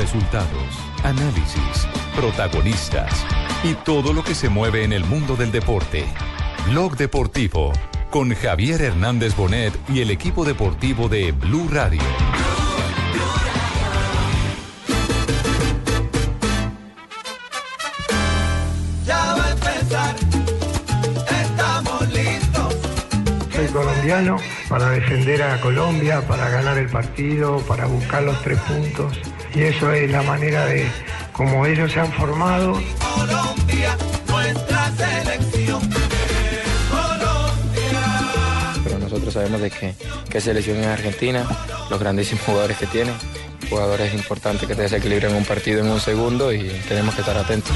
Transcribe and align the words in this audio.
Resultados, 0.00 0.78
análisis, 1.04 1.86
protagonistas 2.16 3.12
y 3.62 3.74
todo 3.74 4.14
lo 4.14 4.24
que 4.24 4.34
se 4.34 4.48
mueve 4.48 4.82
en 4.82 4.94
el 4.94 5.04
mundo 5.04 5.36
del 5.36 5.52
deporte. 5.52 6.06
Blog 6.70 6.96
Deportivo 6.96 7.70
con 8.08 8.34
Javier 8.34 8.80
Hernández 8.80 9.36
Bonet 9.36 9.74
y 9.90 10.00
el 10.00 10.10
equipo 10.10 10.46
deportivo 10.46 11.10
de 11.10 11.32
Blue 11.32 11.68
Radio. 11.70 12.00
Ya 19.04 19.34
va 19.34 19.44
a 19.44 19.50
empezar, 19.50 20.16
estamos 21.42 22.08
listos. 22.10 22.74
Soy 23.54 23.66
colombiano 23.66 24.38
para 24.70 24.88
defender 24.92 25.42
a 25.42 25.60
Colombia, 25.60 26.26
para 26.26 26.48
ganar 26.48 26.78
el 26.78 26.88
partido, 26.88 27.58
para 27.68 27.84
buscar 27.84 28.22
los 28.22 28.40
tres 28.42 28.58
puntos. 28.60 29.29
Y 29.54 29.62
eso 29.62 29.92
es 29.92 30.10
la 30.10 30.22
manera 30.22 30.66
de 30.66 30.86
como 31.32 31.66
ellos 31.66 31.92
se 31.92 32.00
han 32.00 32.12
formado. 32.12 32.72
Colombia, 33.14 33.96
nuestra 34.28 34.92
selección. 34.96 35.80
Pero 38.84 38.98
nosotros 38.98 39.34
sabemos 39.34 39.60
de 39.60 39.70
que, 39.70 39.94
que 40.28 40.40
selección 40.40 40.78
es 40.78 40.86
Argentina, 40.86 41.46
los 41.90 41.98
grandísimos 41.98 42.44
jugadores 42.44 42.76
que 42.76 42.86
tiene, 42.86 43.12
jugadores 43.68 44.14
importantes 44.14 44.68
que 44.68 44.74
te 44.74 44.82
desequilibran 44.82 45.34
un 45.34 45.44
partido 45.44 45.80
en 45.80 45.90
un 45.90 46.00
segundo 46.00 46.52
y 46.52 46.68
tenemos 46.88 47.14
que 47.14 47.22
estar 47.22 47.36
atentos. 47.36 47.74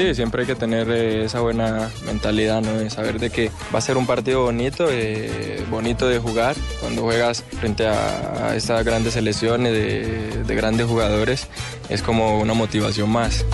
Sí, 0.00 0.14
siempre 0.14 0.40
hay 0.40 0.46
que 0.46 0.54
tener 0.54 0.88
eh, 0.88 1.26
esa 1.26 1.40
buena 1.40 1.90
mentalidad, 2.06 2.62
saber 2.88 3.20
de 3.20 3.28
que 3.28 3.50
va 3.74 3.80
a 3.80 3.82
ser 3.82 3.98
un 3.98 4.06
partido 4.06 4.44
bonito, 4.44 4.86
eh, 4.90 5.62
bonito 5.68 6.08
de 6.08 6.18
jugar. 6.18 6.56
Cuando 6.80 7.02
juegas 7.02 7.44
frente 7.60 7.86
a, 7.86 8.56
estas 8.56 8.82
grandes 8.82 9.12
selecciones 9.12 9.74
de 9.74 10.54
grandes 10.54 10.86
jugadores, 10.86 11.48
es 11.90 12.00
como 12.00 12.40
una 12.40 12.54
motivación 12.54 13.10
más. 13.10 13.44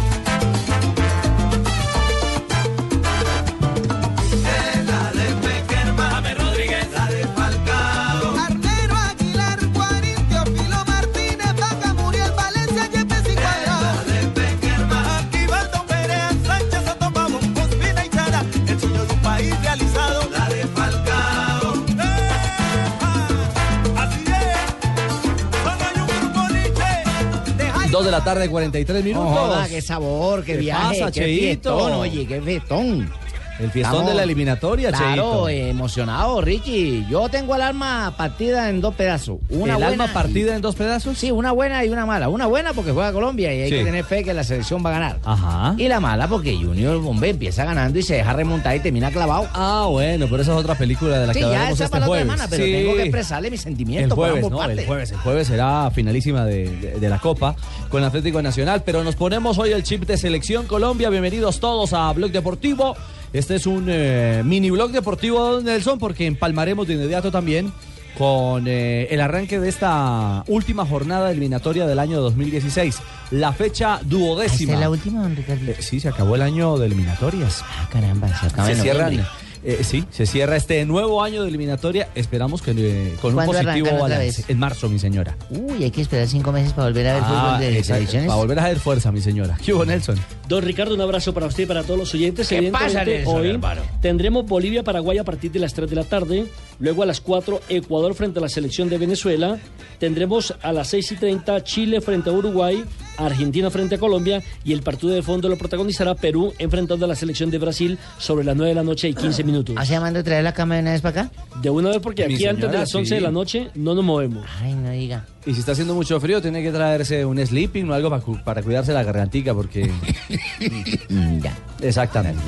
2 27.96 28.04
de 28.04 28.10
la 28.10 28.22
tarde, 28.22 28.46
43 28.50 29.02
minutos. 29.02 29.30
Joda, 29.38 29.66
qué 29.68 29.80
sabor, 29.80 30.44
qué, 30.44 30.52
¿Qué 30.52 30.58
viaje, 30.58 31.00
pasa, 31.00 31.10
qué 31.12 31.20
Cheito? 31.20 31.40
fiestón, 31.78 31.92
oye, 31.94 32.26
qué 32.26 32.42
fiestón. 32.42 33.10
El 33.58 33.70
fiestón 33.70 33.94
Estamos- 33.94 34.10
de 34.10 34.14
la 34.16 34.22
eliminatoria, 34.24 34.90
Claro, 34.92 35.48
eh, 35.48 35.70
emocionado, 35.70 36.42
Richie. 36.42 37.06
Yo 37.08 37.28
tengo 37.30 37.54
el 37.56 37.62
alma 37.62 38.12
partida 38.14 38.68
en 38.68 38.82
dos 38.82 38.94
pedazos. 38.94 39.38
Una 39.48 39.72
¿El 39.72 39.78
buena 39.78 39.86
alma 39.88 40.08
partida 40.12 40.52
y- 40.52 40.56
en 40.56 40.60
dos 40.60 40.74
pedazos? 40.74 41.16
Sí, 41.16 41.30
una 41.30 41.52
buena 41.52 41.82
y 41.82 41.88
una 41.88 42.04
mala. 42.04 42.28
Una 42.28 42.44
buena 42.46 42.74
porque 42.74 42.92
juega 42.92 43.12
Colombia 43.12 43.54
y 43.54 43.62
hay 43.62 43.70
Sí. 43.70 43.76
que 43.78 43.84
tener 43.84 44.04
fe 44.04 44.24
que 44.24 44.34
la 44.34 44.44
selección 44.44 44.84
va 44.84 44.90
a 44.90 44.92
ganar. 44.92 45.18
Ajá. 45.24 45.74
Y 45.78 45.88
la 45.88 46.00
mala 46.00 46.28
porque 46.28 46.54
Junior 46.54 46.98
Bombe 47.00 47.30
empieza 47.30 47.64
ganando 47.64 47.98
y 47.98 48.02
se 48.02 48.16
deja 48.16 48.34
remontar 48.34 48.76
y 48.76 48.80
termina 48.80 49.10
clavado. 49.10 49.48
Ah, 49.54 49.86
bueno, 49.88 50.26
pero 50.28 50.42
esa 50.42 50.52
es 50.52 50.58
otra 50.58 50.74
película 50.74 51.18
de 51.18 51.26
la 51.26 51.32
Sí, 51.32 51.38
que 51.40 51.46
ya 51.48 51.70
esa 51.70 51.84
este 51.84 51.88
para 51.88 52.00
la 52.06 52.10
otra 52.10 52.20
semana, 52.20 52.46
pero 52.50 52.62
Sí. 52.64 52.72
tengo 52.72 52.94
que 52.94 53.02
expresarle 53.04 53.50
mis 53.50 53.60
sentimientos 53.62 54.10
El 54.10 54.16
jueves, 54.16 54.42
por 54.42 54.52
¿no? 54.52 54.58
partes. 54.58 54.78
El 54.80 54.86
jueves, 54.86 55.10
el 55.12 55.18
jueves 55.18 55.46
será 55.46 55.90
finalísima 55.92 56.44
de, 56.44 56.68
de- 56.76 57.00
de 57.00 57.08
la 57.08 57.18
Copa 57.20 57.56
con 57.88 58.04
Atlético 58.04 58.42
Nacional, 58.42 58.82
pero 58.84 59.02
nos 59.02 59.16
ponemos 59.16 59.56
hoy 59.58 59.72
el 59.72 59.82
chip 59.82 60.04
de 60.04 60.18
Selección 60.18 60.66
Colombia. 60.66 61.08
Bienvenidos 61.08 61.58
todos 61.58 61.94
a 61.94 62.12
Blog 62.12 62.32
Deportivo. 62.32 62.94
Este 63.32 63.56
es 63.56 63.66
un 63.66 63.86
eh, 63.88 64.42
mini 64.44 64.70
blog 64.70 64.90
deportivo, 64.92 65.40
don 65.44 65.64
Nelson, 65.64 65.98
porque 65.98 66.26
empalmaremos 66.26 66.86
de 66.88 66.94
inmediato 66.94 67.30
también 67.30 67.72
con 68.16 68.64
eh, 68.66 69.08
el 69.10 69.20
arranque 69.20 69.60
de 69.60 69.68
esta 69.68 70.42
última 70.46 70.86
jornada 70.86 71.30
eliminatoria 71.30 71.86
del 71.86 71.98
año 71.98 72.20
2016. 72.20 72.98
La 73.32 73.52
fecha 73.52 74.00
duodécima. 74.04 74.72
¿Esta 74.72 74.74
es 74.74 74.80
la 74.80 74.90
última, 74.90 75.22
don 75.22 75.36
Ricardo? 75.36 75.70
Eh, 75.70 75.76
sí, 75.80 76.00
se 76.00 76.08
acabó 76.08 76.34
el 76.36 76.42
año 76.42 76.78
de 76.78 76.86
eliminatorias. 76.86 77.62
Ah, 77.62 77.88
caramba, 77.92 78.28
se 78.38 78.46
acaba 78.46 78.68
Se 78.68 78.72
en 78.74 78.80
cierran. 78.82 79.04
noviembre. 79.06 79.30
Eh, 79.68 79.82
sí, 79.82 80.04
se 80.10 80.26
cierra 80.26 80.56
este 80.56 80.84
nuevo 80.86 81.22
año 81.22 81.42
de 81.42 81.48
eliminatoria. 81.48 82.08
Esperamos 82.14 82.62
que 82.62 82.70
eh, 82.70 83.16
con 83.20 83.30
un 83.30 83.34
¿Cuándo 83.44 83.52
positivo 83.52 83.98
balance. 83.98 84.44
En 84.46 84.58
marzo, 84.60 84.88
mi 84.88 84.98
señora. 85.00 85.36
Uy, 85.50 85.82
hay 85.82 85.90
que 85.90 86.02
esperar 86.02 86.28
cinco 86.28 86.52
meses 86.52 86.72
para 86.72 86.86
volver 86.88 87.06
a 87.08 87.14
ver 87.14 87.22
Ah, 87.26 87.56
fútbol 87.56 87.60
de 87.74 87.82
selecciones. 87.84 88.28
Para 88.28 88.38
volver 88.38 88.58
a 88.60 88.64
hacer 88.64 88.78
fuerza, 88.78 89.10
mi 89.10 89.20
señora. 89.20 89.58
¿Qué 89.64 89.74
hubo, 89.74 89.84
Nelson? 89.84 90.16
Don 90.48 90.62
Ricardo, 90.62 90.94
un 90.94 91.00
abrazo 91.00 91.34
para 91.34 91.46
usted 91.46 91.64
y 91.64 91.66
para 91.66 91.82
todos 91.82 91.98
los 91.98 92.14
oyentes. 92.14 92.46
¿Qué 92.48 92.62
pasa, 92.70 93.04
Nelson, 93.04 93.40
hoy 93.40 93.50
hermano? 93.50 93.82
tendremos 94.00 94.46
Bolivia-Paraguay 94.46 95.18
a 95.18 95.24
partir 95.24 95.50
de 95.50 95.58
las 95.58 95.74
3 95.74 95.90
de 95.90 95.96
la 95.96 96.04
tarde. 96.04 96.46
Luego 96.78 97.02
a 97.02 97.06
las 97.06 97.20
4, 97.20 97.60
Ecuador 97.68 98.14
frente 98.14 98.38
a 98.38 98.42
la 98.42 98.48
selección 98.48 98.88
de 98.88 98.98
Venezuela. 98.98 99.58
Tendremos 99.98 100.54
a 100.62 100.72
las 100.72 100.88
6 100.88 101.12
y 101.12 101.16
30, 101.16 101.64
Chile 101.64 102.00
frente 102.00 102.30
a 102.30 102.32
Uruguay, 102.32 102.84
Argentina 103.16 103.70
frente 103.70 103.94
a 103.94 103.98
Colombia. 103.98 104.42
Y 104.64 104.72
el 104.72 104.82
partido 104.82 105.14
de 105.14 105.22
fondo 105.22 105.48
lo 105.48 105.56
protagonizará 105.56 106.14
Perú 106.14 106.52
enfrentando 106.58 107.04
a 107.06 107.08
la 107.08 107.16
selección 107.16 107.50
de 107.50 107.58
Brasil 107.58 107.98
sobre 108.18 108.44
las 108.44 108.56
9 108.56 108.68
de 108.70 108.74
la 108.74 108.82
noche 108.82 109.08
y 109.08 109.14
15 109.14 109.44
minutos. 109.44 109.74
¿Ah, 109.78 109.86
se 109.86 109.92
llamando 109.92 110.22
traer 110.22 110.44
la 110.44 110.52
cama 110.52 110.74
de 110.74 110.82
una 110.82 110.92
vez 110.92 111.00
para 111.00 111.22
acá? 111.22 111.30
De 111.62 111.70
una 111.70 111.90
vez, 111.90 111.98
porque 112.00 112.26
Mi 112.28 112.34
aquí 112.34 112.44
antes 112.46 112.62
de 112.62 112.66
señora, 112.68 112.80
las 112.80 112.94
11 112.94 113.08
sí. 113.08 113.14
de 113.14 113.20
la 113.20 113.30
noche 113.30 113.70
no 113.74 113.94
nos 113.94 114.04
movemos. 114.04 114.44
Ay, 114.60 114.74
no 114.74 114.90
diga. 114.90 115.24
Y 115.46 115.54
si 115.54 115.60
está 115.60 115.72
haciendo 115.72 115.94
mucho 115.94 116.18
frío, 116.20 116.42
tiene 116.42 116.60
que 116.60 116.72
traerse 116.72 117.24
un 117.24 117.38
sleeping 117.38 117.88
o 117.88 117.94
algo 117.94 118.10
para, 118.10 118.20
cu- 118.22 118.38
para 118.42 118.62
cuidarse 118.62 118.92
la 118.92 119.04
gargantica, 119.04 119.54
porque. 119.54 119.88
Ya. 121.40 121.56
Exactamente. 121.80 122.40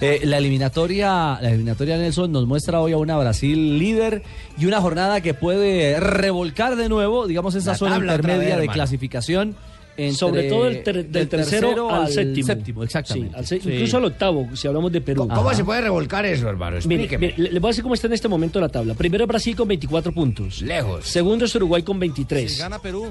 Eh, 0.00 0.20
la 0.24 0.38
eliminatoria, 0.38 1.38
la 1.40 1.48
eliminatoria 1.48 1.96
Nelson 1.96 2.30
nos 2.30 2.46
muestra 2.46 2.80
hoy 2.80 2.92
a 2.92 2.96
una 2.98 3.16
Brasil 3.18 3.78
líder 3.78 4.22
y 4.58 4.66
una 4.66 4.80
jornada 4.80 5.20
que 5.20 5.34
puede 5.34 5.98
revolcar 5.98 6.76
de 6.76 6.88
nuevo, 6.88 7.26
digamos, 7.26 7.54
esa 7.54 7.72
La 7.72 7.76
zona 7.78 7.96
intermedia 7.96 8.38
vez, 8.38 8.46
de 8.46 8.52
hermano. 8.52 8.72
clasificación. 8.72 9.56
Entre- 9.96 10.12
Sobre 10.14 10.42
todo 10.48 10.66
el 10.68 10.82
ter- 10.82 11.06
del 11.06 11.28
tercero, 11.28 11.90
al, 11.90 12.08
séptimo. 12.08 12.46
séptimo, 12.46 12.82
exactamente. 12.84 13.30
Sí, 13.44 13.54
al 13.54 13.60
Sí. 13.62 13.70
Incluso 13.72 13.96
al 13.98 14.04
octavo, 14.06 14.48
si 14.54 14.66
hablamos 14.66 14.90
de 14.92 15.00
Perú. 15.00 15.28
¿Cómo 15.28 15.54
se 15.54 15.64
puede 15.64 15.80
revolcar 15.82 16.24
eso, 16.26 16.48
hermano? 16.48 16.76
Mire, 16.86 17.04
Explíqueme. 17.04 17.26
mire, 17.28 17.42
le 17.42 17.52
le 17.52 17.60
voy 17.60 17.68
a 17.68 17.70
decir 17.70 17.82
cómo 17.82 17.94
está 17.94 18.06
en 18.06 18.12
este 18.14 18.28
momento 18.28 18.60
la 18.60 18.68
tabla. 18.68 18.94
Primero 18.94 19.26
Brasil 19.26 19.54
con 19.56 19.68
24 19.68 20.12
puntos. 20.12 20.62
Lejos. 20.62 21.04
Segundo 21.06 21.44
es 21.44 21.54
Uruguay 21.54 21.82
con 21.82 21.98
23. 21.98 22.62
Perú. 22.82 23.06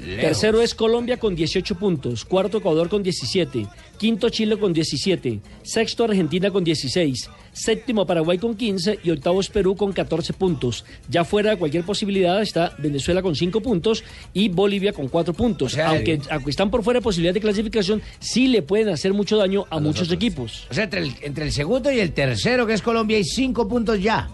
Lejos. 0.00 0.22
Tercero 0.22 0.62
es 0.62 0.74
Colombia 0.74 1.18
con 1.18 1.34
18 1.34 1.74
puntos. 1.74 2.24
Cuarto 2.24 2.58
Ecuador 2.58 2.88
con 2.88 3.02
17. 3.02 3.66
Quinto 3.98 4.28
Chile 4.30 4.58
con 4.58 4.72
17. 4.72 5.40
Sexto 5.62 6.04
Argentina 6.04 6.50
con 6.50 6.64
16. 6.64 7.30
Séptimo 7.52 8.06
Paraguay 8.06 8.38
con 8.38 8.54
15. 8.54 9.00
Y 9.02 9.10
octavo 9.10 9.40
es 9.40 9.48
Perú 9.48 9.76
con 9.76 9.92
14 9.92 10.32
puntos. 10.32 10.84
Ya 11.08 11.24
fuera 11.24 11.50
de 11.50 11.56
cualquier 11.56 11.84
posibilidad 11.84 12.40
está 12.40 12.74
Venezuela 12.78 13.22
con 13.22 13.36
5 13.36 13.60
puntos 13.60 14.04
y 14.32 14.48
Bolivia 14.48 14.92
con 14.92 15.08
4 15.08 15.34
puntos. 15.34 15.72
O 15.72 15.76
sea, 15.76 15.90
aunque, 15.90 16.14
eh, 16.14 16.20
aunque 16.30 16.50
están 16.50 16.70
por 16.70 16.82
fuera 16.82 17.00
de 17.00 17.04
posibilidad 17.04 17.34
de 17.34 17.40
clasificación, 17.40 18.02
sí 18.18 18.48
le 18.48 18.62
pueden 18.62 18.88
hacer 18.88 19.12
mucho 19.12 19.36
daño 19.36 19.66
a, 19.70 19.80
muchos 19.80 20.10
equipos. 20.12 20.66
O 20.70 20.74
sea, 20.74 20.84
entre 20.84 21.00
el, 21.00 21.14
entre 21.22 21.44
el 21.44 21.52
segundo 21.52 21.90
y 21.92 22.00
el 22.00 22.12
tercero, 22.12 22.66
que 22.66 22.74
es 22.74 22.82
Colombia, 22.82 23.16
hay 23.16 23.24
cinco 23.24 23.68
puntos 23.68 24.00
ya 24.00 24.28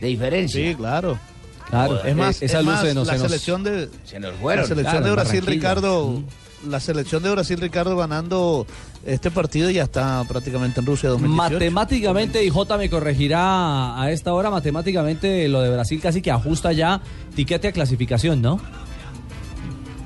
de 0.00 0.06
diferencia. 0.06 0.68
Sí, 0.68 0.74
claro. 0.74 1.18
Claro, 1.70 2.02
Es 2.04 2.16
más, 2.16 2.42
esa 2.42 2.58
es 2.60 2.64
luz 2.64 2.74
más, 2.74 2.82
se 2.86 2.94
nos- 2.94 3.06
la 3.06 3.12
se 3.14 3.18
nos- 3.18 3.28
selección 3.28 3.62
de 3.62 3.88
Se 4.04 4.18
nos 4.20 4.32
fueron. 4.36 4.62
la 4.62 4.68
selección 4.68 4.92
claro, 5.02 5.06
de 5.06 5.12
Brasil. 5.12 5.46
Ricardo, 5.46 6.22
la 6.66 6.80
selección 6.80 7.22
de 7.22 7.30
Brasil 7.30 7.60
Ricardo 7.60 7.96
ganando 7.96 8.66
este 9.06 9.30
partido 9.30 9.70
y 9.70 9.74
ya 9.74 9.84
está 9.84 10.24
prácticamente 10.26 10.80
en 10.80 10.86
Rusia 10.86 11.10
2018. 11.10 11.54
Matemáticamente, 11.54 12.44
y 12.44 12.48
J 12.50 12.76
me 12.78 12.88
corregirá 12.90 14.00
a 14.00 14.10
esta 14.10 14.32
hora, 14.32 14.50
matemáticamente 14.50 15.46
lo 15.48 15.60
de 15.60 15.70
Brasil 15.70 16.00
casi 16.00 16.20
que 16.22 16.30
ajusta 16.30 16.72
ya 16.72 17.00
tiquete 17.36 17.68
a 17.68 17.72
clasificación, 17.72 18.40
¿no? 18.42 18.60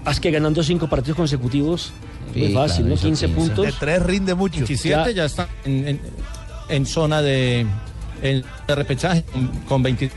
Haz 0.05 0.19
que 0.19 0.31
ganando 0.32 0.62
5 0.65 0.88
partidos 0.88 1.17
consecutivos, 1.17 1.93
muy 2.35 2.49
Sí, 2.49 2.55
fácil, 2.55 2.76
claro, 2.76 2.88
¿no? 2.88 2.94
eso 2.94 3.06
15 3.06 3.29
pienso. 3.29 3.44
puntos. 3.47 3.67
de 3.67 3.73
tres 3.73 4.03
rinde 4.03 4.35
mucho. 4.35 4.56
27 4.56 5.15
ya, 5.15 5.25
está 5.26 5.49
en, 5.65 5.87
en- 5.88 6.00
en 6.69 6.87
zona 6.87 7.23
de, 7.23 7.61
en, 8.20 8.44
de 8.67 8.75
repechaje 8.75 9.23
con, 9.32 9.47
con 9.69 9.82
20. 9.82 10.11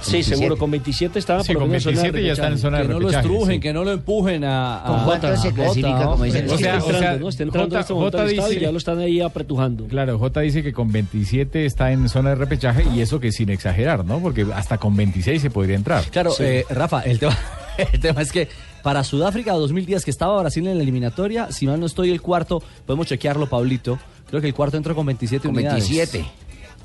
Sí, 0.00 0.12
27. 0.12 0.36
seguro, 0.36 0.56
con 0.58 0.70
27 0.70 1.18
estaba 1.18 1.42
Sí, 1.42 1.52
por 1.52 1.62
con 1.62 1.70
menos 1.70 1.86
en 1.86 1.94
zona 1.96 2.02
de 2.06 2.10
27 2.12 2.26
ya 2.26 2.32
está 2.32 2.46
en 2.46 2.50
repechaje. 2.52 2.62
zona 2.62 2.76
de 2.78 2.82
Que 2.82 2.88
no 2.88 2.94
lo 2.94 3.00
repechaje, 3.08 3.26
estrujen, 3.28 3.54
sí. 3.54 3.60
que 3.60 3.72
no 3.72 3.84
lo 3.84 3.92
empujen 3.92 4.44
a... 4.44 4.82
¿Con 4.86 5.04
cuánto 5.04 5.36
se 5.36 5.52
clasifica, 5.52 5.88
Jota, 5.96 6.04
como 6.06 6.24
dicen? 6.24 6.50
O 6.50 6.58
sea, 6.58 6.76
está 6.76 6.84
o 6.84 6.88
sea, 6.88 6.96
entrando, 6.98 7.20
¿no? 7.20 7.28
Está 7.28 7.42
entrando 7.42 7.74
en 7.76 7.80
este 7.80 7.92
J- 7.92 7.98
momento 7.98 8.16
J 8.18 8.22
al 8.24 8.30
estadio 8.30 8.48
dice- 8.48 8.60
y 8.60 8.64
ya 8.64 8.72
lo 8.72 8.78
están 8.78 8.98
ahí 9.00 9.20
apretujando. 9.20 9.84
Claro, 9.86 10.18
J 10.18 10.40
dice 10.40 10.62
que 10.62 10.72
con 10.72 10.92
27 10.92 11.66
está 11.66 11.92
en 11.92 12.08
zona 12.08 12.30
de 12.30 12.34
repechaje 12.36 12.84
y 12.94 13.00
eso 13.00 13.20
que 13.20 13.32
sin 13.32 13.50
exagerar, 13.50 14.04
¿no? 14.04 14.18
Porque 14.20 14.46
hasta 14.54 14.78
con 14.78 14.96
26 14.96 15.42
se 15.42 15.50
podría 15.50 15.76
entrar. 15.76 16.04
Claro, 16.10 16.32
eh, 16.38 16.64
Rafa, 16.70 17.02
el 17.02 17.18
tema, 17.18 17.36
el 17.92 18.00
tema 18.00 18.22
es 18.22 18.30
que 18.32 18.48
para 18.82 19.02
Sudáfrica 19.04 19.52
2010, 19.54 20.04
que 20.04 20.10
estaba 20.10 20.40
Brasil 20.40 20.66
en 20.68 20.76
la 20.76 20.82
eliminatoria, 20.82 21.50
si 21.50 21.66
mal 21.66 21.80
no 21.80 21.86
estoy 21.86 22.10
el 22.10 22.22
cuarto, 22.22 22.62
podemos 22.86 23.06
chequearlo, 23.08 23.48
Pablito. 23.48 23.98
Creo 24.28 24.40
que 24.40 24.46
el 24.48 24.54
cuarto 24.54 24.76
entró 24.76 24.94
con 24.94 25.06
27 25.06 25.48
Con 25.48 25.56
unidades. 25.56 25.88
27. 25.88 26.24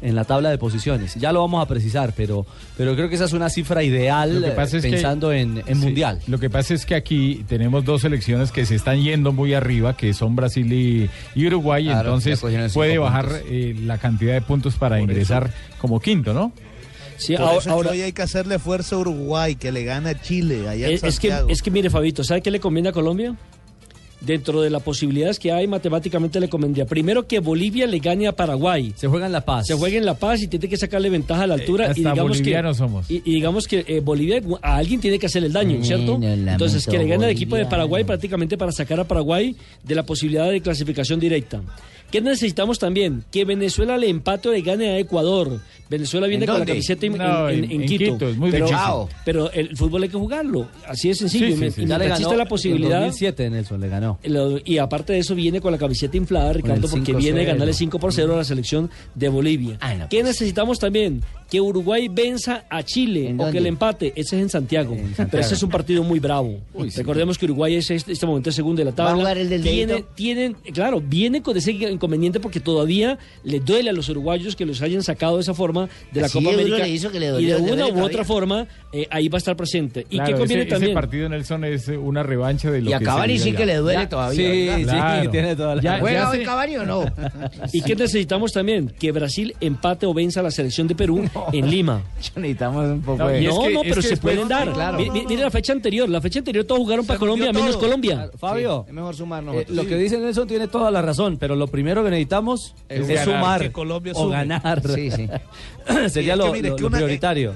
En 0.04 0.16
la 0.16 0.26
tabla 0.26 0.50
de 0.50 0.58
posiciones. 0.58 1.16
Ya 1.16 1.32
lo 1.32 1.40
vamos 1.42 1.64
a 1.64 1.68
precisar, 1.68 2.14
pero, 2.16 2.46
pero 2.78 2.94
creo 2.96 3.10
que 3.10 3.16
esa 3.16 3.26
es 3.26 3.34
una 3.34 3.50
cifra 3.50 3.82
ideal 3.84 4.42
Lo 4.42 4.48
que 4.48 4.52
pasa 4.54 4.76
eh, 4.76 4.80
es 4.80 4.86
que- 4.86 4.92
pensando 4.92 5.32
en, 5.32 5.60
en 5.66 5.76
Sí, 5.78 5.86
Mundial. 5.86 6.20
Lo 6.28 6.38
que 6.40 6.50
pasa 6.50 6.74
es 6.74 6.86
que 6.86 6.96
aquí 6.96 7.44
tenemos 7.48 7.84
dos 7.86 8.02
selecciones 8.02 8.52
que 8.52 8.66
se 8.66 8.76
están 8.76 9.02
yendo 9.02 9.32
muy 9.32 9.54
arriba, 9.54 9.96
que 9.98 10.14
son 10.14 10.36
Brasil 10.36 10.72
y, 10.72 11.10
y 11.36 11.48
Uruguay, 11.48 11.86
Claro, 11.86 12.00
entonces 12.16 12.42
puede 12.74 12.98
bajar 12.98 13.30
eh, 13.50 13.76
la 13.84 13.98
cantidad 13.98 14.34
de 14.34 14.42
puntos 14.42 14.76
para 14.76 15.00
ingresar 15.00 15.52
como 15.80 16.00
quinto, 16.00 16.34
¿no? 16.34 16.52
Sí, 17.16 17.34
Por 17.34 17.42
ahora, 17.44 17.52
eso 17.54 17.60
es 17.60 17.66
que 17.66 17.72
ahora- 17.72 17.92
hoy 17.92 18.02
hay 18.02 18.12
que 18.12 18.22
hacerle 18.24 18.60
fuerza 18.60 18.96
a 18.96 19.00
Uruguay, 19.00 19.56
que 19.56 19.72
le 19.72 19.84
gana 19.84 20.10
a 20.10 20.22
Chile 20.22 20.68
allá 20.68 20.88
en 20.88 20.94
es, 20.96 21.04
es 21.04 21.20
que, 21.20 21.34
es 21.48 21.62
que 21.62 21.72
mire, 21.72 21.90
Fabito, 21.90 22.24
¿sabe 22.24 22.42
qué 22.42 22.52
le 22.52 22.60
conviene 22.60 22.90
a 22.90 22.92
Colombia? 22.92 23.36
Dentro 24.26 24.62
de 24.62 24.70
las 24.70 24.82
posibilidades 24.82 25.38
que 25.38 25.52
hay, 25.52 25.68
matemáticamente 25.68 26.40
le 26.40 26.48
convendría. 26.48 26.86
Primero 26.86 27.28
que 27.28 27.40
Bolivia 27.40 27.86
le 27.88 28.00
gane 28.00 28.28
a 28.28 28.32
Paraguay. 28.32 28.94
Se 28.96 29.08
juega 29.08 29.26
en 29.26 29.34
La 29.34 29.42
Paz. 29.42 29.68
Se 29.68 29.74
juega 29.74 29.98
en 29.98 30.06
La 30.06 30.14
Paz 30.14 30.42
y 30.42 30.48
tiene 30.48 30.70
que 30.70 30.78
sacarle 30.78 31.10
ventaja 31.10 31.44
a 31.44 31.48
la 31.48 31.56
altura. 31.56 31.86
Eh, 31.86 31.90
hasta 31.90 32.00
y 32.00 32.04
digamos 32.04 32.38
bolivianos 32.38 32.78
que, 32.78 32.78
somos. 32.78 33.12
Y, 33.12 33.16
y 33.26 33.34
digamos 33.34 33.68
que 33.68 33.84
eh, 33.88 34.00
Bolivia 34.00 34.42
a 34.62 34.78
alguien 34.78 35.02
tiene 35.02 35.20
que 35.20 35.26
hacer 35.26 35.44
el 35.44 35.52
daño, 35.52 35.72
Bueno, 35.72 35.86
¿cierto? 35.86 36.20
Entonces, 36.22 36.88
que 36.88 36.98
le 36.98 37.08
gane 37.08 37.26
al 37.26 37.32
equipo 37.32 37.56
de. 37.56 37.64
Paraguay 37.74 38.04
prácticamente 38.04 38.58
para 38.58 38.72
sacar 38.72 39.00
a 39.00 39.04
Paraguay 39.04 39.56
de 39.84 39.96
la 39.96 40.04
posibilidad 40.04 40.50
de 40.50 40.62
clasificación 40.62 41.20
directa. 41.20 41.62
¿Qué 42.14 42.22
necesitamos 42.22 42.78
también? 42.78 43.24
Que 43.32 43.44
Venezuela 43.44 43.98
le 43.98 44.08
empate 44.08 44.48
o 44.48 44.52
le 44.52 44.62
gane 44.62 44.88
a 44.90 45.00
Ecuador. 45.00 45.60
Venezuela 45.90 46.28
viene 46.28 46.46
¿En 46.46 46.52
con 46.52 46.60
la 46.60 46.66
camiseta 46.68 47.08
en, 47.08 47.18
No, 47.18 47.50
en- 47.50 47.64
en- 47.64 47.72
en 47.72 47.82
en 47.82 47.88
Quito. 47.88 48.14
Quito, 48.14 48.30
es 48.30 48.38
muy 48.38 48.52
pero. 48.52 48.68
Chao. 48.68 49.10
pero 49.26 49.52
el 49.52 49.76
fútbol 49.76 50.04
hay 50.04 50.10
que 50.10 50.18
jugarlo. 50.20 50.68
Así 50.88 51.08
de 51.08 51.16
sencillo. 51.16 51.48
Sí, 51.48 51.52
Y 51.54 51.56
sí, 51.56 51.60
me- 51.60 51.72
sí. 51.72 51.82
y 51.82 51.86
Ya 51.88 51.98
le 51.98 52.06
mientras 52.06 52.08
ganó 52.10 52.14
exista 52.18 52.38
la 52.38 52.44
en 52.44 52.50
posibilidad. 52.50 53.00
2007 53.00 53.50
Nelson 53.50 53.82
le 53.82 53.90
ganó. 53.90 54.20
Lo- 54.26 54.60
y 54.64 54.78
aparte 54.78 55.14
de 55.14 55.20
eso 55.20 55.34
viene 55.34 55.60
con 55.60 55.72
la 55.72 55.80
camiseta 55.80 56.16
inflada, 56.16 56.54
Ricardo, 56.54 56.88
porque 56.88 57.14
5-0. 57.14 57.18
viene 57.18 57.42
a 57.42 57.46
ganarle 57.46 57.74
5 57.74 57.98
por 57.98 58.14
0 58.14 58.36
a 58.36 58.38
la 58.38 58.44
selección 58.44 58.92
de 59.16 59.30
Bolivia. 59.30 59.78
Ah, 59.82 59.96
no, 59.96 60.08
¿Qué 60.08 60.18
pues. 60.18 60.34
necesitamos 60.34 60.78
también? 60.78 61.22
Que 61.54 61.62
Uruguay 61.62 62.08
venza 62.08 62.64
a 62.68 62.82
Chile 62.82 63.30
¿En 63.30 63.40
o 63.40 63.52
que 63.52 63.60
el 63.60 63.68
empate. 63.68 64.08
Ese 64.16 64.38
es 64.38 64.42
en 64.42 64.50
Santiago. 64.50 64.96
Santiago. 64.96 65.30
Pero 65.30 65.44
ese 65.44 65.54
es 65.54 65.62
un 65.62 65.70
partido 65.70 66.02
muy 66.02 66.18
bravo. 66.20 66.58
Recordemos 66.96 67.38
que 67.38 67.46
Uruguay 67.46 67.76
es 67.76 67.92
este, 67.92 68.12
este 68.14 68.26
momento 68.26 68.50
el 68.50 68.56
segundo 68.56 68.80
de 68.80 68.86
la 68.86 68.92
tabla. 68.92 69.12
¿Va 69.12 69.18
a 69.18 69.20
jugar 69.20 69.38
el 69.38 69.50
del 69.50 69.62
Tiene- 69.62 70.04
tienen, 70.16 70.54
claro, 70.74 71.00
viene 71.00 71.44
con 71.44 71.56
ese 71.56 71.72
inconveniente 71.74 72.40
porque 72.40 72.60
todavía 72.60 73.20
le 73.44 73.60
duele 73.60 73.92
a 73.92 73.94
los 73.94 74.10
uruguayos 74.10 74.56
que 74.56 74.66
los 74.66 74.82
hayan 74.82 75.04
sacado 75.04 75.36
de 75.36 75.42
esa 75.44 75.54
forma 75.54 75.88
de 76.12 76.22
la 76.22 76.26
Así 76.26 76.40
Copa 76.40 76.56
América. 76.56 76.78
le 76.80 76.90
hizo 76.90 77.12
que 77.12 77.20
le 77.20 77.40
y 77.40 77.46
de 77.46 77.56
una 77.58 77.86
u 77.86 77.90
todavía. 77.90 78.04
otra 78.04 78.26
forma, 78.26 78.66
eh, 78.92 79.06
ahí 79.12 79.28
va 79.28 79.38
a 79.38 79.38
estar 79.38 79.56
presente. 79.56 80.08
¿Y 80.10 80.16
Claro, 80.16 80.32
qué 80.34 80.40
conviene 80.40 80.62
ese, 80.64 80.70
ese 80.70 80.76
también? 80.76 80.94
partido, 80.96 81.30
Nelson, 81.30 81.66
es 81.66 81.88
una 81.88 82.24
revancha 82.24 82.72
de 82.72 82.82
lo 82.82 82.86
Y 82.88 82.90
que 82.90 82.96
a 82.96 82.98
se 83.00 83.06
Cavani 83.06 83.38
sí 83.38 83.52
que 83.54 83.68
le 83.68 83.76
duele 83.76 84.02
Ya, 84.02 84.10
todavía. 84.10 84.52
sí, 84.52 84.66
¿verdad? 84.66 84.78
sí, 84.80 84.86
Claro. 84.86 85.30
tiene 85.30 85.56
toda 85.56 85.76
la 85.76 85.82
Ya- 85.84 86.00
¿Juega 86.00 86.20
ya 86.22 86.30
hoy 86.32 86.44
Cavani 86.44 86.78
o 86.78 86.86
no? 86.88 87.06
¿Y 87.74 87.82
qué 87.84 87.96
necesitamos 87.96 88.52
también? 88.54 88.92
Que 89.00 89.12
Brasil 89.12 89.54
empate 89.62 90.08
o 90.08 90.16
venza 90.16 90.40
a 90.40 90.44
la 90.44 90.50
selección 90.50 90.88
de 90.88 90.96
Perú 90.96 91.30
en 91.54 91.70
Lima. 91.70 92.02
Necesitamos 92.36 92.86
un 92.86 93.02
poco 93.02 93.18
No, 93.20 93.28
de... 93.28 93.42
no, 93.42 93.62
que- 93.62 93.74
no, 93.74 93.82
es 93.82 93.90
pero 93.90 93.96
que 94.02 94.08
se 94.08 94.18
pueden 94.18 94.48
dar. 94.48 94.72
claro. 94.72 94.98
Mi- 94.98 95.10
mi- 95.10 95.26
Mire 95.26 95.42
la 95.44 95.52
fecha 95.52 95.74
anterior. 95.74 96.08
La 96.10 96.22
fecha 96.22 96.40
anterior 96.40 96.66
todos 96.66 96.80
jugaron 96.82 97.06
para 97.06 97.20
Colombia, 97.20 97.52
menos. 97.52 97.78
Colombia. 97.78 98.30
Fabio, 98.38 98.86
Es 98.88 98.94
mejor 98.94 99.16
sumarnos. 99.16 99.56
eh, 99.56 99.66
lo 99.70 99.86
que 99.86 99.96
dice 99.98 100.18
Nelson 100.18 100.48
tiene 100.48 100.68
toda 100.68 100.90
la 100.92 101.02
razón, 101.02 101.38
pero 101.38 101.56
lo 101.56 101.68
primero 101.68 102.04
que 102.04 102.10
necesitamos 102.10 102.76
Es 102.90 103.24
sumar 103.24 103.62
que 103.62 103.72
Colombia 103.72 104.14
o 104.16 104.30
ganar. 104.30 104.82
Sí, 104.94 105.12
sí. 105.12 105.28
Sería 106.10 106.34
Es 106.34 106.40
que 106.40 106.46
lo, 106.46 106.54
mire, 106.54 106.70
lo- 106.70 106.76
que 106.76 106.82
lo 106.82 106.88
una- 106.88 106.98
prioritario. 106.98 107.54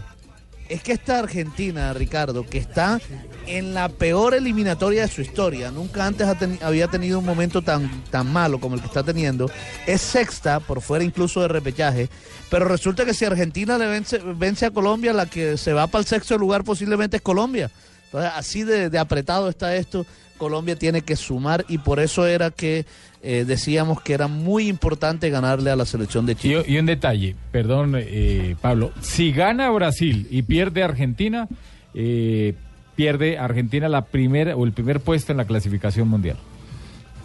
Es 0.69 0.83
que 0.83 0.91
esta 0.91 1.19
Argentina, 1.19 1.93
Ricardo, 1.93 2.45
que 2.45 2.57
está 2.57 2.99
en 3.47 3.73
la 3.73 3.89
peor 3.89 4.33
eliminatoria 4.33 5.03
de 5.03 5.07
su 5.07 5.21
historia, 5.21 5.71
nunca 5.71 6.05
antes 6.05 6.27
había 6.61 6.87
tenido 6.87 7.19
un 7.19 7.25
momento 7.25 7.61
tan, 7.61 7.89
tan 8.11 8.31
malo 8.31 8.59
como 8.59 8.75
el 8.75 8.81
que 8.81 8.87
está 8.87 9.03
teniendo, 9.03 9.49
es 9.85 10.01
sexta, 10.01 10.59
por 10.59 10.81
fuera 10.81 11.03
incluso 11.03 11.41
de 11.41 11.47
repechaje, 11.47 12.09
pero 12.49 12.65
resulta 12.65 13.05
que 13.05 13.13
si 13.13 13.25
Argentina 13.25 13.77
le 13.77 13.87
vence, 13.87 14.19
vence 14.35 14.65
a 14.65 14.71
Colombia, 14.71 15.13
la 15.13 15.25
que 15.25 15.57
se 15.57 15.73
va 15.73 15.87
para 15.87 16.01
el 16.01 16.07
sexto 16.07 16.37
lugar 16.37 16.63
posiblemente 16.63 17.17
es 17.17 17.23
Colombia. 17.23 17.71
Entonces, 18.05 18.31
así 18.35 18.63
de, 18.63 18.97
apretado 18.97 19.49
está 19.49 19.75
esto, 19.75 20.05
Colombia 20.37 20.75
tiene 20.75 21.01
que 21.01 21.15
sumar 21.15 21.65
y 21.67 21.79
por 21.79 21.99
eso 21.99 22.25
era 22.27 22.51
que 22.51 22.85
eh, 23.21 23.43
decíamos 23.45 24.01
que 24.01 24.13
era 24.13 24.27
muy 24.27 24.67
importante 24.67 25.29
ganarle 25.29 25.71
a 25.71 25.75
la 25.75 25.85
selección 25.85 26.25
de 26.25 26.33
Y, 26.33 26.35
Chile. 26.35 26.65
y 26.67 26.77
un 26.77 26.85
detalle, 26.85 27.35
perdón, 27.51 27.95
eh, 27.97 28.55
Pablo. 28.61 28.91
Si 29.01 29.31
gana 29.31 29.69
Brasil 29.71 30.27
y 30.29 30.43
pierde 30.43 30.83
Argentina, 30.83 31.47
eh, 31.93 32.53
pierde 32.97 33.37
Argentina 33.37 33.87
la 33.87 34.03
primera 34.05 34.57
o 34.57 34.65
el 34.65 34.73
primer 34.73 34.99
puesto 34.99 35.31
en 35.31 35.37
la 35.37 35.45
clasificación 35.45 36.09
mundial. 36.09 36.35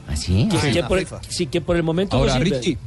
¿Así? 0.07 0.47
Que, 0.51 0.59
Sí, 0.59 0.73
que 0.73 0.83
por, 0.85 0.99
el- 0.99 1.07
FIFA. 1.07 1.21
sí, 1.29 1.47
que 1.47 1.61
por 1.61 1.75
el 1.77 1.83
momento 1.83 2.17
no 2.17 2.23
Ahora. 2.23 2.39
Richie, 2.39 2.79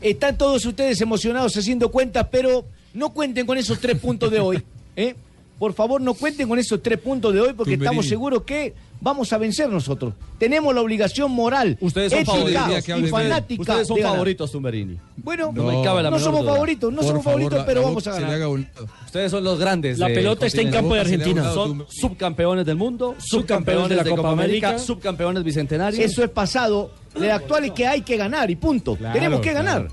Están 0.00 0.36
todos 0.36 0.64
ustedes 0.66 1.00
emocionados 1.00 1.56
haciendo 1.56 1.90
cuentas, 1.90 2.26
pero 2.30 2.64
no 2.94 3.10
cuenten 3.10 3.46
con 3.46 3.56
esos 3.56 3.78
tres 3.80 3.98
puntos 3.98 4.30
de 4.30 4.40
hoy. 4.40 4.62
¿eh? 4.96 5.14
Por 5.58 5.72
favor, 5.72 6.00
no 6.00 6.14
cuenten 6.14 6.48
con 6.48 6.58
esos 6.58 6.82
tres 6.82 6.98
puntos 6.98 7.32
de 7.34 7.40
hoy 7.40 7.48
porque 7.52 7.72
Tumberini. 7.72 7.84
estamos 7.84 8.06
seguros 8.08 8.42
que 8.42 8.74
vamos 9.00 9.32
a 9.32 9.38
vencer 9.38 9.68
nosotros. 9.68 10.14
Tenemos 10.38 10.74
la 10.74 10.80
obligación 10.80 11.30
moral, 11.32 11.76
Ustedes 11.80 12.12
son 12.12 12.20
ética 12.20 12.98
y 12.98 13.06
fanática. 13.08 13.62
Ustedes 13.62 13.86
son 13.88 13.96
de 13.96 14.02
ganar. 14.02 14.16
favoritos, 14.16 14.52
Tumberini. 14.52 14.98
Bueno, 15.16 15.50
No 15.54 15.62
no, 15.64 15.78
me 15.78 15.84
cabe 15.84 16.02
la 16.02 16.10
menor 16.10 16.24
somos 16.24 16.40
duda. 16.42 16.52
favoritos, 16.52 16.90
no 16.92 16.96
por 16.98 17.06
somos 17.06 17.24
favor, 17.24 17.40
favoritos, 17.40 17.58
la- 17.58 17.66
pero 17.66 17.80
la 17.80 17.86
vamos 17.86 18.06
a 18.06 18.10
boca 18.10 18.14
se 18.16 18.20
le 18.20 18.26
ganar. 18.26 18.36
haga 18.42 18.48
un 18.48 18.68
lado. 18.74 18.88
Ustedes 19.06 19.30
son 19.30 19.44
los 19.44 19.58
grandes. 19.58 19.98
La 19.98 20.06
del 20.06 20.14
pelota 20.16 20.46
está 20.46 20.60
en 20.60 20.66
continente. 20.68 20.76
campo 20.82 20.94
de 20.94 21.00
Argentina. 21.00 21.52
Son 21.52 21.86
subcampeones 21.88 22.66
del 22.66 22.76
mundo, 22.76 23.14
subcampeones 23.18 23.88
de 23.88 23.96
la 23.96 24.04
Copa 24.04 24.30
América, 24.30 24.78
subcampeones 24.78 25.42
bicentenarios. 25.44 26.02
Eso 26.04 26.22
es 26.24 26.30
pasado. 26.30 26.90
El 27.14 27.30
actual 27.30 27.64
es 27.64 27.72
que 27.72 27.86
hay 27.86 28.02
que 28.02 28.16
ganar 28.16 28.48
y 28.50 28.56
punto. 28.56 28.94
Claro, 28.94 29.14
Tenemos 29.14 29.40
que 29.40 29.52
ganar. 29.52 29.88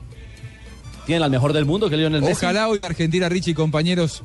Tienen 1.06 1.24
al 1.24 1.30
mejor 1.30 1.54
del 1.54 1.66
mundo, 1.66 1.90
que 1.90 1.98
Lionel 1.98 2.22
Messi. 2.22 2.34
Ojalá 2.34 2.68
hoy 2.68 2.80
la 2.81 2.88
Argentina, 2.88 3.30
Richie 3.30 3.52
y 3.52 3.54
compañeros, 3.54 4.24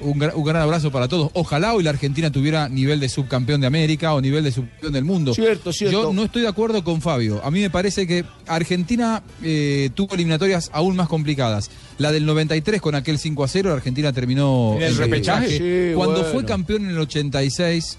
un, 0.00 0.18
gra- 0.18 0.32
un 0.34 0.44
gran 0.44 0.62
abrazo 0.62 0.90
para 0.90 1.06
todos. 1.06 1.30
Ojalá 1.34 1.74
hoy 1.74 1.82
la 1.84 1.90
Argentina 1.90 2.30
tuviera 2.32 2.68
nivel 2.68 2.98
de 3.00 3.08
subcampeón 3.08 3.60
de 3.60 3.66
América 3.66 4.14
o 4.14 4.20
nivel 4.20 4.42
de 4.44 4.50
subcampeón 4.52 4.92
del 4.94 5.04
mundo. 5.04 5.34
Cierto, 5.34 5.72
cierto. 5.72 6.02
Yo 6.04 6.12
no 6.12 6.24
estoy 6.24 6.42
de 6.42 6.48
acuerdo 6.48 6.82
con 6.82 7.02
Fabio. 7.02 7.40
A 7.44 7.50
mí 7.50 7.60
me 7.60 7.68
parece 7.70 8.06
que 8.06 8.24
Argentina 8.46 9.22
eh, 9.42 9.90
tuvo 9.94 10.14
eliminatorias 10.14 10.70
aún 10.72 10.96
más 10.96 11.08
complicadas. 11.08 11.70
La 11.98 12.10
del 12.10 12.24
93 12.26 12.80
con 12.80 12.94
aquel 12.94 13.18
5 13.18 13.44
a 13.44 13.48
0, 13.48 13.68
la 13.70 13.76
Argentina 13.76 14.12
terminó 14.12 14.74
¿En 14.76 14.82
el 14.82 14.96
repechaje? 14.96 15.58
Sí, 15.58 15.94
Cuando 15.94 16.20
bueno. 16.20 16.32
fue 16.32 16.44
campeón 16.44 16.84
en 16.84 16.90
el 16.90 16.98
86, 16.98 17.98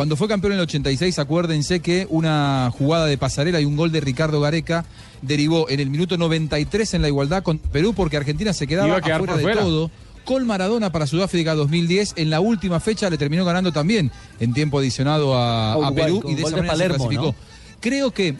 cuando 0.00 0.16
fue 0.16 0.28
campeón 0.28 0.54
en 0.54 0.60
el 0.60 0.62
86, 0.62 1.18
acuérdense 1.18 1.80
que 1.80 2.06
una 2.08 2.70
jugada 2.72 3.04
de 3.04 3.18
pasarela 3.18 3.60
y 3.60 3.66
un 3.66 3.76
gol 3.76 3.92
de 3.92 4.00
Ricardo 4.00 4.40
Gareca 4.40 4.86
derivó 5.20 5.68
en 5.68 5.78
el 5.78 5.90
minuto 5.90 6.16
93 6.16 6.94
en 6.94 7.02
la 7.02 7.08
igualdad 7.08 7.42
con 7.42 7.58
Perú 7.58 7.92
porque 7.94 8.16
Argentina 8.16 8.54
se 8.54 8.66
quedaba 8.66 8.96
afuera 8.96 9.36
de 9.36 9.54
todo. 9.54 9.90
Con 10.24 10.46
Maradona 10.46 10.90
para 10.90 11.06
Sudáfrica 11.06 11.54
2010, 11.54 12.14
en 12.16 12.30
la 12.30 12.40
última 12.40 12.80
fecha 12.80 13.10
le 13.10 13.18
terminó 13.18 13.44
ganando 13.44 13.72
también 13.72 14.10
en 14.38 14.54
tiempo 14.54 14.78
adicionado 14.78 15.36
a, 15.36 15.92
Perú 15.94 16.24
y 16.26 16.34
de 16.34 16.44
esa 16.44 16.56
de 16.56 16.62
manera 16.62 16.72
se 16.72 16.78
Palermo, 16.78 16.96
clasificó. 16.96 17.26
¿no? 17.26 17.34
Creo 17.80 18.10
que 18.10 18.36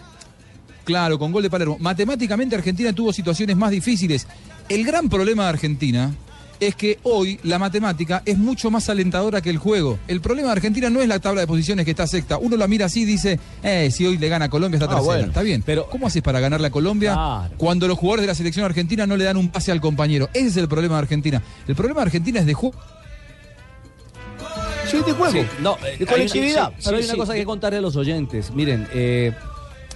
Claro, 0.85 1.18
con 1.18 1.30
gol 1.30 1.42
de 1.42 1.50
Palermo. 1.50 1.76
Matemáticamente 1.78 2.56
Argentina 2.56 2.90
tuvo 2.94 3.12
situaciones 3.12 3.54
más 3.54 3.70
difíciles. 3.70 4.26
El 4.70 4.82
gran 4.82 5.11
problema 5.11 5.42
de 5.42 5.49
Argentina 5.50 6.14
es 6.61 6.75
que 6.76 6.99
hoy 7.05 7.40
la 7.43 7.59
matemática 7.59 8.23
es 8.26 8.37
mucho 8.38 8.71
más 8.71 8.88
alentadora 8.90 9.40
que 9.40 9.50
el 9.50 9.57
juego. 9.59 9.99
El 10.07 10.21
problema 10.21 10.49
de 10.49 10.52
Argentina 10.52 10.90
no 10.90 11.00
es 11.00 11.09
la 11.09 11.19
tabla 11.19 11.40
de 11.40 11.47
posiciones 11.47 11.85
que 11.87 11.90
está 11.93 12.07
sexta. 12.07 12.37
Uno 12.38 12.57
la 12.57 12.69
mira 12.69 12.87
así 12.87 13.02
y 13.02 13.05
dice, 13.07 13.40
eh, 13.62 13.90
si 13.90 14.07
hoy 14.07 14.19
le 14.19 14.29
gana 14.29 14.45
a 14.45 14.49
Colombia 14.50 14.76
está 14.76 14.85
Ah, 14.87 14.88
tercera. 14.97 15.05
bueno. 15.05 15.26
Está 15.29 15.43
bien, 15.43 15.62
Pero- 15.64 15.88
¿cómo 15.88 16.07
haces 16.07 16.23
para 16.23 16.38
ganarle 16.40 16.67
a 16.67 16.71
Colombia 16.71 17.14
Claro. 17.14 17.55
cuando 17.57 17.88
los 17.88 17.99
jugadores 17.99 18.23
de 18.23 18.26
la 18.29 18.35
selección 18.35 18.64
argentina 18.64 19.07
no 19.07 19.17
le 19.17 19.25
dan 19.25 19.37
un 19.37 19.49
pase 19.49 19.73
al 19.73 19.81
compañero? 19.81 20.29
Ese 20.35 20.49
es 20.49 20.57
el 20.59 20.69
problema 20.69 20.97
de 20.97 21.00
Argentina. 21.00 21.43
El 21.67 21.75
problema 21.75 22.00
de 22.00 22.07
Argentina 22.07 22.40
es 22.40 22.47
de 22.47 22.55
juego. 22.55 22.76
Sí, 24.90 24.97
de 25.07 25.12
juego. 25.12 25.33
Sí, 25.33 25.47
no, 25.62 25.76
eh, 25.76 25.81
de 25.83 25.88
hay- 26.00 26.07
colectividad. 26.07 26.71
sí, 26.71 26.83
pero 26.85 26.97
hay 26.97 27.02
Sí, 27.02 27.09
una 27.09 27.14
sí. 27.14 27.19
cosa 27.21 27.35
que 27.35 27.45
contarle 27.45 27.79
a 27.79 27.81
los 27.81 27.97
oyentes. 27.97 28.50
Miren, 28.52 28.88
eh, 28.93 29.33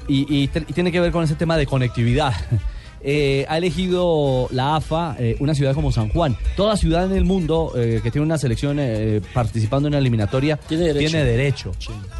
y, 0.06 0.42
y 0.42 0.48
te- 0.48 0.60
y 0.68 0.72
tiene 0.72 0.92
que 0.92 1.00
ver 1.00 1.10
con 1.12 1.24
ese 1.24 1.34
tema 1.34 1.56
de 1.56 1.66
conectividad. 1.66 2.32
Eh, 3.06 3.44
ha 3.48 3.58
elegido 3.58 4.48
la 4.50 4.76
AFA 4.76 5.14
eh, 5.18 5.36
una 5.38 5.54
ciudad 5.54 5.74
como 5.74 5.92
San 5.92 6.08
Juan. 6.08 6.36
Toda 6.56 6.76
ciudad 6.76 7.04
en 7.04 7.12
el 7.16 7.24
mundo 7.24 7.72
eh, 7.76 8.00
que 8.02 8.10
tiene 8.10 8.24
una 8.24 8.38
selección 8.38 8.78
eh, 8.80 9.20
participando 9.34 9.88
en 9.88 9.92
una 9.92 9.98
eliminatoria 9.98 10.56
Tiene 10.56 10.84
derecho. 10.84 11.08
tiene 11.10 11.24
derecho. 11.24 11.72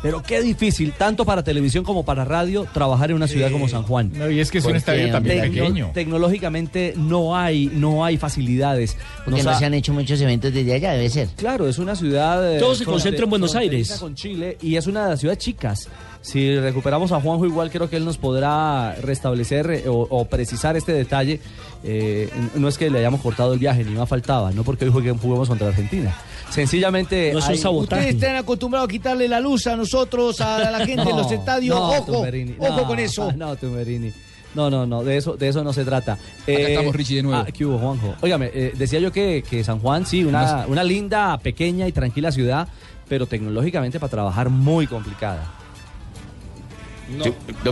Pero 0.03 0.23
qué 0.23 0.43
difícil, 0.43 0.93
tanto 0.93 1.25
para 1.25 1.43
televisión 1.43 1.85
como 1.85 2.05
para 2.05 2.25
radio, 2.25 2.67
trabajar 2.75 3.11
en 3.11 3.17
una 3.17 3.26
ciudad 3.29 3.50
como 3.50 3.67
San 3.69 3.85
Juan. 3.85 4.12
No, 4.14 4.31
y 4.31 4.41
es 4.41 4.50
que 4.50 4.59
es 4.59 4.64
un 4.67 4.76
estadio 4.76 5.11
también 5.11 5.38
Tecno- 5.45 5.55
pequeño. 5.55 5.91
Tecnológicamente 5.95 6.95
no 6.97 7.37
hay, 7.37 7.71
no 7.73 8.05
hay 8.05 8.17
facilidades. 8.19 8.97
Porque 9.25 9.38
Nos 9.38 9.45
no 9.47 9.50
ha- 9.53 9.59
se 9.59 9.64
han 9.64 9.75
hecho 9.75 9.93
muchos 9.93 10.21
eventos 10.21 10.53
desde 10.53 10.75
allá, 10.75 10.93
debe 10.93 11.09
ser. 11.09 11.29
Claro, 11.37 11.67
es 11.69 11.79
una 11.79 11.95
ciudad. 11.97 12.57
eh, 12.57 12.59
Todo 12.59 12.75
se 12.75 12.85
concentra 12.85 13.25
en 13.25 13.31
Buenos 13.31 13.55
Aires. 13.55 13.93
con 14.00 14.14
Chile 14.14 14.59
y 14.61 14.76
es 14.76 14.87
una 14.87 15.05
de 15.05 15.11
las 15.11 15.21
ciudades 15.21 15.38
chicas. 15.43 15.88
Si 16.25 16.59
recuperamos 16.59 17.12
a 17.12 17.21
Juanjo, 17.21 17.45
igual 17.45 17.71
creo 17.71 17.90
que 17.90 17.97
él 17.99 18.04
nos 18.07 18.16
podrá 18.16 18.95
restablecer 18.95 19.71
eh, 19.71 19.88
o, 19.88 20.07
o 20.09 20.25
precisar 20.25 20.75
este 20.75 20.93
detalle. 20.93 21.38
Eh, 21.85 22.31
no 22.54 22.66
es 22.66 22.78
que 22.78 22.88
le 22.88 23.00
hayamos 23.00 23.21
cortado 23.21 23.52
el 23.52 23.59
viaje, 23.59 23.85
ni 23.85 23.90
más 23.95 24.09
faltaba, 24.09 24.50
no 24.50 24.64
porque 24.64 24.87
hoy 24.87 24.90
juguemos, 24.90 25.21
juguemos 25.21 25.49
contra 25.50 25.69
Argentina. 25.69 26.16
Sencillamente. 26.49 27.31
No 27.33 27.40
es 27.40 27.45
un 27.45 27.50
hay- 27.52 27.59
sabotaje. 27.59 28.00
Ustedes 28.04 28.14
están 28.23 28.37
acostumbrados 28.37 28.88
a 28.88 28.90
quitarle 28.90 29.28
la 29.28 29.38
luz 29.38 29.66
a 29.66 29.76
nosotros, 29.76 30.40
a 30.40 30.71
la 30.71 30.78
gente 30.87 31.11
en 31.11 31.16
los 31.16 31.26
No, 31.31 31.33
estadios. 31.33 31.76
no, 31.78 31.88
ojo, 31.90 32.12
Tumberini, 32.12 32.54
ojo 32.59 32.76
no, 32.81 32.87
con 32.87 32.99
eso. 32.99 33.33
No, 33.37 33.57
Tumberini. 33.57 34.11
No, 34.54 34.71
no, 34.71 34.87
no, 34.87 35.04
de 35.04 35.19
eso, 35.19 35.37
de 35.37 35.49
eso 35.49 35.62
no 35.62 35.75
se 35.75 35.85
trata. 35.85 36.16
Eh, 36.47 36.66
estamos, 36.71 36.95
Richie, 36.97 37.16
de 37.16 37.23
nuevo. 37.25 37.45
Ah, 37.47 37.50
¿qué 37.52 37.66
hubo, 37.66 37.76
Juanjo? 37.76 38.14
Óigame, 38.23 38.50
eh, 38.54 38.73
decía 38.78 38.99
yo 38.99 39.12
que, 39.12 39.43
que 39.47 39.62
San 39.62 39.78
Juan, 39.81 40.07
sí, 40.07 40.25
una, 40.25 40.64
una 40.69 40.85
linda, 40.85 41.37
pequeña 41.38 41.87
y 41.88 41.93
tranquila 41.93 42.31
ciudad, 42.33 42.69
pero 43.09 43.26
tecnológicamente 43.26 43.99
para 44.00 44.11
trabajar 44.11 44.49
muy 44.50 44.87
complicada. 44.87 45.52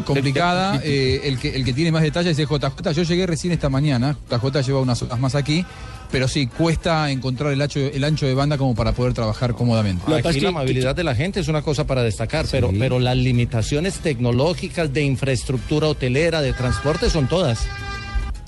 Complicada. 0.05 0.81
eh, 0.85 1.21
el, 1.25 1.39
que, 1.39 1.55
el 1.55 1.65
que 1.65 1.73
tiene 1.73 1.93
más 1.93 2.03
detalles 2.03 2.39
es 2.39 2.49
JJ. 2.49 2.93
Yo 2.93 3.03
llegué 3.03 3.27
recién 3.27 3.53
esta 3.53 3.69
mañana. 3.69 4.17
JJ 4.31 4.63
lleva 4.63 4.81
unas 4.81 5.03
horas 5.03 5.19
más 5.19 5.35
aquí. 5.35 5.65
Pero 6.11 6.29
sí, 6.29 6.47
cuesta 6.47 7.11
encontrar 7.11 7.55
el 7.55 7.63
ancho, 7.63 7.81
el 7.81 8.05
ancho 8.05 8.27
de 8.27 8.35
banda 8.35 8.59
como 8.59 8.75
para 8.75 8.93
poder 8.93 9.15
trabajar 9.15 9.55
cómodamente. 9.55 10.05
Aquí 10.15 10.41
la 10.41 10.51
amabilidad 10.51 10.95
de 10.95 11.05
la 11.05 11.15
gente 11.15 11.41
es 11.41 11.49
una 11.49 11.63
cosa 11.63 11.87
para 11.87 12.03
destacar, 12.03 12.45
pero, 12.51 12.71
pero 12.79 12.99
las 13.01 13.17
limitaciones 13.17 13.95
tecnológicas 14.01 14.93
de 14.93 15.05
infraestructura 15.05 15.89
hotelera, 15.89 16.43
de 16.43 16.53
transporte, 16.53 17.09
son 17.09 17.29
todas. 17.29 17.67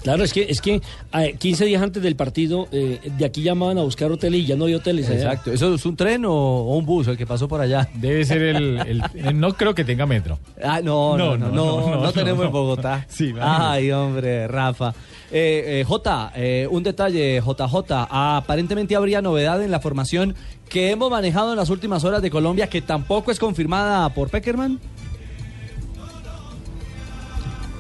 Claro, 0.05 0.23
es 0.23 0.33
que, 0.35 0.43
es 0.49 0.61
que 0.61 0.83
eh, 1.15 1.35
15 1.39 1.65
días 1.65 1.83
antes 1.83 2.03
del 2.03 2.15
partido, 2.15 2.69
eh, 2.73 3.01
de 3.19 3.25
aquí 3.25 3.43
llamaban 3.43 3.79
a 3.79 3.83
buscar 3.83 4.13
hoteles 4.13 4.41
y 4.43 4.45
ya 4.47 4.55
no 4.55 4.67
hay 4.67 4.75
hoteles. 4.75 5.09
allá. 5.09 5.17
Exacto. 5.33 5.51
¿Eso 5.51 5.75
es 5.75 5.85
un 5.87 5.97
tren 5.97 6.27
o, 6.27 6.31
o 6.33 6.77
un 6.77 6.85
bus 6.85 7.09
el 7.09 7.17
que 7.17 7.27
pasó 7.27 7.49
por 7.49 7.61
allá? 7.63 7.89
Debe 7.95 8.23
ser 8.27 8.43
el, 8.43 8.79
el- 8.81 9.03
eh, 9.15 9.33
No 9.33 9.55
creo 9.55 9.75
que 9.75 9.83
tenga 9.83 10.05
metro. 10.05 10.39
Ah, 10.63 10.81
no, 10.85 11.17
no, 11.17 11.39
no, 11.39 11.49
no, 11.49 11.97
no, 12.03 12.13
tenemos 12.13 12.41
no. 12.41 12.45
en 12.47 12.53
Bogotá. 12.53 13.07
Sí, 13.09 13.29
imagínate. 13.31 13.65
Ay, 13.65 13.91
hombre, 13.93 14.47
Rafa. 14.47 14.91
Eh, 15.33 15.81
eh, 15.81 15.85
J, 15.89 16.33
eh, 16.37 16.69
un 16.71 16.83
detalle, 16.83 17.41
JJ. 17.41 18.07
Aparentemente 18.11 18.95
habría 18.95 19.23
novedad 19.23 19.63
en 19.65 19.71
la 19.71 19.81
formación 19.81 20.35
que 20.69 20.91
hemos 20.91 21.11
manejado 21.11 21.53
en 21.53 21.57
las 21.57 21.71
últimas 21.71 22.05
horas 22.05 22.21
de 22.21 22.31
Colombia, 22.31 22.69
que 22.69 22.83
tampoco 22.83 23.31
es 23.31 23.39
confirmada 23.39 24.09
por 24.11 24.29
Peckerman. 24.29 24.79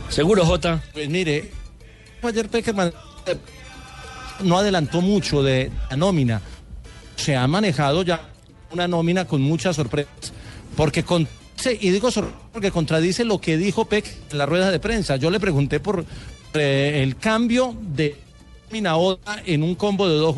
Seguro, 0.08 0.44
Jota. 0.46 0.82
Pues 0.92 1.08
mire, 1.08 1.50
ayer 2.28 2.48
Peckerman 2.48 2.92
eh, 3.26 3.36
no 4.42 4.58
adelantó 4.58 5.00
mucho 5.00 5.42
de 5.42 5.70
la 5.90 5.96
nómina. 5.96 6.40
Se 7.16 7.36
ha 7.36 7.46
manejado 7.46 8.02
ya 8.02 8.20
una 8.72 8.88
nómina 8.88 9.24
con 9.24 9.40
muchas 9.42 9.76
sorpresas. 9.76 10.32
Porque 10.76 11.04
con, 11.04 11.28
y 11.80 11.90
digo 11.90 12.08
porque 12.52 12.70
contradice 12.72 13.24
lo 13.24 13.40
que 13.40 13.56
dijo 13.56 13.84
Peck 13.84 14.04
en 14.32 14.38
la 14.38 14.46
rueda 14.46 14.70
de 14.70 14.80
prensa. 14.80 15.16
Yo 15.16 15.30
le 15.30 15.38
pregunté 15.38 15.78
por 15.80 16.04
eh, 16.54 17.00
el 17.02 17.16
cambio 17.16 17.74
de 17.80 18.16
nómina 18.70 18.96
otra 18.96 19.42
en 19.46 19.62
un 19.62 19.74
combo 19.76 20.08
de 20.08 20.16
dos. 20.16 20.36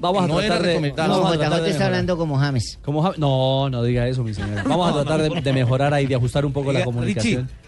Vamos 0.00 0.22
a 0.22 0.26
no 0.28 0.38
era 0.40 0.46
tratar 0.48 0.62
de- 0.62 0.68
recomendable. 0.68 1.12
vamos 1.14 1.26
a 1.34 1.38
tratar 1.38 1.50
de 1.50 1.56
está 1.56 1.68
mejorar. 1.70 1.86
hablando 1.86 2.16
como 2.16 2.38
James. 2.38 2.78
Como 2.84 3.12
No, 3.16 3.68
no 3.70 3.82
diga 3.82 4.06
eso, 4.08 4.22
mi 4.22 4.32
señor. 4.34 4.62
Vamos 4.68 4.90
a 4.90 5.02
tratar 5.02 5.22
de, 5.22 5.40
de 5.40 5.52
mejorar 5.52 5.92
ahí, 5.92 6.06
de 6.06 6.14
ajustar 6.14 6.44
un 6.46 6.52
poco 6.52 6.72
la 6.72 6.84
comunicación. 6.84 7.48
Richie, 7.48 7.67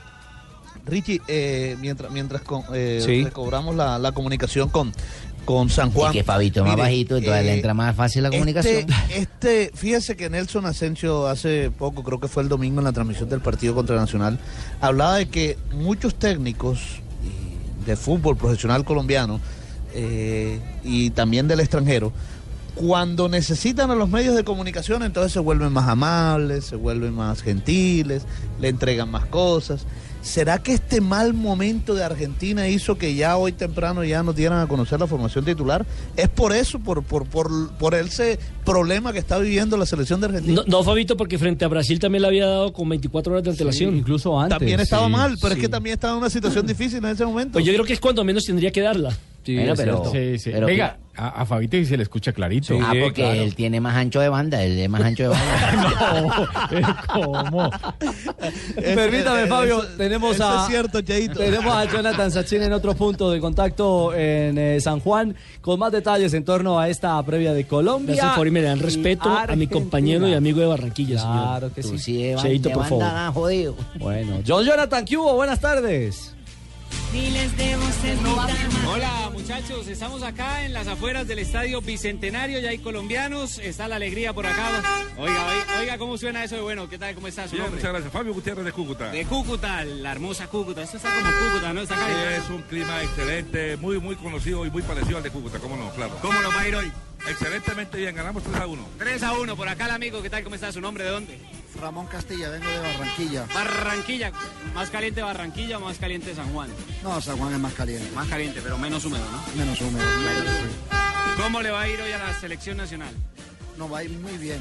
eh, 1.28 1.76
mientras, 1.80 2.10
mientras 2.12 2.42
con- 2.42 2.64
eh, 2.72 3.02
Sí. 3.04 3.24
recobramos 3.24 3.74
la, 3.74 3.98
la 3.98 4.12
comunicación 4.12 4.68
con, 4.68 4.92
con 5.44 5.68
San 5.70 5.90
Juan. 5.92 6.12
Y 6.12 6.18
que 6.18 6.24
Fabito 6.24 6.62
más 6.62 6.72
Mire, 6.72 6.82
bajito, 6.82 7.16
entonces 7.16 7.44
le 7.44 7.50
eh, 7.52 7.54
entra 7.56 7.74
más 7.74 7.94
fácil 7.96 8.22
la 8.22 8.30
comunicación. 8.30 8.86
Este, 9.08 9.18
este, 9.18 9.70
fíjese 9.74 10.16
que 10.16 10.30
Nelson 10.30 10.66
Asensio 10.66 11.26
hace 11.26 11.70
poco, 11.70 12.02
creo 12.02 12.20
que 12.20 12.28
fue 12.28 12.42
el 12.42 12.48
domingo 12.48 12.80
en 12.80 12.84
la 12.84 12.92
transmisión 12.92 13.28
del 13.28 13.40
partido 13.40 13.74
contra 13.74 13.96
Nacional, 13.96 14.38
hablaba 14.80 15.16
de 15.16 15.28
que 15.28 15.56
muchos 15.72 16.14
técnicos 16.14 16.80
y 17.24 17.84
de 17.86 17.96
fútbol 17.96 18.36
profesional 18.36 18.84
colombiano 18.84 19.40
eh, 19.94 20.60
y 20.84 21.10
también 21.10 21.48
del 21.48 21.60
extranjero, 21.60 22.12
cuando 22.76 23.28
necesitan 23.28 23.90
a 23.90 23.94
los 23.94 24.08
medios 24.08 24.36
de 24.36 24.44
comunicación, 24.44 25.02
entonces 25.02 25.32
se 25.32 25.40
vuelven 25.40 25.72
más 25.72 25.88
amables, 25.88 26.64
se 26.66 26.76
vuelven 26.76 27.12
más 27.14 27.42
gentiles, 27.42 28.22
le 28.60 28.68
entregan 28.68 29.10
más 29.10 29.26
cosas. 29.26 29.84
¿Será 30.22 30.62
que 30.62 30.74
este 30.74 31.00
mal 31.00 31.32
momento 31.32 31.94
de 31.94 32.04
Argentina 32.04 32.68
hizo 32.68 32.98
que 32.98 33.14
ya 33.14 33.36
hoy 33.36 33.52
temprano 33.52 34.04
ya 34.04 34.22
nos 34.22 34.36
dieran 34.36 34.60
a 34.60 34.66
conocer 34.66 35.00
la 35.00 35.06
formación 35.06 35.44
titular? 35.44 35.86
¿Es 36.16 36.28
por 36.28 36.54
eso, 36.54 36.78
por, 36.78 37.02
por, 37.02 37.26
por, 37.26 37.72
por 37.78 37.94
ese 37.94 38.38
problema 38.64 39.12
que 39.12 39.18
está 39.18 39.38
viviendo 39.38 39.76
la 39.78 39.86
selección 39.86 40.20
de 40.20 40.26
Argentina? 40.26 40.62
No, 40.66 40.78
no, 40.78 40.84
Fabito, 40.84 41.16
porque 41.16 41.38
frente 41.38 41.64
a 41.64 41.68
Brasil 41.68 41.98
también 41.98 42.22
le 42.22 42.28
había 42.28 42.46
dado 42.46 42.72
con 42.72 42.88
24 42.88 43.32
horas 43.32 43.44
de 43.44 43.50
antelación. 43.50 43.96
incluso 43.96 44.38
antes. 44.38 44.58
También 44.58 44.80
estaba 44.80 45.06
sí, 45.06 45.12
mal, 45.12 45.38
pero 45.40 45.54
sí. 45.54 45.60
es 45.60 45.64
que 45.64 45.68
también 45.68 45.94
estaba 45.94 46.12
en 46.14 46.18
una 46.18 46.30
situación 46.30 46.66
difícil 46.66 46.98
en 46.98 47.06
ese 47.06 47.24
momento. 47.24 47.54
Pues 47.54 47.64
yo 47.64 47.72
creo 47.72 47.84
que 47.84 47.94
es 47.94 48.00
cuando 48.00 48.22
menos 48.22 48.44
tendría 48.44 48.70
que 48.70 48.82
darla. 48.82 49.16
Sí, 49.50 49.56
Bueno, 49.56 49.72
es 49.72 49.78
pero-. 49.80 50.04
Sí, 50.12 50.38
sí. 50.38 50.50
Pero 50.52 50.66
Venga, 50.66 50.96
a, 51.16 51.28
a 51.42 51.46
Fabito 51.46 51.76
y 51.76 51.84
se 51.84 51.96
le 51.96 52.02
escucha 52.04 52.32
clarito. 52.32 52.78
ah, 52.80 52.92
porque 53.02 53.42
él 53.42 53.54
tiene 53.54 53.80
más 53.80 53.96
ancho 53.96 54.20
de 54.20 54.28
banda, 54.28 54.62
él 54.62 54.78
es 54.78 54.88
más 54.88 55.02
ancho 55.02 55.24
de 55.24 55.28
banda. 55.30 56.54
no, 56.80 56.96
¿cómo? 57.12 57.70
Permítame, 58.76 59.42
eh, 59.42 59.46
Fabio, 59.46 59.82
eso- 59.82 59.96
tenemos 59.96 60.40
a 60.40 60.62
es 60.62 60.68
cierto, 60.68 61.00
Cheito. 61.02 61.38
tenemos 61.38 61.74
a 61.74 61.84
Jonathan 61.84 62.30
Sachin 62.30 62.62
en 62.62 62.72
otro 62.72 62.94
punto 62.94 63.30
de 63.30 63.40
contacto 63.40 64.14
en 64.14 64.56
eh, 64.58 64.80
San 64.80 65.00
Juan 65.00 65.34
con 65.60 65.78
más 65.78 65.92
detalles 65.92 66.32
en 66.34 66.44
torno 66.44 66.78
a 66.78 66.88
esta 66.88 67.22
previa 67.24 67.52
de 67.52 67.66
Colombia. 67.66 68.14
Gracias 68.14 68.36
por 68.36 68.46
y 68.46 68.50
me 68.50 68.62
dan 68.62 68.78
respeto 68.78 69.28
a 69.28 69.32
mi 69.32 69.38
Argentina. 69.40 69.70
compañero 69.72 70.28
y 70.28 70.34
amigo 70.34 70.60
de 70.60 70.66
Barranquilla, 70.66 71.18
señor. 71.18 71.42
Claro 71.42 71.72
que 71.74 71.82
Tú 71.82 71.88
sí. 71.90 71.98
sí 71.98 72.22
de, 72.22 72.36
ban- 72.36 72.42
Cheito, 72.42 72.70
por 72.70 72.86
favor. 72.86 73.32
jodido. 73.34 73.74
Bueno, 73.98 74.40
John 74.46 74.64
Jonathan, 74.64 75.04
¿qué 75.04 75.16
hubo? 75.16 75.34
Buenas 75.34 75.60
tardes. 75.60 76.34
Miles 77.12 77.56
de 77.56 77.76
voces 77.76 78.22
gritaban. 78.22 78.86
Hola 78.86 79.30
muchachos, 79.32 79.88
estamos 79.88 80.22
acá 80.22 80.64
en 80.64 80.72
las 80.72 80.86
afueras 80.86 81.26
del 81.26 81.40
Estadio 81.40 81.80
Bicentenario, 81.80 82.60
ya 82.60 82.70
hay 82.70 82.78
colombianos, 82.78 83.58
está 83.58 83.88
la 83.88 83.96
alegría 83.96 84.32
por 84.32 84.46
acá. 84.46 84.80
Oiga, 85.18 85.46
oiga, 85.48 85.80
oiga 85.80 85.98
cómo 85.98 86.16
suena 86.16 86.44
eso 86.44 86.54
de 86.54 86.60
bueno, 86.60 86.88
¿qué 86.88 86.98
tal? 86.98 87.14
¿Cómo 87.16 87.26
está 87.26 87.44
su 87.48 87.52
Bien, 87.52 87.62
nombre? 87.64 87.80
muchas 87.80 87.92
gracias. 87.92 88.12
Fabio 88.12 88.32
Gutiérrez 88.32 88.64
de 88.64 88.72
Cúcuta. 88.72 89.10
De 89.10 89.24
Cúcuta, 89.24 89.84
la 89.84 90.12
hermosa 90.12 90.46
Cúcuta, 90.46 90.82
esto 90.82 90.98
está 90.98 91.10
como 91.12 91.30
Cúcuta, 91.48 91.72
¿no? 91.72 91.80
Está 91.80 91.94
acá. 91.96 92.36
Es 92.36 92.48
un 92.48 92.62
clima 92.62 93.02
excelente, 93.02 93.76
muy 93.76 93.98
muy 93.98 94.14
conocido 94.14 94.64
y 94.64 94.70
muy 94.70 94.82
parecido 94.82 95.16
al 95.16 95.22
de 95.24 95.30
Cúcuta, 95.30 95.58
¿cómo 95.58 95.76
no? 95.76 95.90
Claro. 95.90 96.16
¿Cómo 96.22 96.40
lo 96.40 96.48
va 96.50 96.60
a 96.60 96.68
ir 96.68 96.76
hoy? 96.76 96.92
Excelentemente 97.28 97.98
bien, 97.98 98.14
ganamos 98.14 98.42
3 98.42 98.56
a 98.56 98.66
1. 98.66 98.88
3 98.98 99.22
a 99.22 99.32
1, 99.32 99.56
por 99.56 99.68
acá 99.68 99.86
el 99.86 99.92
amigo, 99.92 100.22
¿qué 100.22 100.30
tal? 100.30 100.42
¿Cómo 100.42 100.54
está 100.54 100.72
su 100.72 100.80
nombre? 100.80 101.04
¿De 101.04 101.10
dónde? 101.10 101.38
Ramón 101.80 102.06
Castilla, 102.06 102.50
vengo 102.50 102.68
de 102.68 102.78
Barranquilla. 102.78 103.46
Barranquilla, 103.54 104.32
más 104.74 104.90
caliente 104.90 105.22
Barranquilla 105.22 105.78
o 105.78 105.80
más 105.80 105.98
caliente 105.98 106.34
San 106.34 106.52
Juan. 106.52 106.70
No, 107.02 107.20
San 107.20 107.38
Juan 107.38 107.52
es 107.54 107.58
más 107.60 107.74
caliente. 107.74 108.10
Más 108.14 108.28
caliente, 108.28 108.60
pero 108.62 108.78
menos 108.78 109.04
húmedo, 109.04 109.24
¿no? 109.30 109.42
Menos 109.56 109.80
húmedo. 109.80 110.04
¿Cómo 111.36 111.62
le 111.62 111.70
va 111.70 111.82
a 111.82 111.88
ir 111.88 112.00
hoy 112.00 112.12
a 112.12 112.18
la 112.18 112.38
selección 112.38 112.76
nacional? 112.76 113.14
No, 113.78 113.88
va 113.88 113.98
a 113.98 114.04
ir 114.04 114.10
muy 114.10 114.36
bien. 114.36 114.60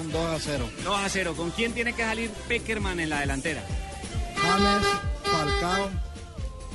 Un 0.00 0.10
2 0.10 0.30
a 0.30 0.38
0. 0.38 0.68
2 0.84 0.98
a 0.98 1.08
0. 1.08 1.34
¿Con 1.36 1.50
quién 1.50 1.72
tiene 1.72 1.92
que 1.92 2.02
salir 2.02 2.30
Peckerman 2.48 3.00
en 3.00 3.10
la 3.10 3.20
delantera? 3.20 3.62
James, 4.36 4.86
Falcao. 5.24 5.90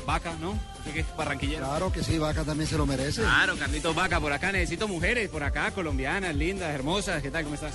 Vaca, 0.05 0.33
¿no? 0.39 0.57
Usted 0.87 0.93
que 0.93 0.99
es 1.01 1.17
barranquillero. 1.17 1.65
Claro 1.65 1.91
que 1.91 2.03
sí, 2.03 2.17
Vaca 2.17 2.43
también 2.43 2.69
se 2.69 2.77
lo 2.77 2.85
merece. 2.85 3.21
Claro, 3.21 3.57
Carlitos 3.57 3.93
Vaca, 3.95 4.19
por 4.19 4.31
acá 4.31 4.51
necesito 4.51 4.87
mujeres, 4.87 5.29
por 5.29 5.43
acá, 5.43 5.71
colombianas, 5.71 6.35
lindas, 6.35 6.73
hermosas. 6.73 7.21
¿Qué 7.21 7.29
tal? 7.31 7.43
¿Cómo 7.43 7.55
estás? 7.55 7.73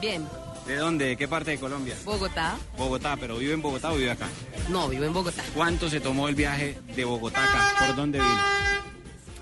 Bien, 0.00 0.26
¿De 0.66 0.76
dónde? 0.76 1.06
¿De 1.06 1.16
qué 1.16 1.26
parte 1.26 1.50
de 1.52 1.58
Colombia? 1.58 1.96
Bogotá. 2.04 2.56
Bogotá, 2.78 3.16
pero 3.16 3.36
¿vive 3.36 3.52
en 3.52 3.62
Bogotá 3.62 3.92
o 3.92 3.96
vive 3.96 4.12
acá? 4.12 4.28
No, 4.68 4.88
vivo 4.88 5.04
en 5.04 5.12
Bogotá. 5.12 5.42
¿Cuánto 5.54 5.90
se 5.90 5.98
tomó 6.00 6.28
el 6.28 6.36
viaje 6.36 6.78
de 6.94 7.04
Bogotá 7.04 7.42
acá? 7.42 7.86
¿Por 7.86 7.96
dónde 7.96 8.20
vino? 8.20 8.40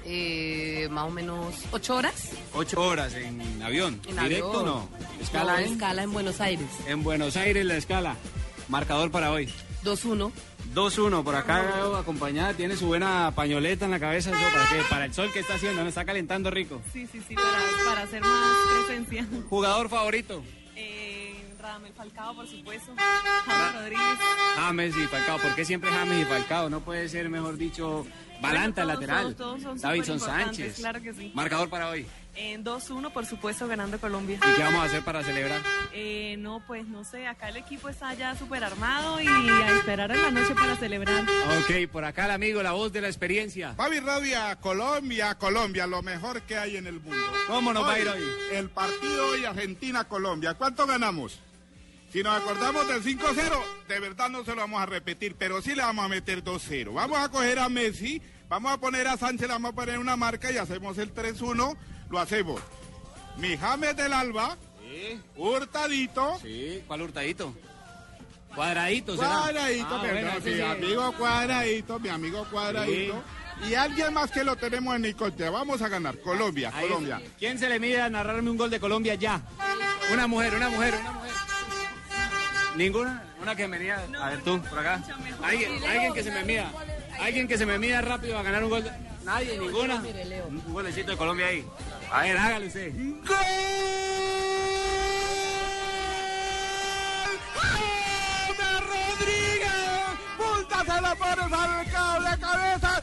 Eh, 0.07 0.89
más 0.91 1.05
o 1.07 1.11
menos 1.11 1.55
ocho 1.73 1.97
horas. 1.97 2.31
Ocho 2.55 2.81
horas 2.83 3.13
en 3.15 3.63
avión. 3.63 4.01
En 4.09 4.17
¿Directo 4.17 4.61
avión. 4.61 4.65
no? 4.65 4.89
¿Escala 5.21 5.53
No, 5.53 5.59
en? 5.59 5.73
escala 5.73 6.03
en 6.03 6.13
Buenos 6.13 6.41
Aires. 6.41 6.67
En 6.87 7.03
Buenos 7.03 7.37
Aires 7.37 7.65
la 7.67 7.77
escala. 7.77 8.17
Marcador 8.69 9.11
para 9.11 9.31
hoy. 9.31 9.53
2-1. 9.85 10.33
2-1, 10.75 11.25
por 11.25 11.35
acá 11.35 11.65
acompañada, 11.99 12.55
tiene 12.55 12.77
su 12.77 12.87
buena 12.87 13.33
pañoleta 13.35 13.85
en 13.87 13.91
la 13.91 13.99
cabeza, 14.01 14.31
¿eso 14.31 14.39
para 14.53 14.69
qué? 14.69 14.83
Para 14.89 15.05
el 15.07 15.15
sol 15.15 15.31
que 15.33 15.41
está 15.41 15.55
haciendo, 15.55 15.83
¿no? 15.83 15.89
Está 15.89 16.05
calentando 16.05 16.51
rico. 16.51 16.81
Sí, 16.93 17.07
sí, 17.11 17.21
sí, 17.27 17.35
para, 17.35 17.49
para 17.87 18.03
hacer 18.03 18.21
más 18.23 18.57
presencia. 18.87 19.27
¿Jugador 19.49 19.89
favorito? 19.89 20.43
Eh, 20.77 21.45
Radamel 21.61 21.93
Falcao, 21.93 22.35
por 22.35 22.47
supuesto. 22.47 22.93
James 22.97 23.75
Rodríguez. 23.75 24.19
James 24.57 24.97
y 24.97 25.07
Falcao. 25.09 25.39
¿Por 25.39 25.55
qué 25.55 25.65
siempre 25.65 25.91
James 25.91 26.23
y 26.23 26.25
Falcao? 26.25 26.71
No 26.71 26.81
puede 26.81 27.09
ser, 27.09 27.29
mejor 27.29 27.57
dicho, 27.57 28.07
Balanta, 28.41 28.83
Todos, 28.83 28.95
lateral. 28.95 29.35
todos, 29.35 29.37
todos 29.37 29.63
son 29.63 29.79
Davidson 29.81 30.21
Sánchez. 30.21 30.77
Claro 30.77 31.03
que 31.03 31.13
sí. 31.13 31.33
Marcador 31.35 31.69
para 31.69 31.91
hoy. 31.91 32.07
En 32.43 32.65
2-1, 32.65 33.13
por 33.13 33.27
supuesto, 33.27 33.69
ganando 33.69 34.01
Colombia. 34.01 34.39
¿Y 34.39 34.57
qué 34.57 34.63
vamos 34.63 34.81
a 34.81 34.85
hacer 34.85 35.05
para 35.05 35.23
celebrar? 35.23 35.61
Eh, 35.93 36.37
no, 36.39 36.65
pues 36.67 36.89
no 36.89 37.05
sé, 37.05 37.27
acá 37.27 37.51
el 37.51 37.59
equipo 37.59 37.91
está 37.91 38.15
ya 38.15 38.35
súper 38.35 38.65
armado 38.65 39.21
y 39.21 39.27
a 39.29 39.77
esperar 39.77 40.11
en 40.11 40.23
la 40.23 40.31
noche 40.31 40.55
para 40.55 40.75
celebrar. 40.77 41.23
Ok, 41.23 41.91
por 41.93 42.03
acá 42.07 42.25
el 42.25 42.31
amigo, 42.31 42.63
la 42.63 42.73
voz 42.73 42.93
de 42.93 43.03
la 43.03 43.09
experiencia. 43.09 43.75
Fabi 43.75 44.01
Rabia, 44.01 44.57
Colombia, 44.57 45.35
Colombia, 45.35 45.87
lo 45.87 46.01
mejor 46.01 46.41
que 46.43 46.57
hay 46.57 46.79
en 46.79 46.87
el 46.87 46.99
mundo. 47.01 47.23
¿Cómo 47.47 47.75
nos 47.75 47.85
va 47.85 47.93
a 47.93 47.99
ir 47.99 48.09
hoy? 48.09 48.23
El 48.53 48.71
partido 48.71 49.27
hoy 49.33 49.45
Argentina-Colombia. 49.45 50.55
¿Cuánto 50.55 50.87
ganamos? 50.87 51.39
Si 52.11 52.23
nos 52.23 52.41
acordamos 52.41 52.89
del 52.89 53.05
5-0, 53.05 53.37
de 53.87 54.01
verdad 54.01 54.31
no 54.31 54.45
se 54.45 54.53
lo 54.53 54.63
vamos 54.63 54.81
a 54.81 54.87
repetir, 54.87 55.37
pero 55.39 55.61
sí 55.61 55.75
le 55.75 55.83
vamos 55.83 56.07
a 56.07 56.09
meter 56.09 56.43
2-0. 56.43 56.95
Vamos 56.95 57.19
a 57.19 57.29
coger 57.29 57.59
a 57.59 57.69
Messi, 57.69 58.23
vamos 58.49 58.73
a 58.73 58.79
poner 58.79 59.07
a 59.09 59.19
Sánchez, 59.19 59.47
le 59.47 59.53
vamos 59.53 59.73
a 59.73 59.75
poner 59.75 59.99
una 59.99 60.17
marca 60.17 60.51
y 60.51 60.57
hacemos 60.57 60.97
el 60.97 61.15
3-1, 61.15 61.77
lo 62.11 62.19
hacemos. 62.19 62.61
Mi 63.37 63.57
James 63.57 63.97
del 63.97 64.13
Alba, 64.13 64.57
Hurtadito, 65.37 66.39
Sí, 66.43 66.83
¿cuál 66.87 67.03
hurtadito? 67.03 67.55
Cuadradito, 68.55 69.15
será. 69.17 69.29
Cuadradito, 69.29 69.87
Ah, 69.97 70.03
perdón, 70.03 70.23
bueno, 70.25 70.41
sí, 70.45 70.51
sí, 70.51 70.57
sí. 70.57 70.61
amigo 70.63 71.13
cuadradito, 71.13 72.01
mi 72.01 72.09
amigo 72.09 72.47
cuadradito. 72.51 73.23
Y 73.69 73.75
alguien 73.75 74.13
más 74.13 74.31
que 74.31 74.43
lo 74.43 74.57
tenemos 74.57 74.97
en 74.97 75.03
Nicotea. 75.03 75.51
Vamos 75.51 75.81
a 75.83 75.89
ganar. 75.89 76.19
Colombia, 76.19 76.73
Ahí 76.75 76.89
Colombia. 76.89 77.21
¿Quién 77.39 77.59
se 77.59 77.69
le 77.69 77.79
mide 77.79 78.01
a 78.01 78.09
narrarme 78.11 78.51
un 78.51 78.57
gol 78.57 78.71
de 78.71 78.81
Colombia 78.81 79.15
ya? 79.15 79.41
Una 80.13 80.27
mujer, 80.27 80.55
una 80.55 80.69
mujer, 80.71 80.95
una 81.01 81.13
mujer. 81.13 81.31
¿Ninguna? 82.77 83.23
Una 83.41 83.55
que 83.55 83.69
me 83.69 83.79
mida. 83.79 84.05
A 84.21 84.31
ver 84.31 84.43
tú, 84.43 84.61
por 84.63 84.79
acá. 84.79 85.03
¿Alguien, 85.43 85.73
alguien 85.85 86.13
que 86.13 86.23
se 86.23 86.31
me 86.31 86.43
mida. 86.45 86.73
Alguien 87.21 87.47
que 87.49 87.59
se 87.59 87.67
me 87.67 87.79
mida 87.79 88.01
rápido 88.01 88.39
a 88.39 88.43
ganar 88.43 88.65
un 88.65 88.71
gol. 88.71 88.83
de- 88.85 88.91
Nadie, 89.25 89.59
ninguna. 89.59 89.97
Un 90.49 90.63
un 90.67 90.73
golecito 90.73 91.11
de 91.13 91.17
Colombia 91.17 91.47
ahí. 91.47 91.65
A 92.13 92.23
ver, 92.23 92.37
hágale 92.37 92.67
usted. 92.67 92.93
¡James 92.93 93.81
Rodríguez! 98.81 99.71
¡Punta 100.37 100.79
se 100.81 101.01
la 101.01 101.15
al 101.55 101.91
cable 101.91 102.31
cabeza! 102.41 103.01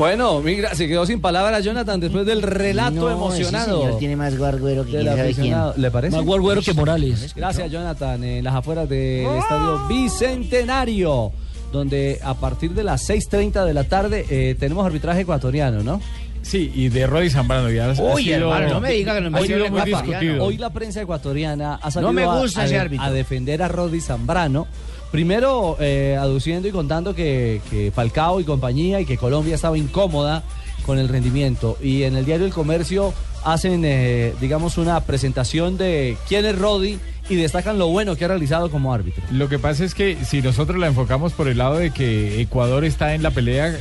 Bueno, 0.00 0.40
mira, 0.40 0.74
se 0.74 0.88
quedó 0.88 1.04
sin 1.04 1.20
palabras 1.20 1.62
Jonathan 1.62 2.00
después 2.00 2.24
del 2.24 2.40
relato 2.40 2.92
No, 3.02 3.10
emocionado. 3.10 3.74
ese 3.76 3.82
señor 3.84 3.98
tiene 3.98 4.16
más 4.16 4.34
guarguero 4.38 4.86
que 4.86 4.92
del 4.92 5.02
quién 5.02 5.06
sabe 5.16 5.20
aficionado. 5.30 5.72
quién. 5.74 5.82
¿Le 5.82 5.90
parece? 5.90 6.16
Más 6.16 6.24
guarguero 6.24 6.62
que 6.62 6.72
Morales. 6.72 7.34
Gracias, 7.36 7.70
Jonathan. 7.70 8.24
En 8.24 8.42
las 8.42 8.54
afueras 8.54 8.88
del 8.88 9.26
estadio 9.26 9.86
Bicentenario, 9.88 11.32
donde 11.70 12.18
a 12.24 12.32
partir 12.32 12.70
de 12.70 12.82
las 12.82 13.02
6:30 13.10 13.66
de 13.66 13.74
la 13.74 13.84
tarde 13.84 14.24
eh, 14.30 14.56
tenemos 14.58 14.86
arbitraje 14.86 15.20
ecuatoriano, 15.20 15.82
¿no? 15.82 16.00
Sí, 16.40 16.72
y 16.74 16.88
de 16.88 17.06
Roddy 17.06 17.28
Zambrano. 17.28 17.68
Ya 17.70 17.90
ha 17.90 18.14
Uy, 18.14 18.24
sido- 18.24 18.36
hermano, 18.54 18.68
no 18.70 18.80
me 18.80 18.92
diga 18.92 19.14
que 19.14 19.20
no 19.20 19.30
me 19.30 19.38
ha 19.38 19.42
sido 19.42 19.58
gusta 19.68 19.70
muy 19.84 19.90
discutido. 19.92 20.44
Hoy 20.46 20.56
la 20.56 20.70
prensa 20.70 21.02
ecuatoriana 21.02 21.74
ha 21.74 21.90
salido 21.90 22.10
No 22.10 22.14
me 22.14 22.22
a- 22.24 22.40
gusta 22.40 22.62
a, 22.62 22.64
ese 22.64 22.74
de- 22.74 22.80
árbitro. 22.80 23.04
a 23.04 23.10
defender 23.10 23.62
a 23.62 23.68
Roddy 23.68 24.00
Zambrano. 24.00 24.66
Primero 25.10 25.76
eh, 25.80 26.16
aduciendo 26.18 26.68
y 26.68 26.70
contando 26.70 27.14
que, 27.14 27.60
que 27.68 27.90
Falcao 27.90 28.40
y 28.40 28.44
compañía 28.44 29.00
y 29.00 29.06
que 29.06 29.16
Colombia 29.16 29.56
estaba 29.56 29.76
incómoda 29.76 30.44
con 30.86 30.98
el 30.98 31.08
rendimiento. 31.08 31.76
Y 31.82 32.04
en 32.04 32.16
el 32.16 32.24
diario 32.24 32.46
El 32.46 32.52
Comercio 32.52 33.12
hacen, 33.44 33.84
eh, 33.84 34.34
digamos, 34.40 34.78
una 34.78 35.00
presentación 35.00 35.76
de 35.76 36.16
quién 36.28 36.44
es 36.44 36.58
Roddy 36.58 36.98
y 37.30 37.36
destacan 37.36 37.78
lo 37.78 37.88
bueno 37.88 38.16
que 38.16 38.24
ha 38.26 38.28
realizado 38.28 38.70
como 38.70 38.92
árbitro. 38.92 39.22
Lo 39.30 39.48
que 39.48 39.58
pasa 39.58 39.84
es 39.84 39.94
que 39.94 40.18
si 40.24 40.42
nosotros 40.42 40.78
la 40.78 40.88
enfocamos 40.88 41.32
por 41.32 41.48
el 41.48 41.56
lado 41.58 41.76
de 41.78 41.90
que 41.90 42.40
Ecuador 42.42 42.84
está 42.84 43.14
en 43.14 43.22
la 43.22 43.30
pelea, 43.30 43.68
eh, 43.70 43.76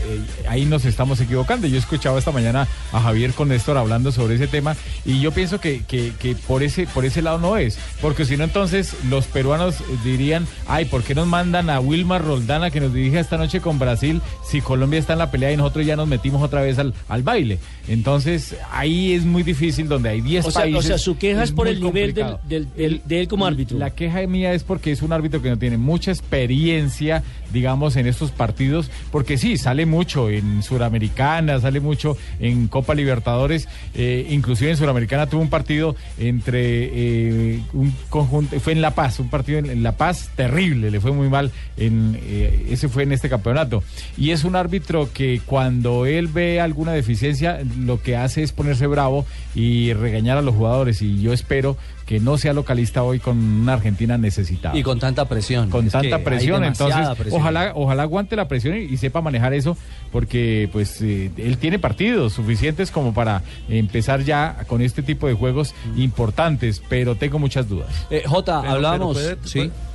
ahí 0.48 0.66
nos 0.66 0.86
estamos 0.86 1.20
equivocando. 1.20 1.68
Yo 1.68 1.78
escuchaba 1.78 2.18
esta 2.20 2.32
mañana 2.32 2.68
a 2.94 3.02
Javier 3.02 3.34
con 3.34 3.50
Néstor 3.50 3.78
hablando 3.78 4.12
sobre 4.12 4.36
ese 4.36 4.48
tema 4.48 4.76
y 5.06 5.20
yo 5.20 5.32
pienso 5.32 5.60
que, 5.60 5.84
que- 5.88 6.14
que 6.20 6.36
por, 6.36 6.64
ese, 6.64 6.88
por 6.88 7.04
ese 7.06 7.22
lado 7.22 7.40
no 7.40 7.58
es, 7.58 7.78
porque 8.02 8.24
si 8.26 8.38
no 8.38 8.44
entonces 8.46 8.94
los 9.10 9.26
peruanos 9.26 9.76
dirían, 10.04 10.48
ay, 10.68 10.86
¿por 10.86 11.04
qué 11.04 11.16
nos 11.16 11.28
mandan 11.28 11.70
a 11.70 11.80
Wilmar 11.80 12.24
Roldana 12.24 12.70
que 12.72 12.80
nos 12.80 12.94
dirige 12.94 13.20
esta 13.20 13.38
noche 13.38 13.60
con 13.62 13.80
Brasil 13.80 14.22
si 14.48 14.62
Colombia 14.62 15.00
está 15.00 15.14
en 15.14 15.20
la 15.20 15.32
pelea 15.32 15.52
y 15.52 15.58
nosotros 15.58 15.86
ya 15.86 15.96
nos 15.96 16.08
metimos 16.08 16.42
otra 16.44 16.62
vez 16.62 16.78
al, 16.80 16.94
al 17.08 17.24
baile? 17.24 17.58
Entonces 17.88 18.56
ahí 18.72 19.14
es 19.14 19.26
muy 19.26 19.44
difícil 19.44 19.88
donde 19.88 20.10
hay 20.10 20.22
10 20.22 20.46
O 20.46 20.52
sea, 20.52 20.62
países. 20.62 20.80
o 20.80 20.88
sea, 20.88 20.98
su 21.00 21.18
queja 21.18 21.44
es 21.44 21.52
por 21.52 21.68
el 21.68 21.82
nivel 21.82 22.14
del, 22.14 22.26
complicado. 22.26 22.40
del- 22.48 22.74
del- 22.76 23.02
de 23.06 23.20
él 23.22 23.28
como 23.40 23.48
árbitro. 23.48 23.78
La 23.78 23.92
queja 23.92 24.26
mía 24.28 24.54
es 24.54 24.64
porque 24.64 24.92
es 24.92 25.02
un 25.02 25.14
árbitro 25.14 25.42
que 25.42 25.50
no 25.50 25.58
tiene 25.58 25.78
mucha 25.78 26.12
experiencia, 26.12 27.24
digamos, 27.54 27.96
en 27.96 28.06
estos 28.06 28.32
partidos, 28.32 28.92
porque 29.12 29.38
sí, 29.38 29.58
sale 29.58 29.86
mucho 29.86 30.30
en 30.30 30.62
Suramericana, 30.62 31.60
sale 31.60 31.80
mucho 31.80 32.18
en 32.40 32.68
Copa 32.68 32.94
Libertadores, 32.94 33.68
eh, 33.96 34.28
inclusive 34.30 34.72
en 34.72 34.78
Suramericana 34.78 35.28
tuvo 35.28 35.42
un 35.42 35.50
partido 35.50 35.96
entre 36.18 36.60
eh, 36.62 37.60
un 37.74 37.94
conjunto, 38.10 38.60
fue 38.60 38.74
en 38.74 38.82
La 38.82 38.92
Paz, 38.92 39.20
un 39.20 39.30
partido 39.30 39.60
en, 39.60 39.70
en 39.70 39.84
La 39.84 39.94
Paz 39.94 40.30
terrible, 40.36 40.92
le 40.92 41.00
fue 41.00 41.12
muy 41.12 41.30
mal, 41.30 41.52
en, 41.78 42.20
eh, 42.22 42.68
ese 42.70 42.90
fue 42.90 43.04
en 43.04 43.14
este 43.14 43.30
campeonato. 43.30 43.84
Y 44.18 44.32
es 44.32 44.44
un 44.44 44.56
árbitro 44.56 45.10
que 45.14 45.42
cuando 45.46 46.06
él 46.06 46.28
ve 46.28 46.60
alguna 46.60 46.92
deficiencia, 46.92 47.60
lo 47.80 48.02
que 48.02 48.18
hace 48.18 48.44
es 48.44 48.52
ponerse 48.52 48.88
bravo 48.88 49.26
y 49.56 49.94
regañar 49.94 50.38
a 50.38 50.42
los 50.42 50.56
jugadores, 50.56 51.02
y 51.02 51.22
yo 51.22 51.32
espero 51.34 51.78
que 52.10 52.20
no 52.20 52.40
sea 52.40 52.54
localista 52.54 53.04
hoy 53.04 53.20
con 53.20 53.38
una 53.38 53.74
Argentina 53.74 54.18
necesitada. 54.18 54.76
Y 54.76 54.82
con 54.82 54.98
tanta 55.00 55.26
presión. 55.26 55.70
Con 55.70 55.86
Es 55.86 55.92
tanta 55.92 56.24
presión, 56.24 56.64
entonces 56.64 57.08
presión. 57.16 57.40
ojalá 57.40 57.72
ojalá 57.76 58.02
aguante 58.02 58.36
la 58.36 58.48
presión 58.48 58.76
y, 58.78 58.80
y 58.86 58.98
sepa 58.98 59.22
manejar 59.22 59.54
eso, 59.54 59.78
porque 60.12 60.68
pues 60.72 61.00
eh, 61.04 61.30
él 61.38 61.60
tiene 61.60 61.78
partidos 61.78 62.34
suficientes 62.34 62.90
como 62.90 63.14
para 63.14 63.44
empezar 63.70 64.24
ya 64.24 64.58
con 64.66 64.82
este 64.82 65.04
tipo 65.04 65.28
de 65.28 65.36
juegos 65.36 65.76
importantes, 65.96 66.82
pero 66.90 67.14
tengo 67.16 67.38
muchas 67.38 67.70
dudas. 67.70 67.90
Eh, 68.10 68.24
Jota, 68.26 68.60
hablábamos. 68.62 69.16
pero 69.16 69.38
puede- 69.38 69.48
sí. 69.48 69.60
puede- 69.60 69.89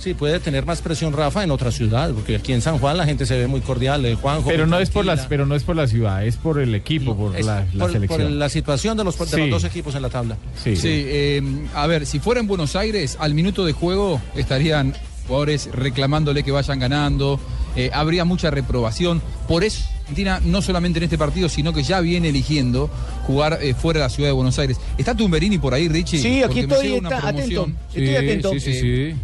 Sí, 0.00 0.14
puede 0.14 0.40
tener 0.40 0.64
más 0.64 0.80
presión 0.80 1.12
Rafa 1.12 1.44
en 1.44 1.50
otra 1.50 1.70
ciudad, 1.70 2.10
porque 2.14 2.36
aquí 2.36 2.54
en 2.54 2.62
San 2.62 2.78
Juan 2.78 2.96
la 2.96 3.04
gente 3.04 3.26
se 3.26 3.36
ve 3.38 3.46
muy 3.46 3.60
cordial, 3.60 4.04
eh, 4.06 4.14
Juanjo. 4.14 4.48
Pero 4.48 4.66
no 4.66 4.78
es 4.78 4.88
por 4.88 5.04
las 5.04 5.26
pero 5.26 5.44
no 5.44 5.54
es 5.54 5.62
por 5.62 5.76
la 5.76 5.86
ciudad, 5.86 6.24
es 6.24 6.36
por 6.36 6.58
el 6.58 6.74
equipo, 6.74 7.14
por 7.14 7.36
Es 7.36 7.44
la, 7.44 7.66
la 7.74 7.84
por, 7.84 7.92
selección. 7.92 8.22
por 8.22 8.30
la 8.30 8.48
situación 8.48 8.96
de 8.96 9.04
los, 9.04 9.18
de 9.18 9.26
Sí. 9.26 9.36
los 9.36 9.50
dos 9.50 9.64
equipos 9.64 9.94
en 9.94 10.00
la 10.02 10.08
tabla. 10.08 10.38
Sí. 10.56 10.72
eh, 10.84 11.42
a 11.74 11.86
ver, 11.86 12.06
si 12.06 12.18
fuera 12.18 12.40
en 12.40 12.46
Buenos 12.46 12.76
Aires, 12.76 13.18
al 13.20 13.34
minuto 13.34 13.66
de 13.66 13.72
juego 13.74 14.22
estarían 14.34 14.94
jugadores 15.26 15.68
reclamándole 15.72 16.42
que 16.44 16.50
vayan 16.50 16.78
ganando, 16.78 17.38
eh, 17.76 17.90
habría 17.92 18.24
mucha 18.24 18.50
reprobación. 18.50 19.20
Por 19.46 19.64
eso 19.64 19.84
Argentina, 20.00 20.40
no 20.44 20.60
solamente 20.62 20.98
en 20.98 21.04
este 21.04 21.18
partido, 21.18 21.48
sino 21.48 21.72
que 21.72 21.82
ya 21.84 22.00
viene 22.00 22.30
eligiendo 22.30 22.90
jugar 23.26 23.58
eh, 23.62 23.74
fuera 23.74 24.00
de 24.00 24.06
la 24.06 24.10
ciudad 24.10 24.30
de 24.30 24.32
Buenos 24.32 24.58
Aires. 24.58 24.78
¿Está 24.98 25.14
Tumberini 25.14 25.58
por 25.58 25.72
ahí, 25.74 25.88
Richie? 25.88 26.18
Sí, 26.18 26.42
aquí 26.42 26.62
Porque 26.62 26.66
me 26.66 26.74
estoy, 26.74 26.92
está- 26.94 27.28
atento. 27.28 27.64
promoción. 27.64 27.76
Estoy 27.94 28.16
atento. 28.16 28.50
Eh, 28.56 29.14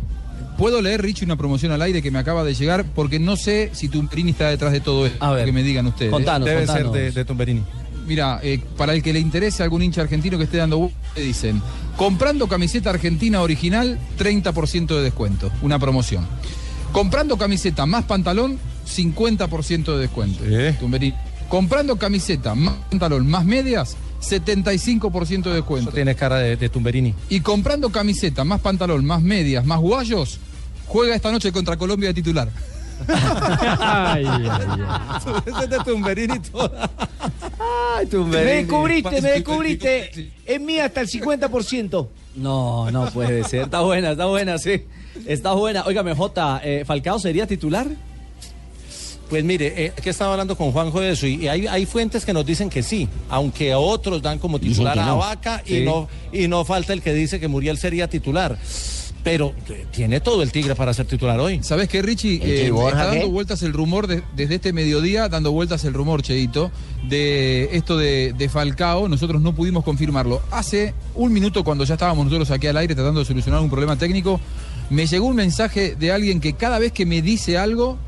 ¿Puedo 0.56 0.80
leer, 0.80 1.02
Richie, 1.02 1.24
una 1.24 1.36
promoción 1.36 1.72
al 1.72 1.82
aire 1.82 2.00
que 2.02 2.10
me 2.10 2.18
acaba 2.18 2.42
de 2.44 2.54
llegar? 2.54 2.84
Porque 2.94 3.18
no 3.18 3.36
sé 3.36 3.70
si 3.74 3.88
Tumberini 3.88 4.30
está 4.30 4.48
detrás 4.48 4.72
de 4.72 4.80
todo 4.80 5.06
esto. 5.06 5.22
A 5.24 5.32
ver. 5.32 5.44
que 5.44 5.52
me 5.52 5.62
digan 5.62 5.86
ustedes. 5.86 6.10
Contanos, 6.10 6.48
Debe 6.48 6.64
contanos. 6.66 6.92
ser 6.92 7.02
de, 7.02 7.10
de 7.12 7.24
Tumberini. 7.24 7.62
Mira, 8.06 8.40
eh, 8.42 8.60
para 8.76 8.94
el 8.94 9.02
que 9.02 9.12
le 9.12 9.18
interese 9.20 9.62
algún 9.62 9.82
hincha 9.82 10.00
argentino 10.00 10.38
que 10.38 10.44
esté 10.44 10.58
dando 10.58 10.90
le 11.16 11.22
dicen, 11.22 11.60
comprando 11.96 12.46
camiseta 12.46 12.90
argentina 12.90 13.42
original, 13.42 13.98
30% 14.18 14.86
de 14.86 15.02
descuento, 15.02 15.50
una 15.60 15.78
promoción. 15.78 16.26
Comprando 16.92 17.36
camiseta 17.36 17.84
más 17.84 18.04
pantalón, 18.04 18.58
50% 18.88 19.92
de 19.94 19.98
descuento. 19.98 20.42
Tumberini. 20.78 21.14
Comprando 21.48 21.96
camiseta 21.96 22.54
más 22.54 22.74
pantalón 22.90 23.28
más 23.28 23.44
medias, 23.44 23.96
75% 24.20 25.42
de 25.44 25.54
descuento. 25.54 25.90
Eso 25.90 25.94
tiene 25.94 26.14
cara 26.14 26.38
de, 26.38 26.56
de 26.56 26.68
Tumberini. 26.68 27.14
Y 27.28 27.40
comprando 27.40 27.90
camiseta 27.90 28.44
más 28.44 28.60
pantalón 28.60 29.04
más 29.04 29.20
medias 29.20 29.64
más 29.66 29.80
guayos, 29.80 30.38
juega 30.86 31.14
esta 31.14 31.30
noche 31.30 31.52
contra 31.52 31.76
Colombia 31.76 32.08
de 32.08 32.14
titular. 32.14 32.48
Ay, 33.78 34.24
ay, 34.26 34.48
es 35.46 35.70
de 35.70 35.78
Tumberini 35.84 36.38
toda. 36.40 36.90
Ay, 37.96 38.08
Me 38.12 38.38
descubriste, 38.44 39.20
me 39.20 39.30
descubriste. 39.32 40.30
Es 40.44 40.60
mía 40.60 40.86
hasta 40.86 41.02
el 41.02 41.08
50%. 41.08 42.08
No, 42.36 42.90
no 42.90 43.10
puede 43.10 43.44
ser. 43.44 43.62
Está 43.64 43.80
buena, 43.80 44.12
está 44.12 44.26
buena, 44.26 44.58
sí. 44.58 44.84
Está 45.26 45.52
buena. 45.52 45.84
Óigame, 45.86 46.14
Jota, 46.14 46.60
eh, 46.62 46.84
¿Falcao 46.86 47.18
sería 47.18 47.46
titular? 47.46 47.86
Pues 49.28 49.42
mire, 49.42 49.86
eh, 49.86 49.92
que 50.00 50.10
estaba 50.10 50.32
hablando 50.32 50.56
con 50.56 50.70
Juanjo 50.70 51.00
de 51.00 51.10
eso 51.10 51.26
y, 51.26 51.34
y 51.44 51.48
hay, 51.48 51.66
hay 51.66 51.84
fuentes 51.84 52.24
que 52.24 52.32
nos 52.32 52.46
dicen 52.46 52.70
que 52.70 52.82
sí, 52.82 53.08
aunque 53.28 53.72
a 53.72 53.78
otros 53.78 54.22
dan 54.22 54.38
como 54.38 54.60
titular 54.60 54.94
que 54.94 55.00
a 55.00 55.06
no. 55.06 55.18
Vaca 55.18 55.62
y 55.66 55.80
no 55.80 56.08
y 56.32 56.46
no 56.46 56.64
falta 56.64 56.92
el 56.92 57.02
que 57.02 57.12
dice 57.12 57.40
que 57.40 57.48
Muriel 57.48 57.76
sería 57.76 58.08
titular. 58.08 58.56
Pero 59.26 59.52
tiene 59.90 60.20
todo 60.20 60.40
el 60.44 60.52
Tigre 60.52 60.76
para 60.76 60.94
ser 60.94 61.06
titular 61.06 61.40
hoy. 61.40 61.60
¿Sabes 61.64 61.88
qué, 61.88 62.00
Richie? 62.00 62.34
¿El 62.34 62.40
que 62.40 62.66
Eh, 62.66 62.68
está 62.68 63.06
dando 63.06 63.28
vueltas 63.28 63.60
el 63.64 63.72
rumor 63.72 64.06
de- 64.06 64.22
desde 64.36 64.54
este 64.54 64.72
mediodía, 64.72 65.28
dando 65.28 65.50
vueltas 65.50 65.84
el 65.84 65.94
rumor, 65.94 66.22
Cheito, 66.22 66.70
de 67.08 67.70
esto 67.72 67.96
de, 67.96 68.34
de 68.38 68.48
Falcao. 68.48 69.08
Nosotros 69.08 69.42
no 69.42 69.52
pudimos 69.52 69.82
confirmarlo. 69.82 70.40
Hace 70.52 70.94
un 71.16 71.32
minuto, 71.32 71.64
cuando 71.64 71.82
ya 71.82 71.94
estábamos 71.94 72.24
nosotros 72.26 72.52
aquí 72.52 72.68
al 72.68 72.76
aire 72.76 72.94
tratando 72.94 73.18
de 73.18 73.26
solucionar 73.26 73.60
un 73.60 73.68
problema 73.68 73.96
técnico, 73.96 74.40
me 74.90 75.06
llegó 75.08 75.26
un 75.26 75.34
mensaje 75.34 75.96
de 75.96 76.12
alguien 76.12 76.38
que 76.40 76.52
cada 76.52 76.78
vez 76.78 76.92
que 76.92 77.04
me 77.04 77.20
dice 77.20 77.58
algo, 77.58 77.98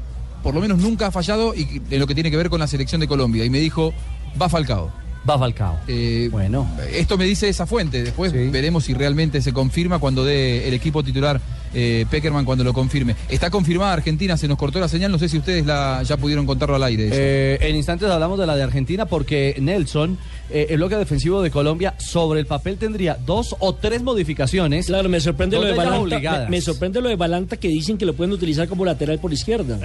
por 0.45 0.55
lo 0.55 0.61
menos 0.61 0.79
nunca 0.79 1.09
ha 1.09 1.11
fallado 1.11 1.53
y 1.53 1.83
en 1.91 1.99
lo 1.99 2.07
que 2.07 2.15
tiene 2.15 2.31
que 2.31 2.37
ver 2.37 2.49
con 2.49 2.61
la 2.61 2.69
selección 2.69 3.01
de 3.01 3.09
Colombia. 3.09 3.45
Y 3.45 3.51
me 3.51 3.59
dijo, 3.59 3.93
va 4.41 4.49
Falcao. 4.49 4.93
Va 5.29 5.39
Falcao. 5.39 5.79
Eh, 5.89 6.29
Bueno. 6.31 6.69
Esto 6.93 7.17
me 7.17 7.25
dice 7.25 7.49
esa 7.49 7.67
fuente. 7.67 8.03
Después 8.03 8.33
Sí. 8.33 8.49
veremos 8.51 8.85
si 8.85 8.95
realmente 8.95 9.41
se 9.43 9.53
confirma 9.53 9.99
cuando 9.99 10.25
dé 10.25 10.67
el 10.69 10.75
equipo 10.75 11.03
titular 11.03 11.41
eh, 11.75 12.07
Peckerman 12.11 12.47
cuando 12.47 12.65
lo 12.65 12.73
confirme. 12.73 13.15
Está 13.29 13.51
confirmada 13.51 13.93
Argentina, 13.93 14.39
se 14.39 14.49
nos 14.49 14.57
cortó 14.57 14.81
la 14.81 14.89
señal, 14.89 15.13
no 15.13 15.19
sé 15.19 15.29
si 15.29 15.37
ustedes 15.37 15.67
la, 15.67 16.03
ya 16.03 16.17
pudieron 16.17 16.47
contarlo 16.47 16.77
al 16.77 16.83
aire. 16.83 17.11
Eh, 17.13 17.59
en 17.61 17.77
instantes 17.77 18.09
hablamos 18.09 18.39
de 18.39 18.47
la 18.47 18.57
de 18.57 18.63
Argentina 18.63 19.05
porque 19.05 19.55
Nelson, 19.61 20.17
eh, 20.51 20.67
el 20.71 20.77
bloque 20.79 20.97
defensivo 20.97 21.43
de 21.43 21.51
Colombia, 21.51 21.95
sobre 21.99 22.41
el 22.41 22.47
papel 22.47 22.77
tendría 22.79 23.17
dos 23.27 23.55
o 23.59 23.75
tres 23.75 24.03
modificaciones. 24.03 24.87
Claro, 24.87 25.09
me 25.09 25.21
sorprende 25.21 25.57
lo 25.57 25.65
de 25.65 25.73
Balanta. 25.75 26.45
Me, 26.45 26.51
me 26.51 26.61
sorprende 26.61 27.01
lo 27.01 27.09
de 27.09 27.17
Balanta 27.17 27.57
que 27.57 27.69
dicen 27.69 27.99
que 27.99 28.05
lo 28.07 28.15
pueden 28.15 28.33
utilizar 28.33 28.69
como 28.69 28.85
lateral 28.85 29.19
por 29.19 29.33
izquierda. 29.33 29.79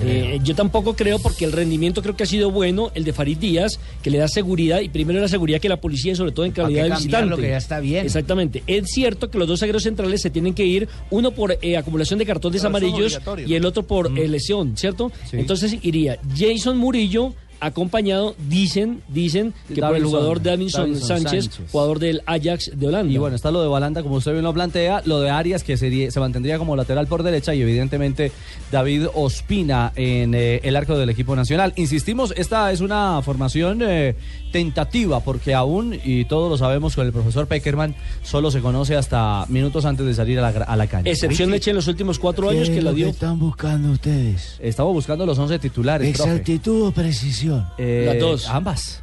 Eh, 0.00 0.40
yo 0.42 0.54
tampoco 0.54 0.94
creo 0.94 1.18
porque 1.18 1.44
el 1.44 1.52
rendimiento 1.52 2.02
creo 2.02 2.16
que 2.16 2.24
ha 2.24 2.26
sido 2.26 2.50
bueno, 2.50 2.90
el 2.94 3.04
de 3.04 3.12
Farid 3.12 3.38
Díaz, 3.38 3.78
que 4.02 4.10
le 4.10 4.18
da 4.18 4.28
seguridad 4.28 4.80
y 4.80 4.88
primero 4.88 5.20
la 5.20 5.28
seguridad 5.28 5.60
que 5.60 5.68
la 5.68 5.80
policía 5.80 6.14
sobre 6.16 6.32
todo 6.32 6.46
en 6.46 6.52
¿Para 6.52 6.64
calidad 6.68 6.84
de 6.84 6.90
visitante. 6.90 7.30
lo 7.30 7.36
que 7.36 7.48
ya 7.50 7.56
está 7.56 7.80
bien? 7.80 8.04
Exactamente. 8.04 8.62
Es 8.66 8.84
cierto 8.92 9.30
que 9.30 9.38
los 9.38 9.46
dos 9.48 9.60
zagueros 9.60 9.82
centrales 9.84 10.20
se 10.22 10.30
tienen 10.30 10.54
que 10.54 10.64
ir, 10.66 10.88
uno 11.10 11.30
por 11.30 11.56
eh, 11.62 11.76
acumulación 11.76 12.18
de 12.18 12.26
cartones 12.26 12.62
Pero 12.62 12.68
amarillos 12.70 13.20
y 13.46 13.54
el 13.54 13.64
otro 13.64 13.82
por 13.84 14.10
Mm. 14.10 14.18
eh, 14.18 14.28
lesión, 14.28 14.76
¿cierto? 14.76 15.10
Entonces 15.32 15.76
iría 15.82 16.18
Jason 16.36 16.76
Murillo 16.76 17.32
acompañado, 17.64 18.34
dicen, 18.48 19.02
dicen 19.08 19.54
que 19.68 19.80
por 19.80 19.96
el 19.96 20.04
jugador 20.04 20.42
Davinson 20.42 20.96
Sánchez, 20.96 21.44
Sánchez. 21.44 21.70
jugador 21.72 21.98
del 21.98 22.22
Ajax 22.26 22.70
de 22.74 22.86
Holanda. 22.86 23.12
Y 23.12 23.18
bueno, 23.18 23.36
está 23.36 23.50
lo 23.50 23.62
de 23.62 23.68
Balanta, 23.68 24.02
como 24.02 24.16
usted 24.16 24.32
bien 24.32 24.44
lo 24.44 24.52
plantea, 24.52 25.02
lo 25.04 25.20
de 25.20 25.30
Arias, 25.30 25.64
que 25.64 25.76
sería, 25.76 26.10
se 26.10 26.20
mantendría 26.20 26.58
como 26.58 26.76
lateral 26.76 27.06
por 27.06 27.22
derecha, 27.22 27.54
y 27.54 27.62
evidentemente 27.62 28.32
David 28.70 29.06
Ospina 29.14 29.92
en 29.96 30.34
eh, 30.34 30.60
el 30.62 30.76
arco 30.76 30.96
del 30.96 31.10
equipo 31.10 31.34
nacional. 31.34 31.72
Insistimos, 31.76 32.34
esta 32.36 32.70
es 32.72 32.80
una 32.80 33.20
formación 33.22 33.80
eh, 33.82 34.14
tentativa, 34.54 35.18
porque 35.18 35.52
aún, 35.52 35.98
y 36.04 36.26
todos 36.26 36.48
lo 36.48 36.56
sabemos 36.56 36.94
con 36.94 37.04
el 37.04 37.12
profesor 37.12 37.48
Peckerman, 37.48 37.96
solo 38.22 38.52
se 38.52 38.60
conoce 38.60 38.94
hasta 38.94 39.44
minutos 39.48 39.84
antes 39.84 40.06
de 40.06 40.14
salir 40.14 40.38
a 40.38 40.42
la, 40.52 40.62
a 40.64 40.76
la 40.76 40.86
cancha. 40.86 41.10
Excepción 41.10 41.50
Leche 41.50 41.70
en 41.70 41.76
los 41.76 41.88
últimos 41.88 42.20
cuatro 42.20 42.48
años 42.48 42.70
que 42.70 42.80
la 42.80 42.92
dio. 42.92 43.08
están 43.08 43.40
buscando 43.40 43.90
ustedes? 43.90 44.56
Estamos 44.60 44.92
buscando 44.92 45.26
los 45.26 45.36
11 45.36 45.58
titulares. 45.58 46.16
profe. 46.16 46.30
¿Exactitud 46.30 46.86
o 46.86 46.92
precisión? 46.92 47.66
Eh, 47.78 48.04
Las 48.06 48.20
dos. 48.20 48.48
Ambas. 48.48 49.00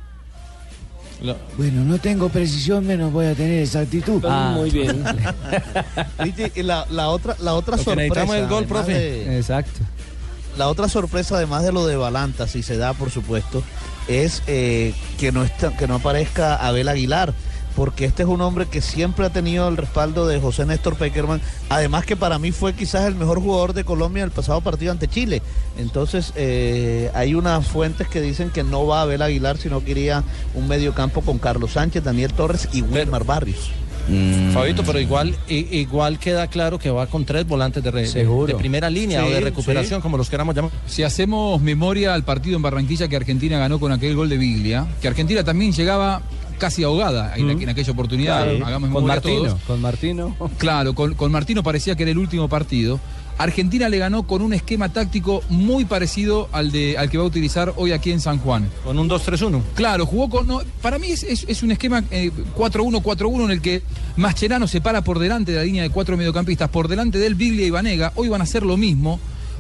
Bueno, 1.58 1.84
no 1.84 1.98
tengo 2.00 2.30
precisión, 2.30 2.88
menos 2.88 3.12
voy 3.12 3.26
a 3.26 3.36
tener 3.36 3.62
exactitud. 3.62 4.24
Ah. 4.26 4.54
Muy 4.56 4.72
bien. 4.72 5.04
La, 6.66 6.86
la 6.90 7.10
otra, 7.10 7.36
la 7.42 7.54
otra 7.56 7.76
Lo 7.76 7.84
sorpresa. 7.84 8.38
el 8.38 8.48
gol, 8.48 8.64
profe. 8.66 8.94
de- 8.94 9.38
Exacto. 9.38 9.82
La 10.58 10.68
otra 10.68 10.90
sorpresa, 10.90 11.38
además 11.38 11.64
de 11.64 11.72
lo 11.72 11.86
de 11.86 11.96
Balanta, 11.96 12.48
si 12.48 12.62
se 12.62 12.78
da, 12.78 12.94
por 12.94 13.10
supuesto, 13.10 13.64
es 14.08 14.44
eh, 14.48 14.94
que, 15.18 15.32
no 15.32 15.44
está, 15.44 15.76
que 15.78 15.88
no 15.88 15.96
aparezca 15.96 16.56
Abel 16.56 16.90
Aguilar, 16.90 17.34
porque 17.76 18.06
este 18.06 18.24
es 18.24 18.30
un 18.30 18.42
hombre 18.42 18.66
que 18.66 18.82
siempre 18.82 19.26
ha 19.26 19.30
tenido 19.30 19.68
el 19.70 19.78
respaldo 19.78 20.28
de 20.28 20.42
José 20.42 20.66
Néstor 20.66 20.98
Peckerman, 20.98 21.42
además 21.70 22.06
que 22.06 22.18
para 22.18 22.38
mí 22.38 22.52
fue 22.52 22.74
quizás 22.74 23.06
el 23.06 23.16
mejor 23.16 23.42
jugador 23.42 23.74
de 23.74 23.86
Colombia 23.86 24.24
en 24.24 24.26
el 24.30 24.32
pasado 24.32 24.60
partido 24.62 24.92
ante 24.92 25.08
Chile. 25.08 25.42
Entonces, 25.78 26.34
eh, 26.36 27.10
hay 27.14 27.34
unas 27.34 27.66
fuentes 27.66 28.08
que 28.10 28.20
dicen 28.20 28.50
que 28.50 28.64
no 28.64 28.86
va 28.86 29.04
Abel 29.04 29.22
Aguilar, 29.22 29.58
sino 29.58 29.84
que 29.84 29.92
iría 29.92 30.24
un 30.54 30.68
medio 30.68 30.94
campo 30.94 31.22
con 31.22 31.38
Carlos 31.40 31.72
Sánchez, 31.72 32.04
Daniel 32.04 32.34
Torres 32.34 32.68
y 32.74 32.82
Wilmar 32.82 33.24
Barrios. 33.24 33.72
Fabito, 34.54 34.84
pero 34.84 35.00
igual, 35.00 35.36
igual 35.48 36.20
queda 36.20 36.48
claro 36.48 36.78
que 36.80 36.90
va 36.90 37.08
con 37.08 37.26
tres 37.26 37.48
volantes 37.48 37.84
de, 37.84 37.92
re- 37.92 38.02
de- 38.02 38.08
Seguro. 38.08 38.48
de 38.48 38.56
primera 38.56 38.90
línea 38.90 39.22
Sí, 39.22 39.28
o 39.28 39.30
de 39.32 39.40
recuperación, 39.42 40.00
sí. 40.00 40.02
como 40.02 40.18
los 40.18 40.30
queramos 40.30 40.56
llamar. 40.56 40.72
Si 40.88 41.04
hacemos 41.04 41.62
memoria 41.62 42.14
al 42.14 42.24
partido 42.24 42.56
en 42.56 42.62
Barranquilla 42.62 43.08
que 43.08 43.16
Argentina 43.16 43.58
ganó 43.58 43.80
con 43.80 43.92
aquel 43.92 44.16
gol 44.16 44.30
de 44.30 44.38
Biglia, 44.38 44.88
que 45.02 45.08
Argentina 45.08 45.44
también 45.44 45.72
llegaba 45.72 46.22
casi 46.58 46.84
ahogada 46.84 47.36
en, 47.38 47.50
en 47.50 47.70
aquella 47.70 47.92
oportunidad, 47.92 48.44
Claro. 48.44 48.66
hagamos 48.66 48.90
con 48.92 49.06
Martino. 49.06 49.44
todos. 49.46 49.62
Con 49.62 49.82
Martino. 49.82 50.36
Claro, 50.58 50.94
con, 50.94 51.16
con 51.16 51.32
Martino 51.32 51.64
parecía 51.64 51.96
que 51.96 52.04
era 52.04 52.12
el 52.12 52.18
último 52.20 52.48
partido. 52.50 53.00
Argentina 53.44 53.90
le 53.90 53.98
ganó 53.98 54.24
con 54.24 54.42
un 54.42 54.54
esquema 54.54 54.90
táctico 54.90 55.44
muy 55.50 55.86
parecido 55.86 56.50
al, 56.52 56.72
de, 56.72 56.98
al 56.98 57.10
que 57.10 57.18
va 57.18 57.24
a 57.24 57.28
utilizar 57.28 57.74
hoy 57.78 57.92
aquí 57.92 58.12
en 58.12 58.20
San 58.20 58.38
Juan. 58.40 58.70
Con 58.84 58.98
un 59.00 59.10
2-3-1. 59.10 59.62
Claro, 59.76 60.06
jugó 60.06 60.30
con. 60.30 60.48
no, 60.48 60.62
para 60.82 61.00
mí 61.00 61.08
es, 61.12 61.24
es- 61.24 61.46
es 61.48 61.64
un 61.64 61.72
esquema 61.72 62.04
eh, 62.12 62.32
4-1-4-1 62.58 63.46
en 63.46 63.52
el 63.52 63.62
que 63.62 63.82
Mascherano 64.18 64.68
se 64.68 64.82
para 64.82 65.04
por 65.04 65.20
delante 65.20 65.52
de 65.52 65.58
la 65.58 65.64
línea 65.64 65.84
de 65.84 65.90
cuatro 65.90 66.18
mediocampistas, 66.18 66.70
por 66.70 66.88
delante 66.88 67.18
de 67.20 67.28
él 67.28 67.36
Biglia 67.36 67.66
y 67.66 67.70
Vanega. 67.70 68.12
Hoy 68.16 68.30
van 68.30 68.42
a 68.42 68.44
hacer 68.46 68.64
lo 68.64 68.78
mismo. 68.78 69.20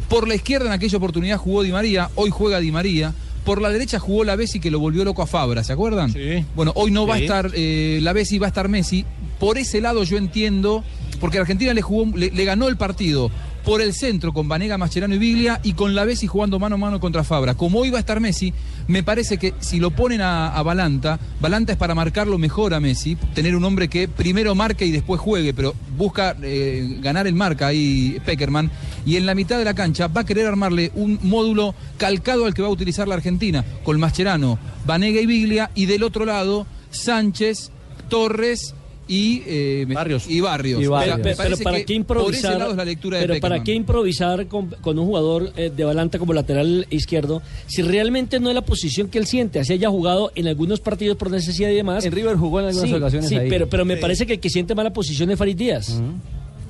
Por 0.09 0.27
la 0.27 0.35
izquierda 0.35 0.65
en 0.67 0.73
aquella 0.73 0.97
oportunidad 0.97 1.37
jugó 1.37 1.63
Di 1.63 1.71
María, 1.71 2.09
hoy 2.15 2.29
juega 2.31 2.59
Di 2.59 2.71
María. 2.71 3.13
Por 3.45 3.61
la 3.61 3.69
derecha 3.69 3.97
jugó 3.97 4.23
la 4.23 4.35
Bessi 4.35 4.59
que 4.59 4.69
lo 4.69 4.79
volvió 4.79 5.03
loco 5.03 5.21
a 5.23 5.27
Fabra, 5.27 5.63
¿se 5.63 5.73
acuerdan? 5.73 6.11
Sí. 6.13 6.45
Bueno, 6.55 6.73
hoy 6.75 6.91
no 6.91 7.07
va 7.07 7.15
a 7.15 7.17
estar 7.23 7.51
eh, 7.55 7.99
la 8.03 8.13
Bessi, 8.13 8.37
va 8.37 8.47
a 8.47 8.49
estar 8.49 8.67
Messi. 8.69 9.03
Por 9.39 9.57
ese 9.57 9.81
lado 9.81 10.03
yo 10.03 10.17
entiendo, 10.17 10.83
porque 11.19 11.39
Argentina 11.39 11.73
le 11.73 11.81
jugó, 11.81 12.05
le, 12.15 12.29
le 12.29 12.45
ganó 12.45 12.67
el 12.67 12.77
partido 12.77 13.31
por 13.63 13.81
el 13.81 13.93
centro 13.93 14.33
con 14.33 14.47
Vanega, 14.47 14.77
Mascherano 14.77 15.15
y 15.15 15.17
Biglia 15.17 15.59
y 15.63 15.73
con 15.73 15.95
la 15.95 16.05
Bessi 16.05 16.27
jugando 16.27 16.59
mano 16.59 16.75
a 16.75 16.77
mano 16.77 16.99
contra 16.99 17.23
Fabra. 17.23 17.55
Como 17.55 17.81
va 17.91 17.97
a 17.97 17.99
estar 17.99 18.19
Messi, 18.19 18.53
me 18.87 19.03
parece 19.03 19.37
que 19.37 19.53
si 19.59 19.79
lo 19.79 19.91
ponen 19.91 20.21
a, 20.21 20.53
a 20.53 20.63
Balanta, 20.63 21.19
Balanta 21.39 21.73
es 21.73 21.77
para 21.77 21.95
marcarlo 21.95 22.37
mejor 22.37 22.73
a 22.73 22.79
Messi, 22.79 23.15
tener 23.33 23.55
un 23.55 23.63
hombre 23.63 23.87
que 23.87 24.07
primero 24.07 24.55
marque 24.55 24.85
y 24.85 24.91
después 24.91 25.19
juegue, 25.19 25.53
pero 25.53 25.73
busca 25.97 26.35
eh, 26.41 26.97
ganar 27.01 27.27
el 27.27 27.35
marca 27.35 27.67
ahí 27.67 28.19
Peckerman. 28.25 28.71
Y 29.05 29.15
en 29.15 29.25
la 29.25 29.35
mitad 29.35 29.57
de 29.57 29.65
la 29.65 29.73
cancha 29.73 30.07
va 30.07 30.21
a 30.21 30.25
querer 30.25 30.47
armarle 30.47 30.91
un 30.95 31.19
módulo 31.23 31.73
calcado 31.97 32.45
al 32.45 32.53
que 32.53 32.61
va 32.61 32.67
a 32.67 32.71
utilizar 32.71 33.07
la 33.07 33.15
Argentina, 33.15 33.63
con 33.83 33.99
Mascherano, 33.99 34.59
Vanega 34.85 35.21
y 35.21 35.25
Biglia, 35.25 35.71
y 35.75 35.85
del 35.85 36.03
otro 36.03 36.25
lado 36.25 36.67
Sánchez, 36.91 37.71
Torres 38.09 38.75
y 39.07 39.43
eh, 39.45 39.85
Barrios. 39.93 40.29
Y 40.29 40.39
Barrios. 40.39 40.81
Y 40.81 40.87
Barrios. 40.87 41.19
Pero, 41.37 41.57
para 41.57 41.83
qué 41.83 41.93
improvisar. 41.93 42.75
La 42.75 42.85
lectura 42.85 43.19
de 43.19 43.27
pero 43.27 43.39
para 43.39 43.63
qué 43.63 43.73
improvisar 43.73 44.47
con, 44.47 44.67
con 44.81 44.97
un 44.97 45.05
jugador 45.05 45.51
eh, 45.55 45.71
de 45.75 45.83
Balanta 45.83 46.19
como 46.19 46.33
lateral 46.33 46.87
izquierdo 46.89 47.41
si 47.67 47.81
realmente 47.81 48.39
no 48.39 48.49
es 48.49 48.55
la 48.55 48.63
posición 48.63 49.09
que 49.09 49.17
él 49.17 49.25
siente, 49.25 49.59
así 49.59 49.73
haya 49.73 49.89
jugado 49.89 50.31
en 50.35 50.47
algunos 50.47 50.79
partidos 50.79 51.17
por 51.17 51.29
necesidad 51.31 51.69
y 51.69 51.75
demás. 51.75 52.05
En 52.05 52.11
River 52.11 52.37
jugó 52.37 52.59
en 52.59 52.67
algunas 52.67 52.89
sí, 52.89 52.95
ocasiones 52.95 53.29
sí, 53.29 53.35
ahí. 53.35 53.49
pero, 53.49 53.69
pero 53.69 53.85
me 53.85 53.97
parece 53.97 54.25
que 54.25 54.33
el 54.33 54.39
que 54.39 54.49
siente 54.49 54.75
mala 54.75 54.93
posición 54.93 55.29
es 55.31 55.37
Farid 55.37 55.57
Díaz. 55.57 56.01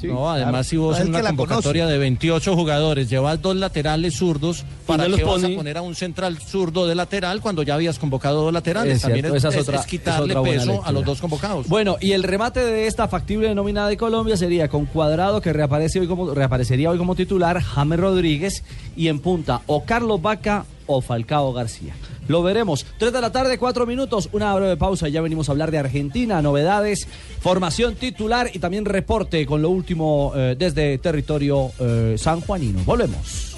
No, 0.07 0.29
además 0.29 0.67
si 0.67 0.77
vos 0.77 0.99
en 0.99 1.09
una 1.09 1.21
convocatoria 1.23 1.85
de 1.87 1.97
28 1.97 2.55
jugadores 2.55 3.09
llevas 3.09 3.41
dos 3.41 3.55
laterales 3.55 4.15
zurdos, 4.15 4.63
¿para 4.85 5.03
no 5.03 5.09
los 5.09 5.19
qué 5.19 5.23
vas 5.25 5.33
pone? 5.41 5.53
a 5.53 5.57
poner 5.57 5.77
a 5.77 5.81
un 5.81 5.95
central 5.95 6.37
zurdo 6.39 6.87
de 6.87 6.95
lateral 6.95 7.41
cuando 7.41 7.63
ya 7.63 7.75
habías 7.75 7.99
convocado 7.99 8.41
dos 8.43 8.53
laterales? 8.53 8.95
Es 8.97 9.01
También 9.01 9.25
cierto, 9.25 9.37
es, 9.37 9.43
esa 9.43 9.49
es 9.49 9.55
es- 9.55 9.69
otra- 9.69 9.79
es 9.81 9.85
quitarle 9.85 10.35
otra 10.35 10.51
peso 10.51 10.81
a 10.85 10.91
los 10.91 11.05
dos 11.05 11.21
convocados. 11.21 11.67
Bueno, 11.67 11.97
y 12.01 12.11
el 12.13 12.23
remate 12.23 12.59
de 12.61 12.87
esta 12.87 13.07
factible 13.07 13.53
nómina 13.55 13.87
de 13.87 13.97
Colombia 13.97 14.37
sería 14.37 14.67
con 14.67 14.85
Cuadrado, 14.85 15.41
que 15.41 15.53
reaparece 15.53 15.99
hoy 15.99 16.07
como, 16.07 16.33
reaparecería 16.33 16.89
hoy 16.89 16.97
como 16.97 17.15
titular, 17.15 17.59
James 17.61 17.99
Rodríguez, 17.99 18.63
y 18.95 19.07
en 19.07 19.19
punta 19.19 19.61
o 19.67 19.83
Carlos 19.85 20.21
Vaca 20.21 20.65
o 20.87 21.01
Falcao 21.01 21.53
García. 21.53 21.93
Lo 22.31 22.41
veremos. 22.41 22.85
3 22.97 23.11
de 23.11 23.21
la 23.21 23.31
tarde, 23.31 23.57
4 23.57 23.85
minutos, 23.85 24.29
una 24.31 24.55
breve 24.55 24.77
pausa. 24.77 25.09
Ya 25.09 25.21
venimos 25.21 25.49
a 25.49 25.51
hablar 25.51 25.69
de 25.69 25.79
Argentina, 25.79 26.41
novedades, 26.41 27.07
formación 27.41 27.95
titular 27.95 28.49
y 28.53 28.59
también 28.59 28.85
reporte 28.85 29.45
con 29.45 29.61
lo 29.61 29.69
último 29.69 30.31
eh, 30.35 30.55
desde 30.57 30.97
territorio 30.97 31.71
eh, 31.79 32.15
sanjuanino. 32.17 32.79
Volvemos. 32.85 33.57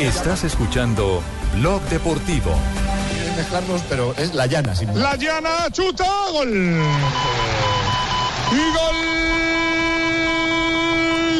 Estás 0.00 0.44
escuchando 0.44 1.22
Blog 1.56 1.82
Deportivo. 1.88 2.50
mezclarnos, 3.36 3.82
pero 3.88 4.14
es 4.16 4.34
la 4.34 4.46
llana. 4.46 4.74
Sin 4.74 4.98
La 4.98 5.16
llana 5.16 5.70
chuta, 5.70 6.06
gol. 6.32 6.50
Y 8.52 8.56
gol 8.76 8.96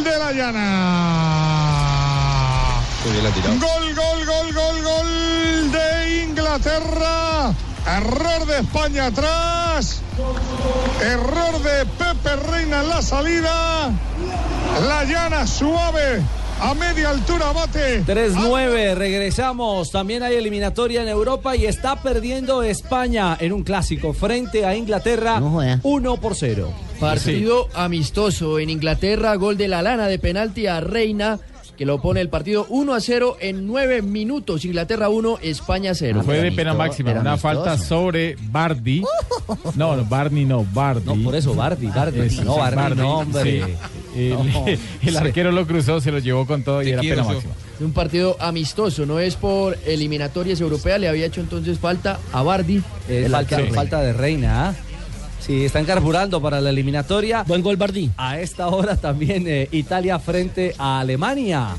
de 0.04 0.18
la 0.18 0.32
llana. 0.32 1.13
Muy 3.04 3.12
bien 3.12 3.24
la 3.24 3.30
ha 3.30 3.32
tirado. 3.32 3.54
Gol, 3.60 3.94
gol, 3.94 4.26
gol, 4.26 4.54
gol, 4.54 4.82
gol 4.82 5.72
de 5.72 6.24
Inglaterra. 6.24 7.54
Error 7.86 8.46
de 8.46 8.60
España 8.60 9.06
atrás. 9.06 10.00
Error 11.02 11.62
de 11.62 11.84
Pepe 11.84 12.36
Reina 12.50 12.80
en 12.80 12.88
la 12.88 13.02
salida. 13.02 13.90
La 14.88 15.04
llana 15.04 15.46
suave. 15.46 16.22
A 16.60 16.72
media 16.72 17.10
altura 17.10 17.52
bate. 17.52 18.04
3-9, 18.04 18.94
regresamos. 18.94 19.90
También 19.90 20.22
hay 20.22 20.36
eliminatoria 20.36 21.02
en 21.02 21.08
Europa 21.08 21.56
y 21.56 21.66
está 21.66 21.96
perdiendo 21.96 22.62
España 22.62 23.36
en 23.38 23.52
un 23.52 23.64
clásico 23.64 24.14
frente 24.14 24.64
a 24.64 24.74
Inglaterra 24.74 25.40
No 25.40 25.50
joda. 25.50 25.80
1 25.82 26.16
por 26.18 26.36
0. 26.36 26.72
Partido 27.00 27.68
amistoso 27.74 28.58
en 28.60 28.70
Inglaterra, 28.70 29.34
gol 29.34 29.58
de 29.58 29.68
la 29.68 29.82
lana 29.82 30.06
de 30.06 30.18
penalti 30.18 30.66
a 30.68 30.80
Reina, 30.80 31.38
que 31.76 31.84
lo 31.84 32.00
pone 32.00 32.20
el 32.20 32.28
partido 32.28 32.66
1 32.68 32.94
a 32.94 33.00
0 33.00 33.36
en 33.40 33.66
9 33.66 34.02
minutos. 34.02 34.64
Inglaterra 34.64 35.08
1, 35.08 35.38
España 35.42 35.94
0. 35.94 36.22
Fue 36.24 36.40
de 36.40 36.52
pena 36.52 36.74
máxima, 36.74 37.10
una 37.12 37.32
amistoso. 37.32 37.38
falta 37.42 37.78
sobre 37.78 38.36
Bardi. 38.50 39.02
No, 39.74 39.96
no, 39.96 40.04
Barney 40.04 40.44
no, 40.44 40.64
Bardi. 40.72 41.04
No, 41.04 41.16
por 41.24 41.34
eso, 41.34 41.54
Bardi, 41.54 41.86
Bardi. 41.88 42.18
No, 42.44 42.54
sí, 42.54 42.58
Bardi, 42.58 42.96
no, 43.00 43.18
hombre. 43.18 43.42
sí. 43.64 43.72
El, 44.16 44.30
No, 44.52 44.66
el 44.68 44.78
sí. 45.10 45.16
arquero 45.16 45.50
lo 45.52 45.66
cruzó, 45.66 46.00
se 46.00 46.12
lo 46.12 46.18
llevó 46.20 46.46
con 46.46 46.62
todo 46.62 46.80
y 46.82 46.86
Te 46.86 46.92
era 46.92 47.00
pena 47.02 47.16
yo. 47.16 47.24
máxima. 47.24 47.52
Un 47.80 47.92
partido 47.92 48.36
amistoso, 48.38 49.04
no 49.04 49.18
es 49.18 49.34
por 49.34 49.76
eliminatorias 49.84 50.60
europeas, 50.60 51.00
le 51.00 51.08
había 51.08 51.26
hecho 51.26 51.40
entonces 51.40 51.78
falta 51.80 52.20
a 52.32 52.42
Bardi. 52.42 52.80
Eh, 53.08 53.28
falta 53.74 54.00
de 54.00 54.12
reina, 54.12 54.68
¿ah? 54.68 54.74
Sí, 55.44 55.66
están 55.66 55.84
carburando 55.84 56.40
para 56.40 56.58
la 56.58 56.70
eliminatoria. 56.70 57.42
Buen 57.42 57.60
gol, 57.60 57.76
Bardi. 57.76 58.10
A 58.16 58.38
esta 58.38 58.68
hora 58.68 58.96
también 58.96 59.44
eh, 59.46 59.68
Italia 59.72 60.18
frente 60.18 60.74
a 60.78 61.00
Alemania. 61.00 61.76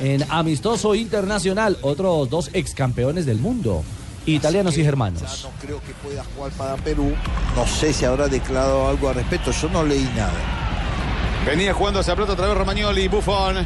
En 0.00 0.24
amistoso 0.30 0.94
internacional, 0.94 1.76
otros 1.82 2.30
dos 2.30 2.48
ex 2.54 2.72
campeones 2.72 3.26
del 3.26 3.40
mundo, 3.40 3.84
italianos 4.24 4.78
y 4.78 4.84
germanos. 4.84 5.44
No 5.44 5.50
creo 5.60 5.82
que 5.82 5.92
pueda 6.02 6.24
jugar 6.34 6.52
para 6.52 6.76
Perú. 6.76 7.12
No 7.54 7.66
sé 7.66 7.92
si 7.92 8.06
habrá 8.06 8.26
declarado 8.26 8.88
algo 8.88 9.10
al 9.10 9.16
respecto. 9.16 9.50
Yo 9.50 9.68
no 9.68 9.84
leí 9.84 10.08
nada. 10.16 10.32
Venía 11.44 11.74
jugando 11.74 12.00
hacia 12.00 12.14
pelota 12.14 12.32
otra 12.32 12.46
vez 12.46 12.56
Romagnoli, 12.56 13.06
Buffon. 13.08 13.56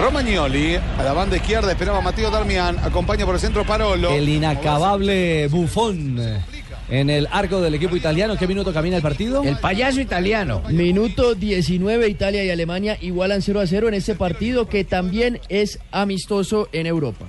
Romagnoli 0.00 0.76
a 0.76 1.02
la 1.04 1.12
banda 1.12 1.36
izquierda 1.36 1.70
esperaba 1.70 1.98
a 1.98 2.00
Mateo 2.00 2.30
Darmian, 2.30 2.78
acompaña 2.78 3.26
por 3.26 3.34
el 3.34 3.40
centro 3.40 3.64
Parolo. 3.64 4.10
El 4.10 4.28
inacabable 4.28 5.46
bufón 5.48 6.16
eh, 6.18 6.40
en 6.88 7.10
el 7.10 7.28
arco 7.30 7.60
del 7.60 7.74
equipo 7.74 7.96
italiano. 7.96 8.36
¿Qué 8.36 8.46
minuto 8.46 8.72
camina 8.72 8.96
el 8.96 9.02
partido? 9.02 9.42
El 9.42 9.56
payaso 9.56 10.00
italiano. 10.00 10.62
Minuto 10.70 11.34
19, 11.34 12.08
Italia 12.08 12.44
y 12.44 12.50
Alemania 12.50 12.98
igualan 13.00 13.42
0 13.42 13.60
a 13.60 13.66
0 13.66 13.88
en 13.88 13.94
este 13.94 14.14
partido 14.14 14.68
que 14.68 14.84
también 14.84 15.40
es 15.48 15.78
amistoso 15.90 16.68
en 16.72 16.86
Europa. 16.86 17.26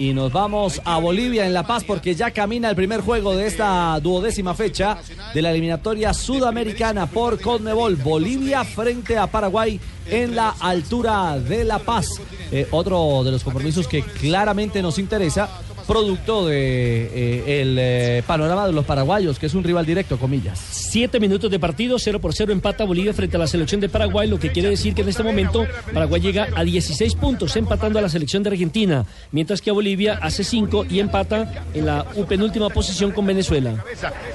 Y 0.00 0.14
nos 0.14 0.32
vamos 0.32 0.80
a 0.86 0.98
Bolivia 0.98 1.46
en 1.46 1.52
La 1.52 1.66
Paz 1.66 1.84
porque 1.84 2.14
ya 2.14 2.30
camina 2.30 2.70
el 2.70 2.76
primer 2.76 3.02
juego 3.02 3.36
de 3.36 3.46
esta 3.46 4.00
duodécima 4.00 4.54
fecha 4.54 4.96
de 5.34 5.42
la 5.42 5.50
eliminatoria 5.50 6.14
sudamericana 6.14 7.04
por 7.06 7.38
Conmebol. 7.38 7.96
Bolivia 7.96 8.64
frente 8.64 9.18
a 9.18 9.26
Paraguay 9.26 9.78
en 10.06 10.34
la 10.34 10.54
altura 10.58 11.38
de 11.38 11.64
La 11.64 11.80
Paz. 11.80 12.08
Eh, 12.50 12.66
otro 12.70 13.22
de 13.24 13.30
los 13.30 13.44
compromisos 13.44 13.86
que 13.86 14.02
claramente 14.02 14.80
nos 14.80 14.98
interesa, 14.98 15.50
producto 15.90 16.46
de 16.46 17.10
eh, 17.12 17.62
el 17.62 17.76
eh, 17.76 18.22
panorama 18.24 18.64
de 18.64 18.72
los 18.72 18.84
paraguayos, 18.84 19.40
que 19.40 19.46
es 19.46 19.54
un 19.54 19.64
rival 19.64 19.84
directo, 19.84 20.18
comillas. 20.18 20.56
Siete 20.70 21.18
minutos 21.18 21.50
de 21.50 21.58
partido, 21.58 21.98
0 21.98 22.20
por 22.20 22.32
0 22.32 22.52
empata 22.52 22.84
Bolivia 22.84 23.12
frente 23.12 23.34
a 23.34 23.40
la 23.40 23.48
selección 23.48 23.80
de 23.80 23.88
Paraguay, 23.88 24.28
lo 24.28 24.38
que 24.38 24.52
quiere 24.52 24.70
decir 24.70 24.94
que 24.94 25.02
en 25.02 25.08
este 25.08 25.24
momento 25.24 25.66
Paraguay 25.92 26.20
llega 26.20 26.46
a 26.54 26.62
16 26.62 27.16
puntos, 27.16 27.56
empatando 27.56 27.98
a 27.98 28.02
la 28.02 28.08
selección 28.08 28.44
de 28.44 28.50
Argentina, 28.50 29.04
mientras 29.32 29.60
que 29.60 29.70
a 29.70 29.72
Bolivia 29.72 30.20
hace 30.22 30.44
5 30.44 30.86
y 30.88 31.00
empata 31.00 31.64
en 31.74 31.86
la 31.86 32.04
penúltima 32.28 32.68
posición 32.68 33.10
con 33.10 33.26
Venezuela. 33.26 33.84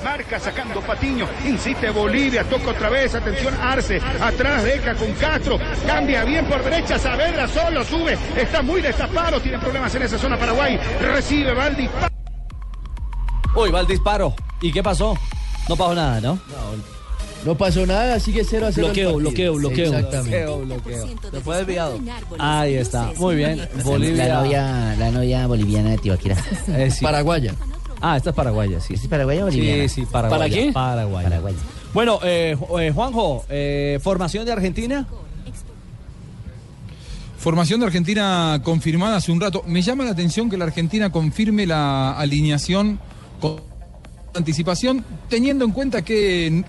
Marca 0.04 0.38
sacando 0.42 0.82
Patiño, 0.82 1.26
insiste 1.48 1.90
Bolivia, 1.90 2.44
toca 2.44 2.72
otra 2.72 2.90
vez, 2.90 3.16
atención 3.16 3.54
Arce, 3.62 4.02
atrás 4.20 4.62
deja 4.62 4.94
con 4.96 5.14
Castro, 5.14 5.58
cambia 5.88 6.26
bien 6.26 6.46
por 6.48 6.62
derecha, 6.66 7.00
Saavedra 7.00 7.48
solo 7.48 7.86
sube, 7.86 8.18
está 8.36 8.62
muy 8.62 8.82
destapado, 8.82 9.40
tiene 9.40 9.58
problemas 9.58 9.96
en 9.96 10.02
esa 10.02 10.18
zona 10.18 10.38
Paraguay, 10.38 10.78
recibe 11.00 11.45
Valdi. 11.54 11.90
Uy, 13.56 13.72
va 13.72 13.80
el 13.82 13.88
disparo. 13.88 14.34
¿Y 14.62 14.72
qué 14.72 14.84
pasó? 14.84 15.16
No 15.70 15.76
pasó 15.76 15.96
nada, 15.96 16.20
¿no? 16.22 16.40
No 17.46 17.56
pasó 17.56 17.86
nada, 17.86 18.20
sigue 18.20 18.44
0 18.44 18.68
a 18.68 18.72
0. 18.72 18.88
Bloqueo, 18.88 19.16
bloqueo, 19.16 19.54
bloqueo. 19.54 19.94
Exactamente. 19.94 20.46
Bloqueo, 20.46 21.08
Se 21.32 21.42
fue 21.42 21.58
desviado. 21.58 22.00
Ahí 22.40 22.76
está. 22.76 23.12
Muy 23.18 23.36
bien. 23.36 23.68
Bolivia. 23.84 24.28
La 24.28 24.36
novia, 24.42 24.96
la 24.98 25.12
novia 25.12 25.48
boliviana 25.48 25.92
de 25.92 25.98
Tibaquira. 26.00 26.36
Eh, 26.70 26.90
sí. 26.90 27.04
Paraguaya. 27.04 27.54
Ah, 28.02 28.18
esta 28.18 28.32
es 28.32 28.36
paraguaya, 28.36 28.80
sí. 28.82 28.96
¿Es 28.96 29.08
paraguaya 29.08 29.44
o 29.44 29.46
boliviana? 29.46 29.84
Sí, 29.84 29.90
sí, 29.90 30.06
paraguaya. 30.06 30.44
¿Para 30.44 30.50
qué? 30.50 30.72
Paraguaya. 30.72 31.30
Paraguaya. 31.30 31.58
Bueno, 31.94 32.20
eh, 32.24 32.58
eh, 32.80 32.92
Juanjo, 32.94 33.46
eh, 33.50 34.00
formación 34.02 34.46
de 34.46 34.52
Argentina. 34.52 35.08
Formación 37.46 37.80
de 37.80 37.86
Argentina 37.86 38.60
confirmada 38.64 39.18
hace 39.18 39.32
un 39.32 39.40
rato. 39.40 39.64
Me 39.68 39.84
llama 39.84 40.04
la 40.04 40.10
atención 40.10 40.50
que 40.50 40.58
la 40.58 40.66
Argentina 40.66 41.12
confirme 41.12 41.68
la 41.68 42.18
alineación 42.18 42.98
con 43.40 43.62
anticipación, 44.34 45.06
teniendo 45.30 45.64
en 45.64 45.70
cuenta 45.70 46.02
que 46.02 46.64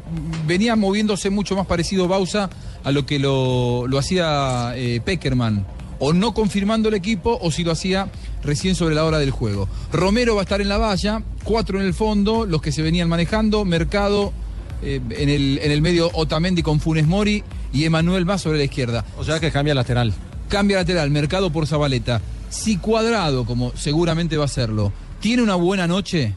venía 0.47 0.77
moviéndose 0.77 1.31
mucho 1.31 1.57
más 1.57 1.67
parecido 1.67 2.09
Bausa 2.09 2.51
a 2.85 2.93
lo 2.93 3.07
que 3.07 3.19
lo, 3.19 3.87
lo 3.87 3.99
hacía 3.99 4.75
eh, 4.77 5.01
Peckerman. 5.03 5.67
O 5.99 6.13
no 6.13 6.35
confirmando 6.35 6.91
el 6.91 6.95
equipo, 6.95 7.39
o 7.41 7.51
si 7.51 7.65
lo 7.65 7.73
hacía 7.73 8.11
recién 8.45 8.75
sobre 8.75 8.95
la 8.95 9.07
hora 9.07 9.19
del 9.19 9.31
juego. 9.31 9.71
Romero 9.91 10.35
va 10.35 10.43
a 10.43 10.45
estar 10.45 10.61
en 10.61 10.69
la 10.69 10.77
valla, 10.77 11.23
cuatro 11.43 11.81
en 11.81 11.87
el 11.87 11.95
fondo, 11.95 12.45
los 12.45 12.61
que 12.61 12.71
se 12.71 12.83
venían 12.83 13.09
manejando, 13.09 13.65
Mercado 13.65 14.35
eh, 14.83 15.01
en, 15.09 15.31
el, 15.31 15.59
en 15.63 15.71
el 15.71 15.81
medio 15.81 16.11
Otamendi 16.13 16.63
con 16.63 16.81
Funes 16.81 17.07
Mori 17.07 17.43
y 17.73 17.85
Emanuel 17.85 18.27
más 18.27 18.43
sobre 18.43 18.59
la 18.59 18.65
izquierda. 18.65 19.07
O 19.17 19.25
sea 19.25 19.41
que 19.41 19.51
cambia 19.51 19.75
lateral. 19.75 20.13
Cambia 20.49 20.79
lateral, 20.79 21.11
Mercado 21.11 21.51
por 21.51 21.67
Zabaleta. 21.67 22.21
Si 22.49 22.77
Cuadrado, 22.77 23.45
como 23.45 23.73
seguramente 23.77 24.37
va 24.37 24.45
a 24.45 24.49
serlo, 24.49 24.93
tiene 25.21 25.43
una 25.43 25.57
buena 25.57 25.87
noche 25.87 26.35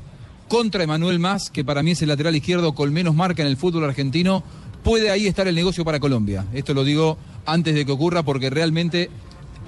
contra 0.47 0.83
Emanuel 0.83 1.19
Más, 1.19 1.49
que 1.51 1.63
para 1.63 1.83
mí 1.83 1.91
es 1.91 2.01
el 2.01 2.09
lateral 2.09 2.35
izquierdo 2.35 2.73
con 2.73 2.91
menos 2.91 3.13
marca 3.13 3.43
en 3.43 3.47
el 3.47 3.57
fútbol 3.57 3.83
argentino, 3.83 4.43
puede 4.83 5.11
ahí 5.11 5.27
estar 5.27 5.47
el 5.47 5.55
negocio 5.55 5.85
para 5.85 5.99
Colombia. 5.99 6.45
Esto 6.53 6.73
lo 6.73 6.83
digo 6.83 7.17
antes 7.45 7.75
de 7.75 7.85
que 7.85 7.91
ocurra 7.91 8.23
porque 8.23 8.49
realmente 8.49 9.09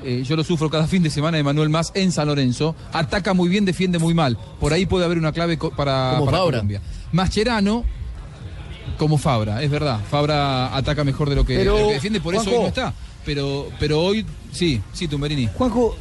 eh, 0.04 0.24
yo 0.26 0.36
lo 0.36 0.44
sufro 0.44 0.70
cada 0.70 0.88
fin 0.88 1.04
de 1.04 1.10
semana 1.10 1.38
de 1.38 1.44
Manuel 1.44 1.70
Más 1.70 1.92
en 1.94 2.12
San 2.12 2.28
Lorenzo. 2.28 2.76
Ataca 2.92 3.34
muy 3.34 3.48
bien, 3.48 3.64
defiende 3.64 4.00
muy 4.00 4.14
mal. 4.14 4.38
Por 4.60 4.74
ahí 4.74 4.86
puede 4.88 5.06
haber 5.06 5.20
una 5.20 5.32
clave 5.32 5.58
para, 5.58 6.14
Como 6.14 6.26
para 6.26 6.38
Fabra. 6.40 6.58
Colombia. 6.58 6.82
Mascherano, 7.12 7.84
como 8.98 9.18
Fabra, 9.18 9.62
es 9.62 9.70
verdad. 9.70 10.00
Fabra 10.10 10.76
ataca 10.76 11.04
mejor 11.04 11.30
de 11.30 11.36
lo 11.36 11.46
que, 11.46 11.56
Pero, 11.58 11.76
de 11.76 11.82
lo 11.82 11.88
que 11.90 11.94
defiende, 11.94 12.22
por 12.22 12.34
eso 12.36 12.50
hoy 12.50 12.60
no 12.60 12.68
está. 12.68 12.94
Pero, 13.26 13.70
pero 13.80 14.02
hoy, 14.02 14.26
sí, 14.52 14.82
sí, 14.94 15.08
Tumberini. 15.08 15.48
Juanjo, 15.54 15.96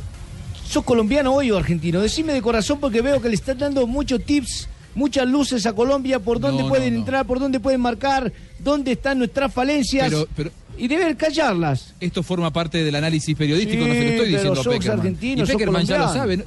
¿sos 0.67 0.85
colombiano 0.85 1.35
hoy 1.35 1.51
o 1.51 1.59
argentino? 1.59 2.01
Decime 2.01 2.33
de 2.33 2.41
corazón 2.43 2.81
porque 2.81 3.03
veo 3.03 3.21
que 3.21 3.29
le 3.29 3.35
están 3.35 3.59
dando 3.59 3.87
muchos 3.87 4.25
tips, 4.25 4.69
muchas 4.95 5.29
luces 5.29 5.67
a 5.67 5.73
Colombia, 5.75 6.19
por 6.19 6.41
dónde 6.41 6.63
No, 6.63 6.69
pueden 6.69 6.95
no, 6.95 7.01
no. 7.01 7.01
entrar, 7.01 7.27
por 7.27 7.39
dónde 7.39 7.61
pueden 7.61 7.81
marcar, 7.81 8.33
dónde 8.59 8.93
están 8.93 9.19
nuestras 9.19 9.53
falencias. 9.53 10.09
Pero- 10.09 10.29
pero- 10.35 10.51
y 10.79 10.89
deben 10.89 11.15
callarlas. 11.15 11.93
Esto 12.01 12.23
forma 12.23 12.51
parte 12.51 12.83
del 12.83 12.95
análisis 12.95 13.37
periodístico, 13.37 13.87
no 13.87 13.93
se 13.93 14.01
lo 14.03 14.11
estoy 14.11 14.27
diciendo 14.29 14.51
pero 14.63 14.71
a 14.71 14.75
Peckerman. 14.75 14.99
argentino, 15.01 15.43
y 15.43 15.47
sos 15.47 15.87
ya 15.87 15.99
lo 15.99 16.09
sabe. 16.13 16.45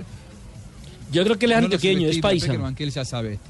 Yo 1.12 1.24
creo 1.24 1.38
que 1.38 1.46
él 1.46 1.52
es 1.52 1.58
antioqueño, 1.60 2.08
es 2.10 2.18
paisa. 2.18 2.48
Peckerman, 2.48 2.74
que 2.74 2.84
él 2.84 2.90
ya 2.90 3.06
sabe 3.06 3.34
esto. 3.34 3.50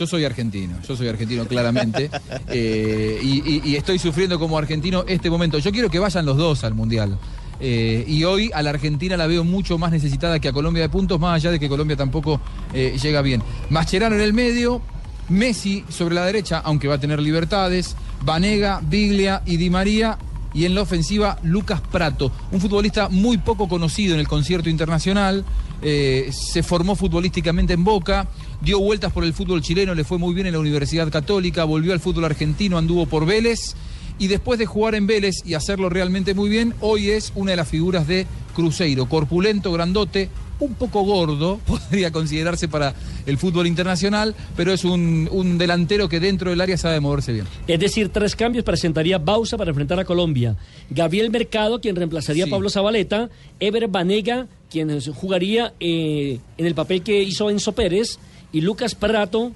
Yo 0.00 0.06
soy 0.06 0.24
argentino, 0.24 0.78
yo 0.88 0.96
soy 0.96 1.08
argentino 1.08 1.44
claramente. 1.44 2.10
eh, 2.48 3.20
y, 3.22 3.42
y- 3.56 3.62
y 3.66 3.76
estoy 3.76 3.98
sufriendo 3.98 4.38
como 4.38 4.56
argentino 4.56 5.04
este 5.06 5.28
momento. 5.28 5.58
Yo 5.58 5.70
quiero 5.72 5.90
que 5.90 5.98
vayan 5.98 6.24
los 6.24 6.38
dos 6.38 6.64
al 6.64 6.72
Mundial. 6.72 7.18
Eh, 7.60 8.02
y 8.08 8.24
hoy 8.24 8.50
a 8.54 8.62
la 8.62 8.70
Argentina 8.70 9.14
la 9.18 9.26
veo 9.26 9.44
mucho 9.44 9.76
más 9.76 9.92
necesitada 9.92 10.38
que 10.40 10.48
a 10.48 10.52
Colombia 10.54 10.84
de 10.84 10.88
puntos, 10.88 11.20
más 11.20 11.34
allá 11.34 11.50
de 11.50 11.60
que 11.60 11.68
Colombia 11.68 11.98
tampoco 11.98 12.40
eh, 12.72 12.96
llega 13.02 13.20
bien. 13.20 13.42
Mascherano 13.68 14.14
en 14.16 14.22
el 14.22 14.32
medio, 14.32 14.80
Messi 15.28 15.84
sobre 15.90 16.14
la 16.14 16.24
derecha, 16.24 16.62
aunque 16.64 16.88
va 16.88 16.94
a 16.94 16.98
tener 16.98 17.20
libertades, 17.20 17.94
Vanega, 18.24 18.80
Biglia 18.82 19.42
y 19.44 19.58
Di 19.58 19.68
María. 19.68 20.16
Y 20.52 20.64
en 20.64 20.74
la 20.74 20.82
ofensiva, 20.82 21.38
Lucas 21.42 21.80
Prato, 21.80 22.32
un 22.50 22.60
futbolista 22.60 23.08
muy 23.08 23.38
poco 23.38 23.68
conocido 23.68 24.14
en 24.14 24.20
el 24.20 24.28
concierto 24.28 24.68
internacional. 24.68 25.44
eh, 25.82 26.30
se 26.32 26.62
formó 26.62 26.94
futbolísticamente 26.94 27.72
en 27.72 27.84
Boca, 27.84 28.28
dio 28.60 28.78
vueltas 28.80 29.12
por 29.12 29.24
el 29.24 29.32
fútbol 29.32 29.62
chileno, 29.62 29.94
le 29.94 30.04
fue 30.04 30.18
muy 30.18 30.34
bien 30.34 30.46
en 30.46 30.52
la 30.52 30.58
Universidad 30.58 31.10
Católica, 31.10 31.64
volvió 31.64 31.92
al 31.92 32.00
fútbol 32.00 32.26
argentino, 32.26 32.76
anduvo 32.76 33.06
por 33.06 33.24
Vélez. 33.24 33.74
Y 34.18 34.26
después 34.26 34.58
de 34.58 34.66
jugar 34.66 34.94
en 34.94 35.06
Vélez 35.06 35.36
y 35.46 35.54
hacerlo 35.54 35.88
realmente 35.88 36.34
muy 36.34 36.50
bien, 36.50 36.74
hoy 36.80 37.08
es 37.08 37.32
una 37.34 37.52
de 37.52 37.56
las 37.56 37.68
figuras 37.68 38.06
de 38.06 38.26
Cruzeiro. 38.54 39.08
Corpulento, 39.08 39.72
grandote, 39.72 40.28
un 40.60 40.74
poco 40.74 41.02
gordo, 41.02 41.58
podría 41.66 42.10
considerarse 42.12 42.68
para 42.68 42.94
el 43.26 43.38
fútbol 43.38 43.66
internacional, 43.66 44.34
pero 44.56 44.72
es 44.72 44.84
un, 44.84 45.28
un 45.32 45.58
delantero 45.58 46.08
que 46.08 46.20
dentro 46.20 46.50
del 46.50 46.60
área 46.60 46.76
sabe 46.76 47.00
moverse 47.00 47.32
bien. 47.32 47.46
Es 47.66 47.80
decir, 47.80 48.10
tres 48.10 48.36
cambios 48.36 48.64
presentaría 48.64 49.18
Bausa 49.18 49.56
para 49.56 49.70
enfrentar 49.70 49.98
a 49.98 50.04
Colombia. 50.04 50.56
Gabriel 50.90 51.30
Mercado, 51.30 51.80
quien 51.80 51.96
reemplazaría 51.96 52.44
a 52.44 52.48
Pablo 52.48 52.70
Zabaleta. 52.70 53.28
Ever 53.58 53.88
Banega, 53.88 54.46
quien 54.70 55.00
jugaría 55.12 55.72
eh, 55.80 56.38
en 56.58 56.66
el 56.66 56.74
papel 56.74 57.02
que 57.02 57.22
hizo 57.22 57.50
Enzo 57.50 57.72
Pérez. 57.72 58.18
Y 58.52 58.60
Lucas 58.62 58.94
Prato 58.94 59.52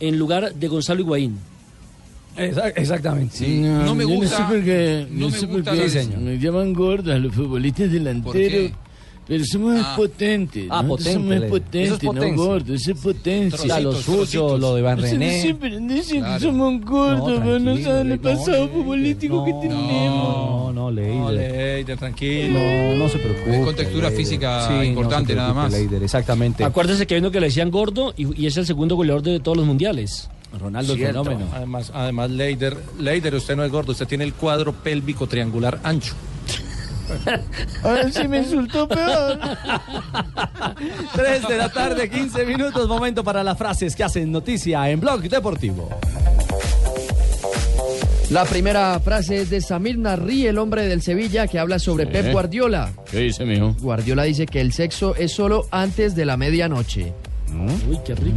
en 0.00 0.18
lugar 0.18 0.54
de 0.54 0.68
Gonzalo 0.68 1.00
Higuaín. 1.00 1.36
Exactamente. 2.36 3.46
No, 3.48 3.94
me 3.94 4.04
yo 4.04 4.10
gusta- 4.10 4.38
No 4.40 4.48
sé 4.48 4.54
por 4.54 4.64
qué, 4.64 5.06
no 5.10 5.20
no 5.20 5.30
me 5.30 5.38
sé 5.38 5.46
por 5.46 5.56
gusta 5.56 5.72
qué 5.72 6.16
me 6.18 6.38
llaman 6.38 6.72
gordos 6.72 7.20
los 7.20 7.34
futbolistas 7.34 7.90
delanteros. 7.92 8.72
Pero 9.30 9.44
somos 9.44 9.80
Ah. 9.80 9.94
potentes. 9.96 10.66
Ah, 10.68 10.82
potente, 10.82 11.12
Somos 11.12 11.28
le- 11.38 11.46
potentes, 11.48 11.92
es 11.92 12.02
no 12.02 12.34
gordos, 12.34 12.80
eso 12.80 12.90
es 12.90 12.98
potencia. 12.98 13.64
Ya, 13.68 13.78
lo 13.80 13.92
suyo, 13.92 14.58
lo 14.58 14.74
de 14.74 14.82
Van 14.82 15.00
René. 15.00 15.40
siempre 15.40 15.78
dicen 15.78 16.18
Claro. 16.18 16.34
que 16.34 16.40
somos 16.46 16.84
gordos, 16.84 17.38
No, 17.38 17.44
pero 17.44 17.58
no 17.60 17.76
saben 17.78 18.10
el 18.10 18.16
no, 18.20 18.22
pasado 18.22 18.68
futbolístico 18.70 19.44
que 19.44 19.52
tenemos. 19.52 19.84
No, 19.84 20.72
no, 20.72 20.90
Leider. 20.90 21.30
Leider, 21.76 21.96
tranquilo. 21.96 22.58
No, 22.58 22.94
no 22.96 23.08
se 23.08 23.18
preocupe. 23.18 23.56
Es 23.60 23.64
con 23.64 23.76
textura 23.76 24.08
Leider. 24.10 24.24
física 24.26 24.66
Sí, 24.66 24.72
no 24.74 24.82
importante, 24.84 25.34
nada 25.36 25.54
más. 25.54 25.70
Leider, 25.72 26.02
exactamente. 26.02 26.64
Acuérdese 26.64 27.06
que 27.06 27.14
hay 27.14 27.20
uno 27.20 27.30
que 27.30 27.38
le 27.38 27.46
decían 27.46 27.70
gordo 27.70 28.12
y, 28.16 28.42
y 28.42 28.46
es 28.46 28.56
el 28.56 28.66
segundo 28.66 28.96
goleador 28.96 29.22
de 29.22 29.38
todos 29.38 29.56
los 29.56 29.64
mundiales. 29.64 30.28
Ronaldo 30.58 30.96
Cierto. 30.96 31.22
Además, 31.54 31.92
además 31.94 32.28
Leider, 32.32 32.76
Leider, 32.98 33.32
usted 33.36 33.54
no 33.54 33.62
es 33.62 33.70
gordo, 33.70 33.92
usted 33.92 34.08
tiene 34.08 34.24
el 34.24 34.34
cuadro 34.34 34.72
pélvico 34.72 35.28
triangular 35.28 35.78
ancho. 35.84 36.14
Ahora 37.82 38.10
sí 38.10 38.26
me 38.28 38.38
insultó 38.38 38.88
peor. 38.88 39.38
3 41.14 41.48
de 41.48 41.56
la 41.56 41.68
tarde, 41.70 42.08
15 42.08 42.44
minutos, 42.46 42.88
momento 42.88 43.22
para 43.24 43.42
las 43.42 43.56
frases 43.58 43.94
que 43.96 44.04
hacen 44.04 44.30
noticia 44.32 44.88
en 44.90 45.00
Blog 45.00 45.22
Deportivo. 45.22 45.88
La 48.30 48.44
primera 48.44 48.98
frase 49.00 49.40
es 49.42 49.50
de 49.50 49.60
Samir 49.60 49.98
Narri, 49.98 50.46
el 50.46 50.58
hombre 50.58 50.86
del 50.86 51.02
Sevilla, 51.02 51.48
que 51.48 51.58
habla 51.58 51.80
sobre 51.80 52.04
Sí. 52.06 52.12
Pep 52.12 52.32
Guardiola. 52.32 52.92
¿Qué 53.10 53.18
dice, 53.18 53.44
mijo? 53.44 53.74
Guardiola 53.80 54.22
dice 54.22 54.46
que 54.46 54.60
el 54.60 54.72
sexo 54.72 55.16
es 55.16 55.32
solo 55.32 55.66
antes 55.72 56.14
de 56.14 56.24
la 56.26 56.36
medianoche. 56.36 57.12
Uy, 57.88 57.98
qué 58.04 58.14
rico. 58.14 58.36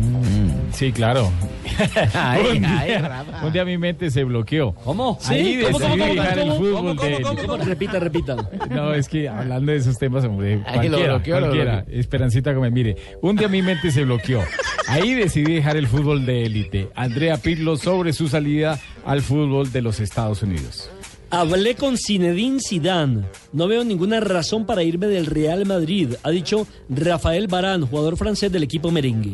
Sí, 0.72 0.92
claro. 0.92 1.32
Ay, 2.14 2.58
un, 2.58 2.66
ay, 2.66 2.88
día, 2.90 3.00
Rafa. 3.08 3.46
un 3.46 3.54
día 3.54 3.66
mi 3.66 3.78
mente 3.78 4.12
se 4.12 4.24
bloqueó. 4.24 4.74
¿Cómo? 4.84 5.18
Ahí 5.26 5.60
¿Cómo, 5.64 5.80
cómo, 5.80 5.96
decidí 5.96 6.00
cómo, 6.00 6.14
dejar 6.22 6.40
el 6.40 6.52
fútbol 6.54 6.74
cómo, 6.76 6.90
de 6.90 6.96
cómo, 6.96 7.08
élite. 7.32 7.48
cómo? 7.48 7.64
Repita, 7.64 8.00
repita. 8.00 8.36
No, 8.70 8.94
es 8.94 9.08
que 9.10 9.30
hablando 9.30 9.72
de 9.72 9.78
esos 9.78 9.98
temas, 9.98 10.24
hombre, 10.26 10.62
Ahí 10.66 10.90
lo 10.90 10.98
cualquiera, 10.98 11.14
lo 11.14 11.22
cualquiera. 11.24 11.76
bloqueó. 11.82 12.00
Esperancita 12.00 12.54
Gómez, 12.54 12.72
mire, 12.72 12.96
un 13.22 13.36
día 13.36 13.48
mi 13.48 13.62
mente 13.62 13.92
se 13.92 14.04
bloqueó. 14.04 14.42
Ahí 14.88 15.14
decidí 15.14 15.56
dejar 15.56 15.78
el 15.78 15.88
fútbol 15.88 16.26
de 16.26 16.46
élite. 16.46 16.90
Andrea 16.96 17.38
Pirlo 17.38 17.78
sobre 17.78 18.14
su 18.14 18.28
salida 18.28 18.80
al 19.06 19.22
fútbol 19.22 19.72
de 19.72 19.82
los 19.82 20.00
Estados 20.00 20.44
Unidos. 20.44 20.90
Hablé 21.36 21.74
con 21.74 21.98
Zinedine 21.98 22.60
Zidane. 22.60 23.24
No 23.54 23.68
veo 23.68 23.84
ninguna 23.84 24.20
razón 24.20 24.68
para 24.68 24.84
irme 24.84 25.08
del 25.08 25.26
Real 25.26 25.66
Madrid, 25.66 26.14
ha 26.22 26.30
dicho 26.30 26.68
Rafael 26.90 27.48
Barán, 27.48 27.88
jugador 27.88 28.18
francés 28.18 28.52
del 28.52 28.62
equipo 28.62 28.92
merengue. 28.92 29.32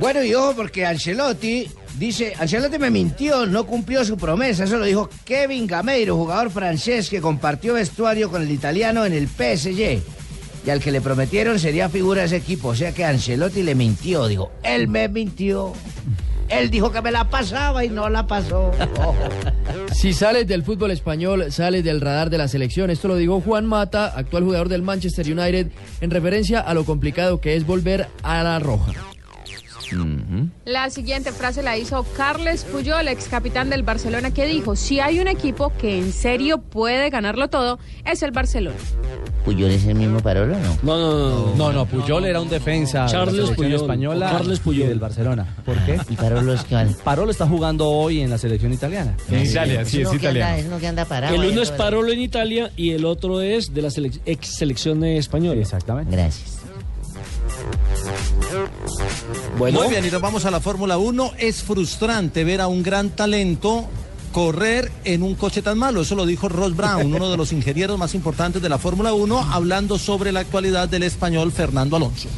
Bueno, 0.00 0.24
y 0.24 0.32
ojo, 0.32 0.54
porque 0.56 0.86
Ancelotti 0.86 1.68
dice, 1.98 2.32
Ancelotti 2.38 2.78
me 2.78 2.90
mintió, 2.90 3.44
no 3.44 3.66
cumplió 3.66 4.06
su 4.06 4.16
promesa. 4.16 4.64
Eso 4.64 4.78
lo 4.78 4.86
dijo 4.86 5.10
Kevin 5.26 5.66
Gameiro, 5.66 6.16
jugador 6.16 6.50
francés 6.50 7.10
que 7.10 7.20
compartió 7.20 7.74
vestuario 7.74 8.30
con 8.30 8.40
el 8.40 8.50
italiano 8.50 9.04
en 9.04 9.12
el 9.12 9.28
PSG. 9.28 10.00
Y 10.66 10.70
al 10.70 10.80
que 10.80 10.90
le 10.90 11.02
prometieron 11.02 11.58
sería 11.58 11.90
figura 11.90 12.22
de 12.22 12.28
ese 12.28 12.36
equipo. 12.36 12.68
O 12.68 12.74
sea 12.74 12.92
que 12.92 13.04
Ancelotti 13.04 13.62
le 13.62 13.74
mintió. 13.74 14.26
Digo, 14.28 14.50
él 14.62 14.88
me 14.88 15.10
mintió. 15.10 15.74
Él 16.48 16.70
dijo 16.70 16.92
que 16.92 17.02
me 17.02 17.10
la 17.10 17.28
pasaba 17.28 17.84
y 17.84 17.88
no 17.88 18.08
la 18.08 18.26
pasó. 18.26 18.70
Si 19.92 20.12
sales 20.12 20.46
del 20.46 20.62
fútbol 20.62 20.90
español, 20.90 21.50
sales 21.50 21.84
del 21.84 22.00
radar 22.00 22.28
de 22.28 22.36
la 22.36 22.48
selección. 22.48 22.90
Esto 22.90 23.08
lo 23.08 23.16
dijo 23.16 23.40
Juan 23.40 23.64
Mata, 23.64 24.06
actual 24.06 24.44
jugador 24.44 24.68
del 24.68 24.82
Manchester 24.82 25.24
United, 25.26 25.68
en 26.00 26.10
referencia 26.10 26.60
a 26.60 26.74
lo 26.74 26.84
complicado 26.84 27.40
que 27.40 27.56
es 27.56 27.64
volver 27.64 28.08
a 28.22 28.42
la 28.42 28.58
roja. 28.58 28.92
La 30.64 30.90
siguiente 30.90 31.32
frase 31.32 31.62
la 31.62 31.76
hizo 31.76 32.04
Carles 32.16 32.64
Puyol, 32.64 33.08
ex 33.08 33.28
capitán 33.28 33.70
del 33.70 33.82
Barcelona, 33.82 34.32
que 34.32 34.46
dijo, 34.46 34.76
si 34.76 35.00
hay 35.00 35.20
un 35.20 35.28
equipo 35.28 35.72
que 35.80 35.98
en 35.98 36.12
serio 36.12 36.58
puede 36.58 37.10
ganarlo 37.10 37.48
todo, 37.48 37.78
es 38.04 38.22
el 38.22 38.30
Barcelona. 38.30 38.76
¿Puyol 39.44 39.70
es 39.70 39.84
el 39.84 39.94
mismo 39.94 40.20
Parolo 40.20 40.56
no? 40.58 40.78
No, 40.82 40.96
no, 40.98 41.28
no. 41.28 41.54
No, 41.56 41.72
no, 41.72 41.86
Puyol 41.86 42.24
era 42.24 42.40
un 42.40 42.48
defensa 42.48 43.04
Charles 43.06 43.34
de 43.34 43.40
la 43.40 43.46
selección 43.48 43.56
Puyol. 43.56 43.80
española 43.82 44.30
Carles 44.30 44.58
y 44.58 44.60
Puyol. 44.62 44.88
del 44.88 44.98
Barcelona. 44.98 45.56
¿Por 45.66 45.76
qué? 45.84 46.00
¿Y 46.08 46.16
Parolo 46.16 46.54
es 46.54 46.64
cuál? 46.64 46.96
Parolo 47.04 47.30
está 47.30 47.46
jugando 47.46 47.88
hoy 47.90 48.20
en 48.22 48.30
la 48.30 48.38
selección 48.38 48.72
italiana. 48.72 49.14
En 49.30 49.44
Italia, 49.44 49.84
sí, 49.84 50.00
es 50.00 50.08
que 50.08 50.16
italiano. 50.16 50.56
es 50.56 50.66
uno 50.66 50.78
que 50.78 50.86
anda 50.86 51.04
parado. 51.04 51.34
El 51.34 51.50
uno 51.52 51.60
es 51.60 51.70
Parolo 51.72 52.10
en 52.10 52.20
Italia 52.20 52.70
y 52.76 52.92
el 52.92 53.04
otro 53.04 53.42
es 53.42 53.74
de 53.74 53.82
la 53.82 53.88
ex 54.24 54.46
selección 54.48 55.04
española. 55.04 55.60
Exactamente. 55.60 56.10
Gracias. 56.16 56.58
Bueno. 59.58 59.80
Muy 59.80 59.88
bien, 59.88 60.04
y 60.04 60.10
nos 60.10 60.20
vamos 60.20 60.44
a 60.44 60.50
la 60.50 60.60
Fórmula 60.60 60.98
1. 60.98 61.32
Es 61.38 61.62
frustrante 61.62 62.44
ver 62.44 62.60
a 62.60 62.66
un 62.66 62.82
gran 62.82 63.10
talento 63.10 63.88
correr 64.32 64.90
en 65.04 65.22
un 65.22 65.34
coche 65.34 65.62
tan 65.62 65.78
malo. 65.78 66.02
Eso 66.02 66.14
lo 66.16 66.26
dijo 66.26 66.48
Ross 66.48 66.74
Brown, 66.74 67.14
uno 67.14 67.30
de 67.30 67.36
los 67.36 67.52
ingenieros 67.52 67.98
más 67.98 68.14
importantes 68.14 68.60
de 68.60 68.68
la 68.68 68.78
Fórmula 68.78 69.14
1, 69.14 69.52
hablando 69.52 69.98
sobre 69.98 70.32
la 70.32 70.40
actualidad 70.40 70.88
del 70.88 71.04
español 71.04 71.52
Fernando 71.52 71.96
Alonso. 71.96 72.28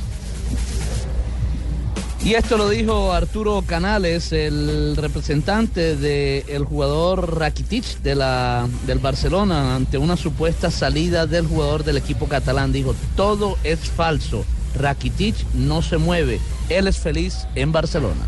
Y 2.27 2.35
esto 2.35 2.59
lo 2.59 2.69
dijo 2.69 3.13
Arturo 3.13 3.63
Canales, 3.65 4.33
el 4.33 4.97
representante 4.97 5.95
del 5.95 6.65
jugador 6.65 7.39
Rakitic 7.39 8.01
de 8.03 8.17
la, 8.17 8.67
del 8.85 8.99
Barcelona, 8.99 9.77
ante 9.77 9.97
una 9.97 10.17
supuesta 10.17 10.73
salida 10.73 11.27
del 11.27 11.47
jugador 11.47 11.85
del 11.85 11.99
equipo 11.99 12.27
catalán. 12.27 12.73
Dijo, 12.73 12.97
todo 13.15 13.57
es 13.63 13.79
falso. 13.79 14.45
Rakitic 14.79 15.35
no 15.55 15.83
se 15.83 15.99
mueve. 15.99 16.41
Él 16.69 16.87
es 16.87 16.99
feliz 16.99 17.47
en 17.55 17.73
Barcelona. 17.73 18.23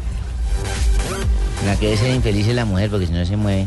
La 1.64 1.76
que 1.76 1.86
debe 1.86 1.98
ser 1.98 2.14
infeliz 2.14 2.46
es 2.46 2.54
la 2.54 2.64
mujer 2.64 2.90
porque 2.90 3.06
si 3.06 3.12
no 3.12 3.24
se 3.24 3.36
mueve. 3.36 3.66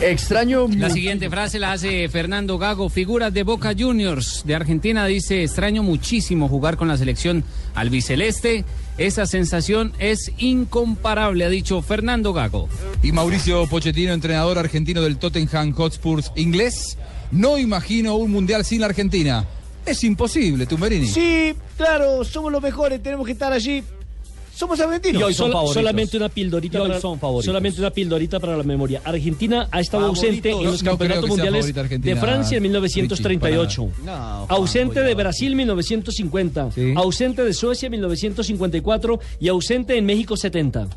Extraño. 0.00 0.66
La 0.68 0.90
siguiente 0.90 1.30
frase 1.30 1.58
la 1.58 1.72
hace 1.72 2.08
Fernando 2.08 2.58
Gago, 2.58 2.88
figuras 2.88 3.32
de 3.32 3.42
Boca 3.42 3.74
Juniors 3.78 4.42
de 4.44 4.54
Argentina. 4.54 5.06
Dice, 5.06 5.44
extraño 5.44 5.82
muchísimo 5.82 6.48
jugar 6.48 6.76
con 6.76 6.88
la 6.88 6.96
selección 6.96 7.44
albiceleste. 7.74 8.64
Esa 8.96 9.26
sensación 9.26 9.92
es 9.98 10.32
incomparable, 10.38 11.44
ha 11.44 11.48
dicho 11.48 11.80
Fernando 11.82 12.32
Gago. 12.32 12.68
Y 13.02 13.12
Mauricio 13.12 13.66
Pochettino, 13.66 14.12
entrenador 14.12 14.58
argentino 14.58 15.02
del 15.02 15.18
Tottenham 15.18 15.72
Hotspurs 15.72 16.32
inglés. 16.34 16.98
No 17.30 17.58
imagino 17.58 18.16
un 18.16 18.32
mundial 18.32 18.64
sin 18.64 18.80
la 18.80 18.86
Argentina. 18.86 19.46
Es 19.88 20.04
imposible, 20.04 20.66
Tumberini. 20.66 21.06
Sí, 21.06 21.54
claro, 21.76 22.22
somos 22.24 22.52
los 22.52 22.62
mejores, 22.62 23.02
tenemos 23.02 23.24
que 23.26 23.32
estar 23.32 23.52
allí. 23.52 23.82
Somos 24.54 24.80
argentinos. 24.80 25.20
Y 25.20 25.24
hoy 25.24 25.34
son 25.34 25.52
favoritos. 25.52 25.74
solamente 25.74 26.16
una 26.16 26.28
pildorita 26.28 26.78
Y 26.78 26.80
hoy 26.80 26.88
para, 26.88 27.00
son 27.00 27.20
favoritos. 27.20 27.44
solamente 27.44 27.80
una 27.80 27.90
pildorita 27.90 28.40
para 28.40 28.56
la 28.56 28.64
memoria. 28.64 29.00
Argentina 29.04 29.68
ha 29.70 29.80
estado 29.80 30.06
ausente 30.06 30.50
en 30.50 30.64
los 30.64 30.82
No 30.82 30.90
campeonatos 30.90 31.28
mundiales 31.30 31.66
de 31.72 32.16
Francia 32.16 32.56
en 32.56 32.64
Richie, 32.64 32.68
1938. 33.02 33.86
para 33.86 34.04
nada. 34.04 34.46
ausente 34.48 35.00
de 35.00 35.14
Brasil 35.14 35.54
1950, 35.54 36.70
ausente 36.96 37.44
de 37.44 37.52
Suecia 37.54 37.88
1954 37.88 39.20
y 39.38 39.46
ausente 39.48 39.96
en 39.96 40.06
México 40.06 40.36
70. 40.36 40.88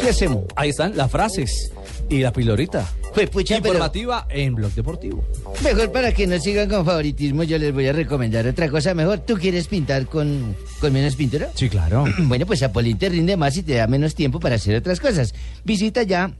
¿Qué 0.00 0.08
hacemos? 0.10 0.44
Ahí 0.56 0.70
están 0.70 0.96
las 0.96 1.10
frases 1.10 1.72
y 2.08 2.18
la 2.18 2.32
pilorita. 2.32 2.86
Pues, 3.14 3.30
pucha, 3.30 3.56
pero- 3.60 3.74
Informativa 3.74 4.26
en 4.30 4.54
Blog 4.54 4.72
Deportivo. 4.72 5.24
Mejor 5.64 5.90
para 5.92 6.12
que 6.12 6.26
no 6.26 6.38
sigan 6.38 6.68
con 6.68 6.84
favoritismo, 6.84 7.42
yo 7.42 7.58
les 7.58 7.72
voy 7.72 7.86
a 7.88 7.92
recomendar 7.92 8.46
otra 8.46 8.68
cosa 8.68 8.94
mejor. 8.94 9.20
¿Tú 9.20 9.34
quieres 9.36 9.66
pintar 9.66 10.06
con, 10.06 10.54
con 10.80 10.92
menos 10.92 11.16
pintura? 11.16 11.50
Sí, 11.54 11.68
claro. 11.68 12.04
Bueno, 12.18 12.46
pues 12.46 12.62
Apolín 12.62 12.98
te 12.98 13.08
rinde 13.08 13.36
más 13.36 13.56
y 13.56 13.62
te 13.62 13.74
da 13.74 13.86
menos 13.86 14.14
tiempo 14.14 14.38
para 14.40 14.56
hacer 14.56 14.76
otras 14.76 15.00
cosas. 15.00 15.34
Visita 15.64 16.02
ya 16.02 16.30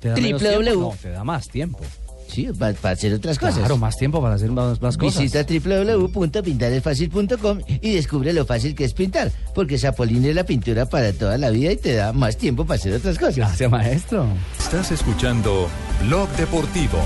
¿Te 0.00 0.08
da 0.08 0.14
menos 0.16 0.42
www. 0.42 0.80
No, 0.80 0.94
te 1.00 1.10
da 1.10 1.24
más 1.24 1.48
tiempo. 1.48 1.80
Sí, 2.38 2.48
para, 2.56 2.92
hacer 2.92 3.12
otras 3.14 3.36
cosas. 3.36 3.58
Claro, 3.58 3.78
más 3.78 3.96
tiempo 3.96 4.22
para 4.22 4.36
hacer 4.36 4.52
más, 4.52 4.80
más 4.80 4.96
cosas. 4.96 5.20
Visita 5.20 5.42
www.pintaresfacil.com 5.42 7.58
y 7.66 7.94
descubre 7.94 8.32
lo 8.32 8.46
fácil 8.46 8.76
que 8.76 8.84
es 8.84 8.94
pintar, 8.94 9.32
porque 9.56 9.76
Zapolín 9.76 10.24
es 10.24 10.36
la 10.36 10.44
pintura 10.44 10.86
para 10.86 11.12
toda 11.12 11.36
la 11.36 11.50
vida 11.50 11.72
y 11.72 11.76
te 11.76 11.94
da 11.94 12.12
más 12.12 12.36
tiempo 12.36 12.64
para 12.64 12.78
hacer 12.78 12.92
otras 12.92 13.18
cosas. 13.18 13.34
Gracias, 13.34 13.68
maestro. 13.68 14.28
Estás 14.56 14.92
escuchando 14.92 15.68
Blog 16.06 16.28
Deportivo. 16.36 17.00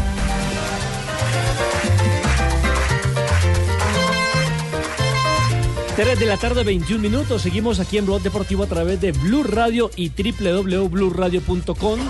Tres 5.96 6.20
de 6.20 6.26
la 6.26 6.36
tarde, 6.36 6.62
21 6.62 7.00
minutos. 7.00 7.40
Seguimos 7.40 7.80
aquí 7.80 7.96
en 7.96 8.04
Blog 8.04 8.20
Deportivo 8.20 8.64
a 8.64 8.66
través 8.66 9.00
de 9.00 9.12
Blue 9.12 9.44
Radio 9.44 9.90
y 9.96 10.10
www.blueradio.com 10.10 12.00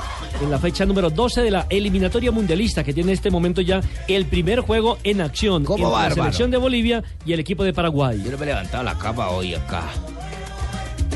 en 0.43 0.51
la 0.51 0.59
fecha 0.59 0.85
número 0.85 1.11
12 1.11 1.43
de 1.43 1.51
la 1.51 1.67
eliminatoria 1.69 2.31
mundialista 2.33 2.83
que 2.83 2.93
tiene 2.93 3.13
en 3.13 3.15
este 3.15 3.31
momento 3.31 3.61
ya 3.61 3.81
el 4.09 4.27
primer 4.27 4.61
juego 4.61 4.99
en 5.05 5.21
acción 5.21 5.65
¿Cómo 5.65 5.89
entre 5.89 6.09
la 6.09 6.15
selección 6.15 6.51
de 6.51 6.57
Bolivia 6.57 7.03
y 7.25 7.33
el 7.33 7.41
equipo 7.41 7.65
de 7.65 7.73
Paraguay. 7.73 8.21
Yo 8.25 8.31
no 8.31 8.39
me 8.39 8.45
he 8.45 8.47
levantado 8.47 8.83
la 8.83 8.99
cama 8.99 9.29
hoy 9.31 9.55
acá. 9.55 9.83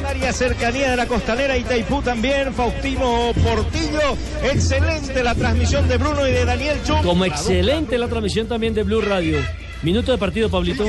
Área 0.06 0.32
cercanía 0.32 0.90
de 0.90 0.96
la 0.96 1.06
costanera 1.06 1.56
Itaipú 1.56 2.00
también, 2.02 2.54
Faustino 2.54 3.32
Portillo. 3.42 4.16
Excelente 4.44 5.22
la 5.22 5.34
transmisión 5.34 5.88
de 5.88 5.96
Bruno 5.96 6.26
y 6.28 6.32
de 6.32 6.44
Daniel 6.44 6.78
Chum. 6.84 7.02
Como 7.02 7.24
excelente 7.24 7.98
la 7.98 8.06
transmisión 8.06 8.46
también 8.46 8.74
de 8.74 8.84
Blue 8.84 9.00
Radio. 9.00 9.38
Minuto 9.82 10.12
de 10.12 10.18
partido, 10.18 10.48
Pablito. 10.48 10.84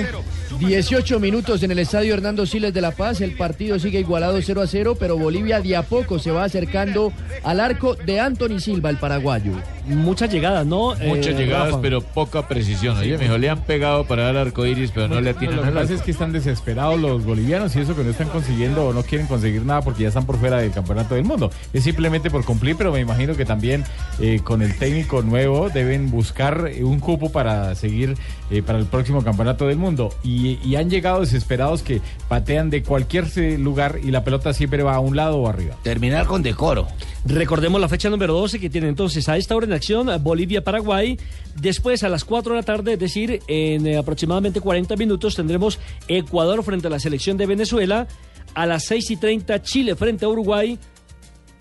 18 0.60 1.20
minutos 1.20 1.62
en 1.62 1.72
el 1.72 1.80
estadio 1.80 2.14
Hernando 2.14 2.46
Siles 2.46 2.74
de 2.74 2.82
La 2.82 2.92
Paz. 2.92 3.22
El 3.22 3.36
partido 3.36 3.78
sigue 3.80 4.00
igualado 4.00 4.42
0 4.42 4.62
a 4.62 4.68
0, 4.68 4.98
pero 5.00 5.18
Bolivia 5.18 5.62
de 5.62 5.76
a 5.76 5.84
poco 5.84 6.18
se 6.18 6.32
va 6.32 6.46
acercando 6.46 7.14
al 7.44 7.60
arco 7.60 7.96
de 7.96 8.20
Anthony 8.20 8.60
Silva, 8.60 8.90
el 8.90 8.98
paraguayo. 8.98 9.54
Muchas 9.88 10.32
llegadas, 10.32 10.66
¿no? 10.66 10.94
Muchas 10.96 11.34
Eh, 11.34 11.38
llegadas, 11.38 11.68
Rafa? 11.70 11.82
pero 11.82 12.02
poca 12.02 12.48
precisión. 12.48 12.98
Oye, 12.98 13.18
mijo, 13.18 13.38
le 13.38 13.50
han 13.50 13.62
pegado 13.62 14.06
para 14.06 14.24
dar 14.24 14.38
arco 14.38 14.66
iris, 14.66 14.92
pero 14.94 15.08
no 15.08 15.22
le 15.22 15.30
atinan 15.32 15.56
Lo 15.58 15.64
que 15.64 15.72
pasa 15.72 15.94
es 15.94 16.02
que 16.02 16.12
están 16.12 16.32
desesperados 16.32 17.00
los 17.00 17.24
bolivianos 17.26 17.76
y 17.76 17.80
eso 17.80 17.96
que 17.96 18.04
no 18.04 18.10
están 18.12 18.30
consiguiendo 18.30 18.86
o 18.88 18.94
no 18.94 19.04
quieren 19.04 19.28
conseguir 19.28 19.66
nada 19.66 19.82
porque 19.82 20.04
ya 20.04 20.10
están 20.10 20.26
por 20.26 20.38
fuera 20.38 20.58
del 20.58 20.72
campeonato 20.72 21.16
del 21.16 21.24
mundo. 21.26 21.52
Es 21.74 21.84
simplemente 21.84 22.30
por 22.30 22.44
cumplir, 22.46 22.76
pero 22.78 22.92
me 22.92 23.00
imagino 23.00 23.36
que 23.36 23.46
también 23.46 23.84
eh, 24.20 24.40
con 24.44 24.62
el 24.62 24.78
técnico 24.78 25.22
nuevo 25.22 25.70
deben 25.70 26.12
buscar 26.12 26.70
eh, 26.74 26.84
un 26.84 27.00
cupo 27.00 27.32
para 27.32 27.74
seguir 27.76 28.16
eh, 28.52 28.62
para 28.62 28.80
el 28.80 28.86
próximo 28.86 29.24
campeonato 29.24 29.68
del 29.68 29.78
mundo. 29.78 30.10
Y, 30.24 30.60
y 30.66 30.76
han 30.76 30.90
llegado 30.90 31.22
desesperados 31.22 31.82
que 31.84 32.02
patean 32.28 32.70
de 32.70 32.84
cualquier 32.84 33.28
lugar 33.60 34.00
y 34.04 34.12
la 34.12 34.24
pelota 34.24 34.54
siempre 34.54 34.84
va 34.84 34.96
a 34.96 35.00
un 35.00 35.16
lado 35.16 35.38
o 35.38 35.48
arriba. 35.48 35.76
Terminar 35.84 36.26
con 36.26 36.44
decoro. 36.44 36.88
Recordemos 37.26 37.82
la 37.82 37.90
fecha 37.90 38.10
número 38.10 38.34
12 38.34 38.60
que 38.60 38.70
tiene 38.70 38.88
entonces 38.88 39.28
a 39.28 39.36
esta 39.38 39.56
hora 39.56 39.66
en 39.66 39.74
acción 39.78 40.10
eh, 40.10 40.18
Bolivia-Paraguay. 40.18 41.18
Después, 41.56 42.04
a 42.04 42.10
las 42.10 42.26
4 42.26 42.54
de 42.54 42.60
la 42.60 42.66
tarde, 42.66 42.94
es 42.94 43.00
decir, 43.00 43.42
en 43.48 43.88
eh, 43.88 43.98
aproximadamente 43.98 44.62
40 44.62 44.96
minutos, 44.96 45.36
tendremos 45.36 45.80
Ecuador 46.08 46.64
frente 46.64 46.88
a 46.88 46.90
la 46.90 47.00
selección 47.00 47.38
de 47.38 47.46
Venezuela. 47.46 48.08
A 48.54 48.66
las 48.66 48.86
6 48.86 49.12
y 49.12 49.18
30, 49.18 49.62
Chile 49.62 49.96
frente 49.96 50.26
a 50.26 50.30
Uruguay. 50.30 50.78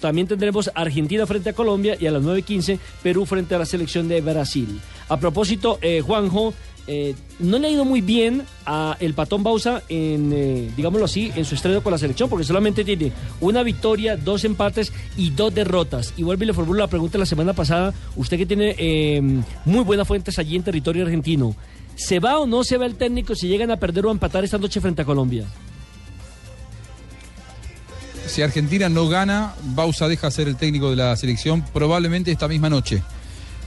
También 0.00 0.26
tendremos 0.26 0.70
Argentina 0.74 1.26
frente 1.26 1.50
a 1.50 1.52
Colombia 1.52 1.96
y 1.98 2.06
a 2.06 2.10
las 2.10 2.22
9.15 2.22 2.78
Perú 3.02 3.24
frente 3.24 3.54
a 3.54 3.58
la 3.58 3.66
selección 3.66 4.08
de 4.08 4.20
Brasil. 4.20 4.80
A 5.08 5.18
propósito, 5.18 5.78
eh, 5.80 6.00
Juanjo, 6.00 6.52
eh, 6.86 7.14
no 7.40 7.58
le 7.58 7.68
ha 7.68 7.70
ido 7.70 7.84
muy 7.84 8.00
bien 8.00 8.44
a 8.64 8.96
el 9.00 9.14
Patón 9.14 9.42
Bausa 9.42 9.82
en, 9.88 10.32
eh, 10.32 10.70
digámoslo 10.76 11.04
así, 11.04 11.32
en 11.34 11.44
su 11.44 11.54
estreno 11.54 11.82
con 11.82 11.92
la 11.92 11.98
selección, 11.98 12.28
porque 12.28 12.44
solamente 12.44 12.84
tiene 12.84 13.12
una 13.40 13.62
victoria, 13.62 14.16
dos 14.16 14.44
empates 14.44 14.92
y 15.16 15.30
dos 15.30 15.54
derrotas. 15.54 16.14
Y 16.16 16.22
vuelve 16.22 16.44
y 16.44 16.48
le 16.48 16.54
formulo 16.54 16.80
la 16.80 16.86
pregunta 16.86 17.18
la 17.18 17.26
semana 17.26 17.52
pasada, 17.52 17.92
usted 18.14 18.36
que 18.36 18.46
tiene 18.46 18.74
eh, 18.78 19.20
muy 19.64 19.84
buenas 19.84 20.06
fuentes 20.06 20.38
allí 20.38 20.56
en 20.56 20.62
territorio 20.62 21.04
argentino, 21.04 21.56
¿se 21.96 22.20
va 22.20 22.38
o 22.38 22.46
no 22.46 22.62
se 22.62 22.76
va 22.76 22.86
el 22.86 22.94
técnico 22.94 23.34
si 23.34 23.48
llegan 23.48 23.70
a 23.70 23.78
perder 23.78 24.06
o 24.06 24.10
a 24.10 24.12
empatar 24.12 24.44
esta 24.44 24.58
noche 24.58 24.80
frente 24.80 25.02
a 25.02 25.04
Colombia? 25.04 25.46
Si 28.26 28.42
Argentina 28.42 28.88
no 28.88 29.08
gana, 29.08 29.54
Bausa 29.62 30.08
deja 30.08 30.30
ser 30.30 30.48
el 30.48 30.56
técnico 30.56 30.90
de 30.90 30.96
la 30.96 31.16
selección 31.16 31.64
probablemente 31.72 32.30
esta 32.30 32.48
misma 32.48 32.68
noche. 32.68 33.02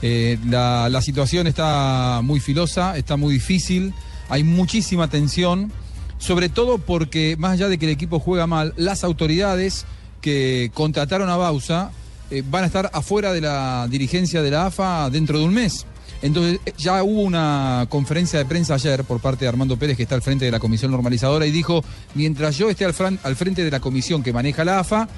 Eh, 0.02 0.38
la, 0.48 1.00
situación 1.02 1.46
está 1.46 2.20
muy 2.22 2.40
filosa, 2.40 2.96
está 2.96 3.16
muy 3.16 3.34
difícil, 3.34 3.92
hay 4.28 4.44
muchísima 4.44 5.08
tensión, 5.08 5.72
sobre 6.18 6.48
todo 6.48 6.78
porque 6.78 7.36
más 7.38 7.52
allá 7.52 7.68
de 7.68 7.78
que 7.78 7.86
el 7.86 7.92
equipo 7.92 8.18
juega 8.18 8.46
mal, 8.46 8.72
las 8.76 9.04
autoridades 9.04 9.84
que 10.20 10.70
contrataron 10.74 11.28
a 11.28 11.36
Bausa 11.36 11.90
eh, 12.30 12.42
van 12.48 12.64
a 12.64 12.66
estar 12.66 12.90
afuera 12.92 13.32
de 13.32 13.40
la 13.40 13.86
dirigencia 13.90 14.42
de 14.42 14.50
la 14.50 14.66
AFA 14.66 15.10
dentro 15.10 15.38
de 15.38 15.44
un 15.44 15.54
mes. 15.54 15.86
Entonces 16.22 16.60
eh, 16.66 16.72
ya 16.76 17.02
hubo 17.02 17.22
una 17.22 17.86
conferencia 17.88 18.38
de 18.38 18.44
prensa 18.44 18.74
ayer 18.74 19.04
por 19.04 19.20
parte 19.20 19.44
de 19.44 19.48
Armando 19.48 19.78
Pérez, 19.78 19.96
que 19.96 20.02
está 20.02 20.14
al 20.14 20.22
frente 20.22 20.44
de 20.44 20.50
la 20.50 20.60
comisión 20.60 20.90
normalizadora, 20.90 21.46
y 21.46 21.50
dijo, 21.50 21.82
mientras 22.14 22.56
yo 22.56 22.70
esté 22.70 22.84
al 22.84 22.94
frente 23.36 23.64
de 23.64 23.70
la 23.70 23.80
comisión 23.80 24.22
que 24.22 24.32
maneja 24.32 24.64
la 24.64 24.80
AFA, 24.80 25.08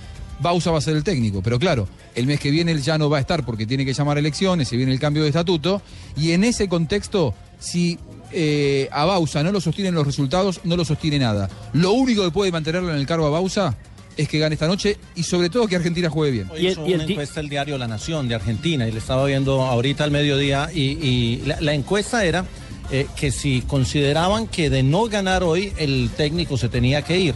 Bausa 0.43 0.71
va 0.71 0.79
a 0.79 0.81
ser 0.81 0.97
el 0.97 1.05
técnico. 1.05 1.43
Pero 1.43 1.59
claro, 1.59 1.89
el 2.15 2.27
mes 2.27 2.41
que 2.41 2.51
viene 2.51 2.73
él 2.73 2.83
ya 2.83 2.99
no 2.99 3.09
va 3.09 3.19
a 3.19 3.21
estar 3.21 3.45
porque 3.45 3.67
tiene 3.67 3.85
que 3.85 3.93
llamar 3.95 4.17
a 4.17 4.21
elecciones, 4.21 4.69
se 4.69 4.77
viene 4.77 4.93
el 4.93 5.01
cambio 5.01 5.23
de 5.23 5.29
estatuto, 5.29 5.81
y 6.17 6.33
en 6.33 6.45
ese 6.45 6.69
contexto, 6.69 7.35
si 7.59 7.99
eh, 8.33 8.89
a 8.93 9.05
Bausa 9.05 9.43
no 9.43 9.53
lo 9.53 9.61
sostienen 9.61 9.95
los 9.95 10.07
resultados, 10.07 10.61
no 10.65 10.77
lo 10.77 10.85
sostiene 10.85 11.19
nada. 11.19 11.49
Lo 11.73 11.93
único 11.93 12.25
que 12.25 12.31
puede 12.31 12.53
mantenerlo 12.53 12.91
en 12.91 12.97
el 12.97 13.07
cargo 13.07 13.27
a 13.27 13.31
Bausa 13.31 13.77
es 14.17 14.29
que 14.29 14.39
gane 14.39 14.55
esta 14.55 14.67
noche 14.67 14.99
y 15.15 15.23
sobre 15.23 15.49
todo 15.49 15.67
que 15.67 15.77
Argentina 15.77 16.11
juegue 16.11 16.33
bien. 16.33 16.49
Hoy 16.51 16.69
hizo 16.69 16.85
una 16.85 17.05
encuesta 17.05 17.41
el 17.41 17.49
diario 17.49 17.79
La 17.79 17.89
Nación 17.89 18.29
de 18.29 18.35
Argentina 18.35 18.87
y 18.87 18.93
le 18.93 18.99
estaba 18.99 19.25
viendo 19.25 19.63
ahorita 19.63 20.05
al 20.05 20.11
mediodía 20.11 20.69
y, 20.73 20.81
y 20.81 21.43
la, 21.47 21.61
la 21.61 21.73
encuesta 21.73 22.25
era 22.25 22.45
eh, 22.91 23.07
que 23.17 23.31
si 23.31 23.63
consideraban 23.63 24.47
que 24.49 24.69
de 24.69 24.83
no 24.83 25.09
ganar 25.09 25.43
hoy 25.43 25.73
el 25.79 26.11
técnico 26.15 26.59
se 26.59 26.69
tenía 26.69 27.01
que 27.03 27.19
ir. 27.19 27.35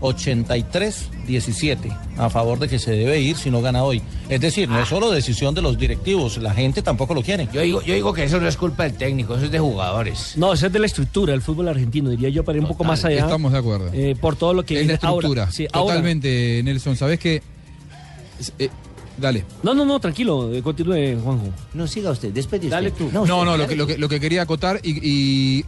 83-17 0.00 1.96
a 2.18 2.30
favor 2.30 2.58
de 2.58 2.68
que 2.68 2.78
se 2.78 2.90
debe 2.92 3.20
ir 3.20 3.36
si 3.36 3.50
no 3.50 3.60
gana 3.60 3.82
hoy. 3.84 4.02
Es 4.28 4.40
decir, 4.40 4.68
no 4.68 4.80
es 4.80 4.88
solo 4.88 5.10
decisión 5.10 5.54
de 5.54 5.62
los 5.62 5.78
directivos, 5.78 6.38
la 6.38 6.52
gente 6.54 6.82
tampoco 6.82 7.14
lo 7.14 7.22
quiere. 7.22 7.48
Yo 7.52 7.60
digo, 7.60 7.82
yo 7.82 7.94
digo 7.94 8.12
que 8.12 8.24
eso 8.24 8.40
no 8.40 8.48
es 8.48 8.56
culpa 8.56 8.84
del 8.84 8.94
técnico, 8.94 9.34
eso 9.36 9.46
es 9.46 9.50
de 9.50 9.58
jugadores. 9.58 10.32
No, 10.36 10.52
eso 10.52 10.66
es 10.66 10.72
de 10.72 10.78
la 10.78 10.86
estructura 10.86 11.32
del 11.32 11.42
fútbol 11.42 11.68
argentino, 11.68 12.10
diría 12.10 12.28
yo, 12.28 12.44
para 12.44 12.58
ir 12.58 12.62
un 12.62 12.68
poco 12.68 12.84
más 12.84 13.04
allá. 13.04 13.20
Estamos 13.20 13.52
de 13.52 13.58
acuerdo. 13.58 13.90
eh, 13.92 14.16
por 14.20 14.36
todo 14.36 14.54
lo 14.54 14.64
que 14.64 14.80
Es 14.80 14.86
la 14.86 14.94
ahora. 15.02 15.28
estructura. 15.28 15.48
Ahora. 15.72 15.94
Totalmente, 15.94 16.60
Nelson. 16.64 16.96
¿Sabés 16.96 17.18
qué? 17.18 17.42
Es- 18.40 18.52
eh, 18.58 18.68
dale. 19.16 19.44
No, 19.62 19.74
no, 19.74 19.84
no, 19.84 19.98
tranquilo, 20.00 20.52
eh, 20.52 20.62
continúe, 20.62 21.18
Juanjo. 21.22 21.48
No, 21.74 21.86
siga 21.86 22.10
usted, 22.10 22.32
después 22.32 22.60
de 22.60 22.68
Dale 22.68 22.90
tú. 22.92 23.10
No, 23.12 23.24
no, 23.26 23.56
lo, 23.56 23.66
que, 23.66 23.76
lo, 23.76 23.86
que, 23.86 23.98
lo 23.98 24.08
que 24.08 24.20
quería 24.20 24.42
acotar 24.42 24.80
y, 24.82 24.98
y 25.60 25.64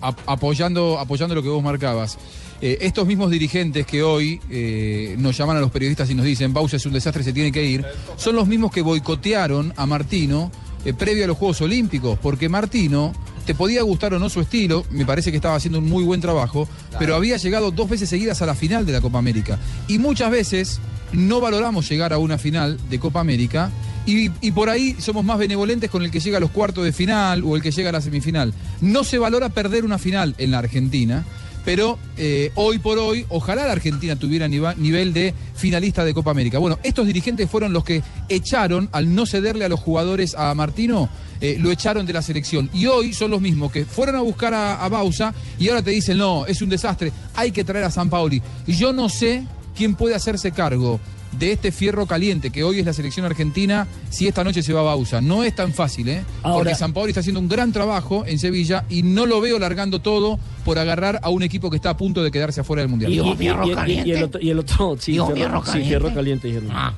a- 0.00 0.08
a- 0.08 0.16
apoyando, 0.32 0.98
apoyando 0.98 1.34
lo 1.34 1.42
que 1.42 1.48
vos 1.48 1.62
marcabas. 1.62 2.18
Eh, 2.60 2.78
estos 2.80 3.06
mismos 3.06 3.30
dirigentes 3.30 3.86
que 3.86 4.02
hoy 4.02 4.40
eh, 4.50 5.14
nos 5.18 5.36
llaman 5.36 5.58
a 5.58 5.60
los 5.60 5.70
periodistas 5.70 6.08
y 6.10 6.14
nos 6.14 6.24
dicen 6.24 6.54
Bausa 6.54 6.76
es 6.76 6.86
un 6.86 6.94
desastre, 6.94 7.22
se 7.22 7.34
tiene 7.34 7.52
que 7.52 7.62
ir, 7.64 7.84
son 8.16 8.34
los 8.34 8.48
mismos 8.48 8.72
que 8.72 8.80
boicotearon 8.80 9.74
a 9.76 9.84
Martino 9.84 10.50
eh, 10.86 10.94
previo 10.94 11.24
a 11.24 11.26
los 11.26 11.36
Juegos 11.36 11.60
Olímpicos, 11.60 12.18
porque 12.18 12.48
Martino, 12.48 13.12
te 13.44 13.54
podía 13.54 13.82
gustar 13.82 14.14
o 14.14 14.18
no 14.18 14.30
su 14.30 14.40
estilo, 14.40 14.86
me 14.90 15.04
parece 15.04 15.30
que 15.30 15.36
estaba 15.36 15.56
haciendo 15.56 15.80
un 15.80 15.88
muy 15.88 16.04
buen 16.04 16.20
trabajo, 16.20 16.68
pero 16.98 17.14
había 17.14 17.36
llegado 17.36 17.72
dos 17.72 17.90
veces 17.90 18.08
seguidas 18.08 18.40
a 18.40 18.46
la 18.46 18.54
final 18.54 18.86
de 18.86 18.92
la 18.92 19.00
Copa 19.00 19.18
América. 19.18 19.58
Y 19.88 19.98
muchas 19.98 20.30
veces 20.30 20.80
no 21.12 21.40
valoramos 21.40 21.88
llegar 21.88 22.12
a 22.12 22.18
una 22.18 22.38
final 22.38 22.78
de 22.88 22.98
Copa 22.98 23.20
América 23.20 23.70
y, 24.06 24.30
y 24.40 24.52
por 24.52 24.70
ahí 24.70 24.96
somos 24.98 25.24
más 25.24 25.38
benevolentes 25.38 25.90
con 25.90 26.02
el 26.04 26.10
que 26.10 26.20
llega 26.20 26.38
a 26.38 26.40
los 26.40 26.50
cuartos 26.50 26.84
de 26.84 26.92
final 26.92 27.42
o 27.44 27.56
el 27.56 27.62
que 27.62 27.72
llega 27.72 27.90
a 27.90 27.92
la 27.92 28.00
semifinal. 28.00 28.54
No 28.80 29.02
se 29.02 29.18
valora 29.18 29.48
perder 29.48 29.84
una 29.84 29.98
final 29.98 30.34
en 30.38 30.52
la 30.52 30.58
Argentina, 30.58 31.24
pero 31.66 31.98
eh, 32.16 32.52
hoy 32.54 32.78
por 32.78 32.96
hoy, 32.96 33.26
ojalá 33.28 33.66
la 33.66 33.72
Argentina 33.72 34.14
tuviera 34.14 34.46
nivel 34.46 35.12
de 35.12 35.34
finalista 35.56 36.04
de 36.04 36.14
Copa 36.14 36.30
América. 36.30 36.60
Bueno, 36.60 36.78
estos 36.84 37.08
dirigentes 37.08 37.50
fueron 37.50 37.72
los 37.72 37.82
que 37.82 38.04
echaron, 38.28 38.88
al 38.92 39.12
no 39.12 39.26
cederle 39.26 39.64
a 39.64 39.68
los 39.68 39.80
jugadores 39.80 40.36
a 40.36 40.54
Martino, 40.54 41.08
eh, 41.40 41.56
lo 41.58 41.72
echaron 41.72 42.06
de 42.06 42.12
la 42.12 42.22
selección. 42.22 42.70
Y 42.72 42.86
hoy 42.86 43.12
son 43.12 43.32
los 43.32 43.40
mismos 43.40 43.72
que 43.72 43.84
fueron 43.84 44.14
a 44.14 44.20
buscar 44.20 44.54
a, 44.54 44.88
Bausa 44.88 45.34
y 45.58 45.68
ahora 45.68 45.82
te 45.82 45.90
dicen, 45.90 46.18
no, 46.18 46.46
es 46.46 46.62
un 46.62 46.68
desastre, 46.68 47.12
hay 47.34 47.50
que 47.50 47.64
traer 47.64 47.84
a 47.84 47.90
San 47.90 48.08
Paoli. 48.08 48.40
Y 48.68 48.74
yo 48.74 48.92
no 48.92 49.08
sé 49.08 49.42
quién 49.76 49.96
puede 49.96 50.14
hacerse 50.14 50.52
cargo 50.52 51.00
de 51.38 51.52
este 51.52 51.72
fierro 51.72 52.06
caliente 52.06 52.50
que 52.50 52.64
hoy 52.64 52.78
es 52.80 52.86
la 52.86 52.92
selección 52.92 53.26
argentina 53.26 53.86
si 54.10 54.26
esta 54.26 54.42
noche 54.44 54.62
se 54.62 54.72
va 54.72 54.80
a 54.80 54.84
Bausa. 54.84 55.20
No 55.20 55.44
es 55.44 55.54
tan 55.54 55.72
fácil, 55.72 56.08
¿eh? 56.08 56.24
Ahora- 56.42 56.58
Porque 56.58 56.74
San 56.74 56.92
Paoli 56.92 57.10
está 57.10 57.20
haciendo 57.20 57.40
un 57.40 57.48
gran 57.48 57.72
trabajo 57.72 58.24
en 58.26 58.38
Sevilla 58.38 58.84
y 58.88 59.02
no 59.02 59.26
lo 59.26 59.40
veo 59.40 59.58
largando 59.58 60.00
todo 60.00 60.38
por 60.64 60.78
agarrar 60.78 61.20
a 61.22 61.30
un 61.30 61.42
equipo 61.42 61.70
que 61.70 61.76
está 61.76 61.90
a 61.90 61.96
punto 61.96 62.22
de 62.22 62.30
quedarse 62.30 62.60
afuera 62.60 62.82
del 62.82 62.88
Mundial. 62.90 63.12
Y, 63.12 63.16
y- 63.16 63.18
y- 63.20 64.02
y- 64.02 64.08
y 64.08 64.12
el 64.12 64.22
otro, 64.24 64.40
y 64.40 64.50
el 64.50 64.58
otro, 64.58 64.96
sí, 64.98 65.12
Dijo 65.12 65.26
fierro, 65.26 65.36
fierro 65.36 65.60
sí, 65.60 65.66
caliente. 65.66 65.88
fierro 65.88 66.14
caliente. 66.14 66.48
dijeron. 66.48 66.70
Ah, 66.72 66.94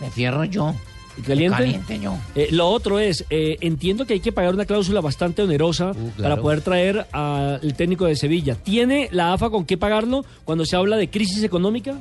me 0.00 0.10
fierro 0.10 0.44
yo. 0.44 0.74
¿Y 1.16 1.22
caliente? 1.22 1.56
Caliente 1.58 2.00
yo. 2.00 2.16
Eh, 2.34 2.48
lo 2.50 2.66
otro 2.68 2.98
es, 2.98 3.24
eh, 3.30 3.56
entiendo 3.60 4.04
que 4.04 4.14
hay 4.14 4.20
que 4.20 4.32
pagar 4.32 4.52
una 4.52 4.64
cláusula 4.64 5.00
bastante 5.00 5.42
onerosa 5.42 5.92
para 6.20 6.36
poder 6.40 6.60
traer 6.60 7.06
al 7.12 7.60
técnico 7.76 8.04
de 8.06 8.16
Sevilla. 8.16 8.56
¿Tiene 8.56 9.08
la 9.12 9.32
AFA 9.32 9.48
con 9.50 9.64
qué 9.64 9.76
pagarlo 9.76 10.24
cuando 10.44 10.66
se 10.66 10.74
habla 10.74 10.96
de 10.96 11.08
crisis 11.10 11.44
económica? 11.44 12.00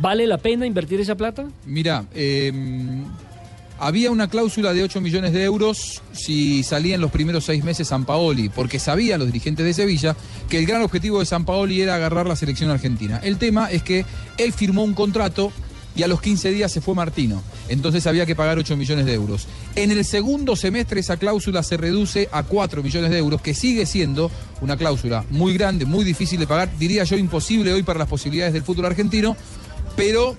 ¿Vale 0.00 0.26
la 0.26 0.38
pena 0.38 0.66
invertir 0.66 1.00
esa 1.00 1.14
plata? 1.14 1.46
Mira, 1.66 2.06
eh, 2.14 2.52
había 3.78 4.10
una 4.10 4.28
cláusula 4.28 4.72
de 4.72 4.82
8 4.82 5.00
millones 5.00 5.32
de 5.32 5.44
euros 5.44 6.02
si 6.12 6.62
salía 6.62 6.94
en 6.94 7.00
los 7.00 7.10
primeros 7.10 7.44
seis 7.44 7.64
meses 7.64 7.88
San 7.88 8.04
Paoli, 8.04 8.48
porque 8.48 8.78
sabían 8.78 9.20
los 9.20 9.28
dirigentes 9.28 9.64
de 9.64 9.74
Sevilla 9.74 10.16
que 10.48 10.58
el 10.58 10.66
gran 10.66 10.82
objetivo 10.82 11.18
de 11.18 11.26
San 11.26 11.44
Paoli 11.44 11.80
era 11.80 11.94
agarrar 11.94 12.26
la 12.26 12.36
selección 12.36 12.70
argentina. 12.70 13.20
El 13.22 13.38
tema 13.38 13.70
es 13.70 13.82
que 13.82 14.04
él 14.38 14.52
firmó 14.52 14.84
un 14.84 14.94
contrato 14.94 15.52
y 15.96 16.02
a 16.02 16.08
los 16.08 16.20
15 16.20 16.50
días 16.50 16.70
se 16.70 16.80
fue 16.80 16.94
Martino. 16.94 17.42
Entonces 17.68 18.06
había 18.06 18.26
que 18.26 18.36
pagar 18.36 18.58
8 18.58 18.76
millones 18.76 19.06
de 19.06 19.14
euros. 19.14 19.46
En 19.74 19.90
el 19.90 20.04
segundo 20.04 20.56
semestre 20.56 21.00
esa 21.00 21.16
cláusula 21.16 21.62
se 21.62 21.76
reduce 21.76 22.28
a 22.32 22.42
4 22.42 22.82
millones 22.82 23.10
de 23.10 23.18
euros, 23.18 23.40
que 23.40 23.54
sigue 23.54 23.86
siendo 23.86 24.30
una 24.60 24.76
cláusula 24.76 25.24
muy 25.30 25.54
grande, 25.54 25.84
muy 25.84 26.04
difícil 26.04 26.38
de 26.38 26.46
pagar, 26.46 26.70
diría 26.78 27.04
yo 27.04 27.16
imposible 27.16 27.72
hoy 27.72 27.82
para 27.82 27.98
las 27.98 28.08
posibilidades 28.08 28.52
del 28.52 28.62
fútbol 28.62 28.86
argentino, 28.86 29.36
pero 30.00 30.34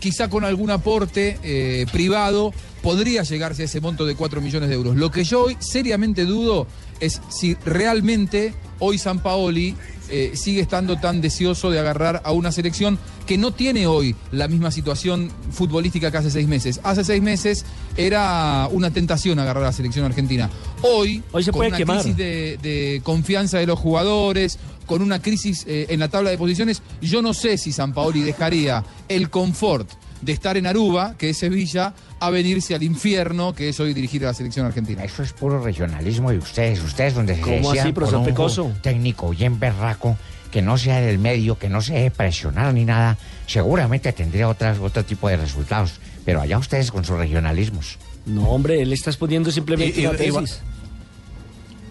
quizá 0.00 0.28
con 0.28 0.44
algún 0.44 0.70
aporte 0.72 1.38
eh, 1.44 1.86
privado 1.92 2.52
podría 2.82 3.22
llegarse 3.22 3.62
a 3.62 3.64
ese 3.66 3.80
monto 3.80 4.04
de 4.04 4.16
4 4.16 4.40
millones 4.40 4.68
de 4.68 4.74
euros. 4.74 4.96
Lo 4.96 5.12
que 5.12 5.22
yo 5.22 5.44
hoy 5.44 5.56
seriamente 5.60 6.24
dudo 6.24 6.66
es 6.98 7.20
si 7.28 7.54
realmente 7.64 8.54
hoy 8.80 8.98
San 8.98 9.22
Paoli 9.22 9.76
eh, 10.10 10.32
sigue 10.34 10.60
estando 10.60 10.96
tan 10.98 11.20
deseoso 11.20 11.70
de 11.70 11.78
agarrar 11.78 12.22
a 12.24 12.32
una 12.32 12.52
selección 12.52 12.98
que 13.26 13.36
no 13.38 13.52
tiene 13.52 13.86
hoy 13.86 14.16
la 14.32 14.48
misma 14.48 14.70
situación 14.70 15.30
futbolística 15.50 16.10
que 16.10 16.16
hace 16.16 16.30
seis 16.30 16.48
meses. 16.48 16.80
Hace 16.82 17.04
seis 17.04 17.22
meses 17.22 17.64
era 17.96 18.68
una 18.70 18.90
tentación 18.90 19.38
agarrar 19.38 19.64
a 19.64 19.66
la 19.66 19.72
selección 19.72 20.04
argentina. 20.04 20.48
Hoy, 20.82 21.22
Hoy 21.32 21.42
se 21.44 21.50
con 21.50 21.58
puede 21.58 21.68
una 21.70 21.76
quemar. 21.78 22.00
crisis 22.00 22.16
de, 22.16 22.58
de 22.62 23.00
confianza 23.04 23.58
de 23.58 23.66
los 23.66 23.78
jugadores, 23.78 24.58
con 24.86 25.02
una 25.02 25.20
crisis 25.20 25.64
eh, 25.68 25.86
en 25.90 26.00
la 26.00 26.08
tabla 26.08 26.30
de 26.30 26.38
posiciones, 26.38 26.82
yo 27.02 27.20
no 27.20 27.34
sé 27.34 27.58
si 27.58 27.72
San 27.72 27.92
Paoli 27.92 28.22
dejaría 28.22 28.84
el 29.08 29.28
confort 29.30 29.88
de 30.20 30.32
estar 30.32 30.56
en 30.56 30.66
Aruba, 30.66 31.14
que 31.16 31.30
es 31.30 31.38
Sevilla, 31.38 31.94
a 32.20 32.30
venirse 32.30 32.74
al 32.74 32.82
infierno, 32.82 33.54
que 33.54 33.68
es 33.68 33.78
hoy 33.80 33.94
dirigir 33.94 34.24
a 34.24 34.28
la 34.28 34.34
selección 34.34 34.66
argentina. 34.66 35.04
Eso 35.04 35.22
es 35.22 35.32
puro 35.32 35.62
regionalismo 35.62 36.30
de 36.30 36.38
ustedes. 36.38 36.82
Ustedes 36.82 37.14
donde 37.14 37.36
se 37.36 37.40
¿Cómo 37.40 37.70
así, 37.70 37.80
por 37.92 37.94
profesor 37.94 38.18
un 38.20 38.24
Pecoso? 38.26 38.72
técnico 38.82 39.30
bien 39.30 39.58
berraco, 39.60 40.16
que 40.50 40.62
no 40.62 40.78
sea 40.78 41.00
del 41.00 41.18
medio, 41.18 41.58
que 41.58 41.68
no 41.68 41.80
se 41.82 41.92
deje 41.94 42.10
presionar 42.10 42.72
ni 42.74 42.84
nada, 42.84 43.16
seguramente 43.46 44.12
tendría 44.12 44.48
otras, 44.48 44.78
otro 44.78 45.04
tipo 45.04 45.28
de 45.28 45.36
resultados. 45.36 45.92
Pero 46.24 46.40
allá 46.40 46.58
ustedes 46.58 46.90
con 46.90 47.04
sus 47.04 47.16
regionalismos. 47.16 47.98
No, 48.26 48.48
hombre, 48.50 48.82
él 48.82 48.92
está 48.92 49.10
exponiendo 49.10 49.50
simplemente 49.50 50.00
Y- 50.00 50.04
y- 50.04 50.06
una 50.06 50.14
y- 50.14 50.18
tesis. 50.18 50.60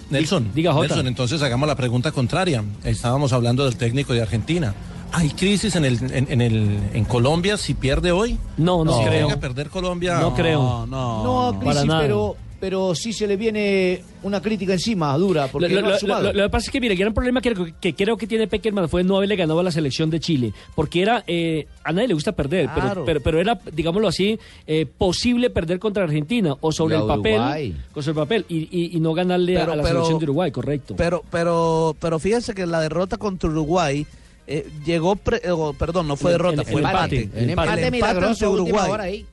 Nelson, 0.09 0.51
Diga, 0.55 0.71
Jota. 0.73 0.87
Nelson, 0.87 1.07
entonces 1.07 1.41
hagamos 1.41 1.67
la 1.67 1.75
pregunta 1.75 2.11
contraria. 2.11 2.63
Estábamos 2.83 3.33
hablando 3.33 3.65
del 3.65 3.75
técnico 3.75 4.13
de 4.13 4.21
Argentina. 4.21 4.73
¿Hay 5.13 5.29
crisis 5.31 5.75
en, 5.75 5.85
el, 5.85 5.97
en, 6.13 6.27
en 6.31 6.41
el, 6.41 6.79
en 6.93 7.05
Colombia 7.05 7.57
si 7.57 7.73
pierde 7.73 8.11
hoy? 8.11 8.37
No, 8.57 8.83
no 8.85 8.97
Si 8.99 9.05
creo. 9.05 9.25
llega 9.27 9.33
a 9.35 9.39
perder 9.39 9.69
Colombia. 9.69 10.19
No 10.19 10.33
creo. 10.35 10.85
No, 10.85 11.23
No, 11.51 11.59
para 11.59 11.71
crisis, 11.71 11.87
nada. 11.87 12.01
pero, 12.01 12.35
pero 12.59 12.93
sí 12.93 13.13
se 13.13 13.25
le 13.25 13.35
viene 13.35 14.03
una 14.21 14.41
crítica 14.41 14.73
encima, 14.73 15.17
dura, 15.17 15.47
porque 15.47 15.69
Lo, 15.69 15.81
no 15.81 15.87
ha 15.87 15.91
lo- 15.91 15.99
sumado. 15.99 16.23
lo- 16.23 16.33
lo 16.33 16.43
que 16.43 16.49
pasa 16.49 16.65
es 16.65 16.71
que, 16.71 16.81
mire, 16.81 16.93
el 16.93 16.99
gran 16.99 17.13
problema 17.13 17.41
que, 17.41 17.73
que 17.79 17.95
creo 17.95 18.15
que 18.17 18.27
tiene 18.27 18.47
Peckerman 18.47 18.89
fue 18.89 19.03
no 19.03 19.17
haberle 19.17 19.35
ganado 19.37 19.59
a 19.59 19.63
la 19.63 19.71
selección 19.71 20.09
de 20.11 20.19
Chile, 20.19 20.53
porque 20.75 21.01
era, 21.01 21.23
eh, 21.25 21.67
a 21.83 21.91
nadie 21.93 22.09
le 22.09 22.13
gusta 22.13 22.33
perder, 22.33 22.69
pero, 22.75 22.81
Claro. 22.85 23.05
pero, 23.05 23.21
pero 23.21 23.39
era, 23.39 23.59
digámoslo 23.73 24.07
así, 24.09 24.37
eh, 24.67 24.85
posible 24.85 25.49
perder 25.49 25.79
contra 25.79 26.03
Argentina 26.03 26.55
o 26.61 26.71
sobre 26.71 26.95
el 26.97 27.03
papel, 27.07 27.75
con 27.91 28.03
sobre 28.03 28.19
el 28.21 28.27
papel 28.27 28.45
y, 28.49 28.57
y- 28.71 28.97
y 28.97 28.99
no 28.99 29.13
ganarle 29.13 29.57
a- 29.57 29.61
Pero- 29.61 29.71
a 29.73 29.75
la 29.77 29.83
pero- 29.83 29.95
selección 29.95 30.19
de 30.19 30.25
Uruguay, 30.25 30.51
correcto. 30.51 30.95
Pero, 30.95 31.23
pero, 31.31 31.95
pero 31.99 32.19
fíjense 32.19 32.53
que 32.53 32.65
la 32.67 32.81
derrota 32.81 33.17
contra 33.17 33.49
Uruguay 33.49 34.05
eh, 34.47 34.67
llegó, 34.85 35.15
pre- 35.15 35.41
eh, 35.43 35.51
perdón, 35.77 36.07
no 36.07 36.15
fue 36.15 36.31
El- 36.31 36.37
derrota, 36.37 36.61
el- 36.61 36.67
fue 36.67 36.81
el 36.81 36.87
empate. 36.87 37.21
empate. 37.23 37.43
El 37.43 37.49
empate 37.51 37.91
milagroso, 37.91 38.51
última 38.51 38.63
Uruguay. 38.69 38.91
hora 38.91 39.03
ahí. 39.03 39.25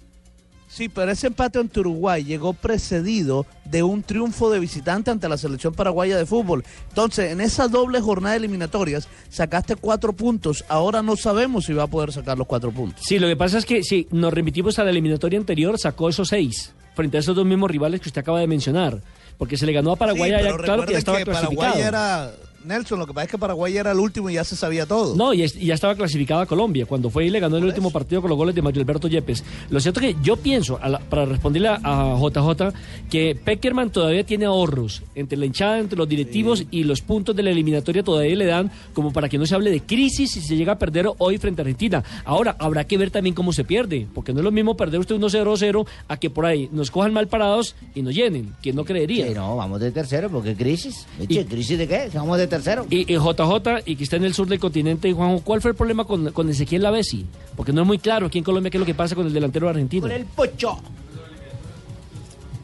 Sí, 0.68 0.88
pero 0.88 1.12
ese 1.12 1.28
empate 1.28 1.60
ante 1.60 1.78
Uruguay 1.78 2.24
llegó 2.24 2.52
precedido 2.52 3.46
de 3.64 3.84
un 3.84 4.02
triunfo 4.02 4.50
de 4.50 4.58
visitante 4.58 5.08
ante 5.12 5.28
la 5.28 5.38
selección 5.38 5.72
paraguaya 5.72 6.16
de 6.16 6.26
fútbol. 6.26 6.64
Entonces, 6.88 7.30
en 7.30 7.40
esa 7.40 7.68
doble 7.68 8.00
jornada 8.00 8.32
de 8.32 8.38
eliminatorias 8.38 9.06
sacaste 9.28 9.76
cuatro 9.76 10.12
puntos. 10.14 10.64
Ahora 10.68 11.00
no 11.00 11.14
sabemos 11.16 11.66
si 11.66 11.72
va 11.74 11.84
a 11.84 11.86
poder 11.86 12.10
sacar 12.12 12.36
los 12.38 12.48
cuatro 12.48 12.72
puntos. 12.72 13.04
Sí, 13.06 13.20
lo 13.20 13.28
que 13.28 13.36
pasa 13.36 13.58
es 13.58 13.64
que 13.66 13.84
si 13.84 14.08
nos 14.10 14.32
remitimos 14.32 14.76
a 14.80 14.84
la 14.84 14.90
eliminatoria 14.90 15.38
anterior, 15.38 15.78
sacó 15.78 16.08
esos 16.08 16.26
seis 16.28 16.72
frente 16.96 17.18
a 17.18 17.20
esos 17.20 17.36
dos 17.36 17.46
mismos 17.46 17.70
rivales 17.70 18.00
que 18.00 18.08
usted 18.08 18.22
acaba 18.22 18.40
de 18.40 18.48
mencionar. 18.48 19.00
Porque 19.38 19.56
se 19.56 19.66
le 19.66 19.72
ganó 19.72 19.92
a 19.92 19.96
Paraguay 19.96 20.30
Sí, 20.30 20.34
allá, 20.36 20.56
claro 20.56 20.86
que 20.86 20.92
ya 20.92 20.98
estaba 20.98 21.18
que 21.18 21.24
clasificado. 21.24 21.56
Paraguay 21.72 21.82
era 21.86 22.32
Nelson, 22.64 22.98
lo 22.98 23.06
que 23.06 23.12
pasa 23.12 23.24
es 23.26 23.30
que 23.30 23.38
Paraguay 23.38 23.76
era 23.76 23.92
el 23.92 23.98
último 23.98 24.30
y 24.30 24.34
ya 24.34 24.44
se 24.44 24.56
sabía 24.56 24.86
todo. 24.86 25.14
No, 25.16 25.32
y, 25.34 25.42
es- 25.42 25.56
y 25.56 25.66
ya 25.66 25.74
estaba 25.74 25.94
clasificada 25.94 26.46
Colombia. 26.46 26.86
Cuando 26.86 27.10
fue 27.10 27.26
y 27.26 27.30
le 27.30 27.40
ganó 27.40 27.56
el 27.58 27.64
último 27.64 27.90
partido 27.90 28.20
con 28.22 28.30
los 28.30 28.36
goles 28.38 28.54
de 28.54 28.62
Mario 28.62 28.80
Alberto 28.82 29.06
Yepes. 29.08 29.44
Lo 29.70 29.80
cierto 29.80 30.00
es 30.00 30.14
que 30.14 30.22
yo 30.22 30.36
pienso, 30.36 30.78
a 30.80 30.88
la- 30.88 30.98
para 30.98 31.24
responderle 31.26 31.68
a, 31.68 31.78
a 31.82 32.18
JJ, 32.18 32.72
que 33.10 33.34
Peckerman 33.34 33.90
todavía 33.90 34.24
tiene 34.24 34.46
ahorros 34.46 35.02
entre 35.14 35.36
la 35.38 35.46
hinchada, 35.46 35.78
entre 35.78 35.98
los 35.98 36.08
directivos 36.08 36.64
y 36.70 36.84
los 36.84 37.00
puntos 37.02 37.36
de 37.36 37.42
la 37.42 37.50
eliminatoria 37.50 38.02
todavía 38.02 38.34
le 38.36 38.46
dan 38.46 38.70
como 38.94 39.12
para 39.12 39.28
que 39.28 39.36
no 39.38 39.46
se 39.46 39.54
hable 39.54 39.70
de 39.70 39.80
crisis 39.82 40.30
si 40.32 40.40
se 40.40 40.56
llega 40.56 40.72
a 40.72 40.78
perder 40.78 41.06
hoy 41.18 41.38
frente 41.38 41.60
a 41.60 41.64
Argentina. 41.64 42.02
Ahora, 42.24 42.56
habrá 42.58 42.84
que 42.84 42.96
ver 42.98 43.10
también 43.10 43.34
cómo 43.34 43.52
se 43.52 43.64
pierde, 43.64 44.06
porque 44.14 44.32
no 44.32 44.40
es 44.40 44.44
lo 44.44 44.50
mismo 44.52 44.76
perder 44.76 45.00
usted 45.00 45.16
1-0-0 45.16 45.86
a 46.08 46.16
que 46.16 46.30
por 46.30 46.46
ahí 46.46 46.68
nos 46.72 46.90
cojan 46.90 47.12
mal 47.12 47.28
parados 47.28 47.74
y 47.94 48.02
nos 48.02 48.14
llenen. 48.14 48.54
¿Quién 48.62 48.76
no 48.76 48.84
creería? 48.84 49.26
Sí, 49.28 49.34
no, 49.34 49.56
vamos 49.56 49.80
de 49.80 49.90
tercero, 49.90 50.30
porque 50.30 50.54
crisis. 50.54 51.06
Eche, 51.20 51.44
¿Crisis 51.46 51.76
de 51.78 51.86
qué? 51.86 52.10
Vamos 52.14 52.38
de 52.38 52.46
tercero. 52.46 52.53
Y, 52.90 53.12
y 53.12 53.16
JJ, 53.16 53.82
y 53.84 53.96
que 53.96 54.04
está 54.04 54.16
en 54.16 54.24
el 54.24 54.34
sur 54.34 54.46
del 54.46 54.58
continente, 54.58 55.08
y 55.08 55.12
Juanjo, 55.12 55.42
¿cuál 55.44 55.60
fue 55.60 55.70
el 55.72 55.76
problema 55.76 56.04
con, 56.04 56.32
con 56.32 56.48
Ezequiel 56.48 56.82
Lavesi? 56.82 57.26
Porque 57.56 57.72
no 57.72 57.82
es 57.82 57.86
muy 57.86 57.98
claro 57.98 58.26
aquí 58.26 58.38
en 58.38 58.44
Colombia 58.44 58.70
qué 58.70 58.76
es 58.78 58.80
lo 58.80 58.86
que 58.86 58.94
pasa 58.94 59.14
con 59.14 59.26
el 59.26 59.32
delantero 59.32 59.68
argentino. 59.68 60.02
Con 60.02 60.12
el 60.12 60.24
pocho. 60.24 60.78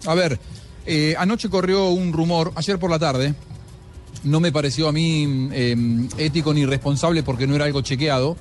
A 0.06 0.14
ver, 0.14 0.38
eh, 0.86 1.14
anoche 1.18 1.48
corrió 1.48 1.90
un 1.90 2.12
rumor, 2.12 2.52
ayer 2.56 2.78
por 2.78 2.90
la 2.90 2.98
tarde, 2.98 3.34
no 4.24 4.40
me 4.40 4.52
pareció 4.52 4.88
a 4.88 4.92
mí 4.92 5.48
eh, 5.52 5.76
ético 6.18 6.52
ni 6.54 6.64
responsable 6.66 7.22
porque 7.22 7.46
no 7.46 7.54
era 7.54 7.64
algo 7.64 7.80
chequeado, 7.82 8.36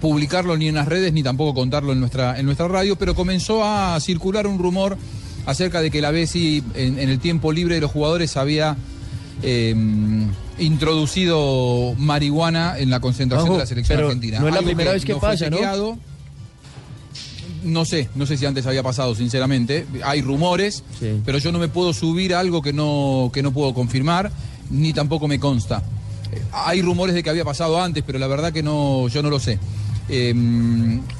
publicarlo 0.00 0.56
ni 0.56 0.68
en 0.68 0.76
las 0.76 0.88
redes 0.88 1.12
ni 1.12 1.22
tampoco 1.22 1.54
contarlo 1.54 1.92
en 1.92 2.00
nuestra, 2.00 2.38
en 2.38 2.46
nuestra 2.46 2.68
radio, 2.68 2.96
pero 2.96 3.14
comenzó 3.14 3.64
a 3.64 3.98
circular 4.00 4.46
un 4.46 4.58
rumor 4.58 4.96
acerca 5.46 5.80
de 5.80 5.90
que 5.90 6.00
la 6.00 6.10
Bessi 6.10 6.62
en, 6.74 6.98
en 6.98 7.08
el 7.08 7.18
tiempo 7.18 7.52
libre 7.52 7.74
de 7.74 7.80
los 7.80 7.90
jugadores 7.90 8.36
había 8.36 8.76
eh, 9.42 9.74
introducido 10.58 11.94
marihuana 11.96 12.78
en 12.78 12.90
la 12.90 13.00
concentración 13.00 13.48
Ojo, 13.48 13.54
de 13.58 13.62
la 13.62 13.66
selección 13.66 14.00
argentina. 14.00 14.40
no 14.40 14.46
es 14.48 14.52
la 14.52 14.58
Algo 14.58 14.68
primera 14.68 14.92
vez 14.92 15.04
que 15.04 15.12
no 15.12 15.20
pasa, 15.20 15.48
¿no? 15.50 15.98
No 17.64 17.84
sé, 17.84 18.08
no 18.14 18.24
sé 18.24 18.36
si 18.36 18.46
antes 18.46 18.66
había 18.66 18.82
pasado, 18.84 19.14
sinceramente. 19.16 19.84
Hay 20.04 20.22
rumores, 20.22 20.84
pero 21.24 21.38
yo 21.38 21.50
no 21.50 21.58
me 21.58 21.68
puedo 21.68 21.92
subir 21.92 22.34
a 22.34 22.40
algo 22.40 22.62
que 22.62 22.72
no, 22.72 23.30
que 23.32 23.42
no 23.42 23.52
puedo 23.52 23.74
confirmar, 23.74 24.30
ni 24.70 24.92
tampoco 24.92 25.26
me 25.26 25.40
consta. 25.40 25.82
Eh, 26.32 26.40
Hay 26.52 26.82
rumores 26.82 27.14
de 27.16 27.22
que 27.22 27.30
había 27.30 27.44
pasado 27.44 27.80
antes, 27.82 28.04
pero 28.06 28.18
la 28.18 28.28
verdad 28.28 28.52
que 28.52 28.62
no, 28.62 29.08
yo 29.08 29.22
no 29.22 29.30
lo 29.30 29.40
sé. 29.40 29.58
Eh, 30.08 30.32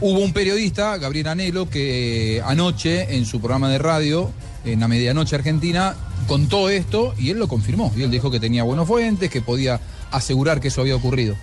hubo 0.00 0.20
un 0.20 0.32
periodista, 0.32 0.96
Gabriel 0.96 1.26
Anelo, 1.28 1.68
que 1.68 2.40
anoche 2.46 3.16
en 3.16 3.26
su 3.26 3.40
programa 3.40 3.68
de 3.68 3.78
radio, 3.78 4.30
en 4.64 4.78
la 4.80 4.86
medianoche 4.88 5.34
argentina, 5.34 5.96
contó 6.28 6.68
esto 6.70 7.12
y 7.18 7.30
él 7.30 7.38
lo 7.38 7.48
confirmó. 7.48 7.92
Y 7.96 8.02
él 8.02 8.10
dijo 8.12 8.30
que 8.30 8.38
tenía 8.38 8.62
buenos 8.62 8.86
fuentes, 8.86 9.28
que 9.30 9.40
podía 9.40 9.80
asegurar 10.12 10.60
que 10.60 10.68
eso 10.68 10.80
había 10.82 10.94
ocurrido. 10.94 11.34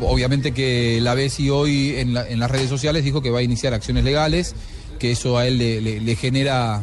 Obviamente 0.00 0.52
que 0.52 0.98
la 1.02 1.14
Bessi 1.14 1.50
hoy 1.50 1.94
en, 1.96 2.14
la- 2.14 2.26
en 2.26 2.38
las 2.40 2.50
redes 2.50 2.68
sociales 2.70 3.04
dijo 3.04 3.20
que 3.20 3.30
va 3.30 3.40
a 3.40 3.42
iniciar 3.42 3.74
acciones 3.74 4.02
legales, 4.04 4.54
que 4.98 5.10
eso 5.12 5.36
a 5.36 5.46
él 5.46 5.58
le, 5.58 5.80
le- 5.82 6.00
le 6.00 6.16
genera 6.16 6.82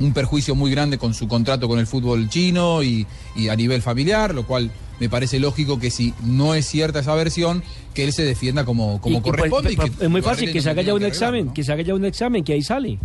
un 0.00 0.12
perjuicio 0.12 0.54
muy 0.54 0.70
grande 0.70 0.98
con 0.98 1.14
su 1.14 1.28
contrato 1.28 1.68
con 1.68 1.78
el 1.78 1.86
fútbol 1.86 2.28
chino 2.28 2.82
y, 2.82 3.06
y 3.36 3.48
a 3.48 3.56
nivel 3.56 3.82
familiar, 3.82 4.34
lo 4.34 4.46
cual 4.46 4.70
me 5.00 5.08
parece 5.08 5.38
lógico 5.38 5.78
que 5.78 5.90
si 5.92 6.12
no 6.24 6.54
es 6.54 6.66
cierta 6.66 7.00
esa 7.00 7.14
versión, 7.14 7.62
que 7.94 8.04
él 8.04 8.12
se 8.12 8.24
defienda 8.24 8.64
como, 8.64 9.00
como 9.00 9.16
Y- 9.16 9.18
y 9.18 9.20
pues, 9.22 9.36
corresponde. 9.36 9.72
y 9.72 9.76
que 9.76 10.04
es 10.04 10.10
muy 10.10 10.22
fácil 10.22 10.52
que 10.52 10.60
se 10.60 10.70
haga 10.70 10.82
ya 10.82 10.94
un 10.94 11.04
examen, 11.04 11.50
que 11.50 11.62
se 11.62 11.72
haga 11.72 11.82
ya 11.82 11.94
un 11.94 12.04
examen, 12.04 12.42
que 12.44 12.52
ahí 12.54 12.62
sale. 12.62 12.98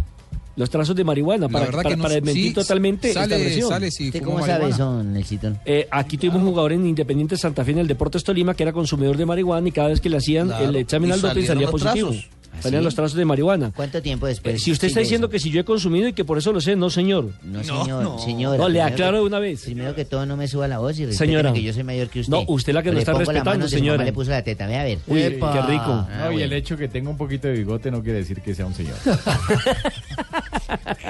Los 0.56 0.70
trazos 0.70 0.96
de 0.96 1.04
marihuana, 1.04 1.50
para, 1.50 1.72
para, 1.72 1.90
que 1.90 1.96
no 1.96 2.04
para 2.04 2.14
desmentir 2.16 2.50
sí, 2.50 2.54
totalmente 2.54 3.12
sale- 3.12 3.36
esta 3.36 3.44
versión. 3.44 3.70
sale 3.70 3.90
si 3.92 4.08
¿Usted 4.08 4.20
fumó 4.20 4.34
cómo 4.34 4.46
sabe 4.46 4.66
marihuana. 4.66 4.76
eso, 5.02 5.04
Nelsito? 5.04 5.52
Eh, 5.66 5.88
aquí 5.90 6.18
tuvimos 6.18 6.42
un 6.44 6.50
jugador 6.50 6.74
en 6.74 6.86
Independiente 6.86 7.38
Santa 7.38 7.66
Fe 7.66 7.72
en 7.72 7.80
el 7.80 7.88
Deportes 7.88 8.24
Tolima 8.24 8.54
que 8.54 8.62
era 8.62 8.72
consumidor 8.72 9.18
de 9.18 9.26
marihuana 9.26 9.68
y 9.68 9.72
cada 9.72 9.88
vez 9.90 10.00
que 10.00 10.10
le 10.10 10.18
hacían 10.18 10.48
Claro. 10.50 10.66
el 10.70 10.76
examen 10.76 11.12
al 11.12 11.22
doping 11.22 11.46
salía 11.46 11.72
positivo. 11.72 12.10
trazos. 12.12 12.30
¿Ah, 12.56 12.62
Salían 12.62 12.82
sí? 12.82 12.86
los 12.86 12.96
trazos 12.96 13.18
de 13.18 13.26
marihuana. 13.26 13.72
¿Cuánto 13.76 14.02
tiempo 14.02 14.28
después? 14.28 14.56
Eh, 14.56 14.60
si 14.60 14.72
usted 14.72 14.88
está 14.88 15.00
diciendo 15.00 15.26
eso? 15.28 15.32
que 15.32 15.40
si 15.40 15.50
yo 15.50 15.60
he 15.62 15.66
consumido 15.66 16.08
y 16.08 16.14
que 16.14 16.24
por 16.24 16.38
eso 16.38 16.54
lo 16.54 16.62
sé, 16.62 16.76
no 16.76 16.90
señor. 16.90 17.32
No, 17.44 17.64
señor, 17.64 18.20
señora. 18.22 18.58
No, 18.58 18.70
le 18.70 18.82
aclaro 18.82 19.14
que- 19.18 19.20
de 19.22 19.26
una 19.26 19.40
vez. 19.40 19.64
Primero 19.66 19.96
que 19.96 20.06
todo, 20.06 20.26
no 20.26 20.38
me 20.38 20.48
suba 20.48 20.68
la 20.68 20.78
voz 20.78 20.98
y 21.00 21.06
respete 21.06 21.26
Señora. 21.26 21.52
que 21.52 21.64
yo 21.64 21.74
soy 21.74 21.84
mayor 21.84 22.10
que 22.10 22.20
usted. 22.22 22.32
No, 22.32 22.44
usted 22.48 22.74
la 22.74 22.82
que 22.84 22.90
Yo 22.90 22.94
no 22.94 23.00
está 23.00 23.14
respetando, 23.14 23.68
señora. 23.68 23.98
mamá 23.98 24.06
le 24.06 24.14
puso 24.14 24.30
la 24.32 24.44
teta, 24.44 24.68
ve 24.68 24.78
a 24.78 24.84
ver. 24.84 25.00
Uy, 25.08 25.22
Epa. 25.24 25.52
qué 25.54 25.62
rico. 25.72 25.84
Ah, 25.88 26.26
No, 26.26 26.32
y 26.40 26.42
el 26.44 26.54
hecho 26.54 26.78
que 26.78 26.88
tenga 26.88 27.10
un 27.10 27.18
poquito 27.18 27.48
de 27.48 27.54
bigote 27.56 27.90
no 27.90 28.04
quiere 28.04 28.20
decir 28.20 28.40
que 28.42 28.54
sea 28.54 28.66
un 28.68 28.76
señor. 28.76 28.96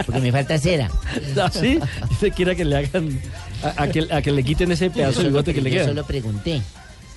Porque 0.05 0.21
me 0.21 0.31
falta 0.31 0.57
cera. 0.57 0.89
¿Así? 1.43 1.79
Usted 2.11 2.33
quiere 2.33 2.55
que 2.55 2.65
le 2.65 2.77
hagan. 2.77 3.19
A, 3.63 3.83
a 3.83 3.87
que, 3.89 4.07
a 4.11 4.21
que 4.21 4.31
le 4.31 4.43
quiten 4.43 4.71
ese 4.71 4.89
pedazo 4.89 5.19
de 5.19 5.25
Yo 5.25 5.29
bigote 5.29 5.51
solo- 5.51 5.55
que 5.55 5.61
le 5.61 5.69
yo 5.69 5.75
queda. 5.77 5.87
solo 5.87 6.03
pregunté. 6.05 6.61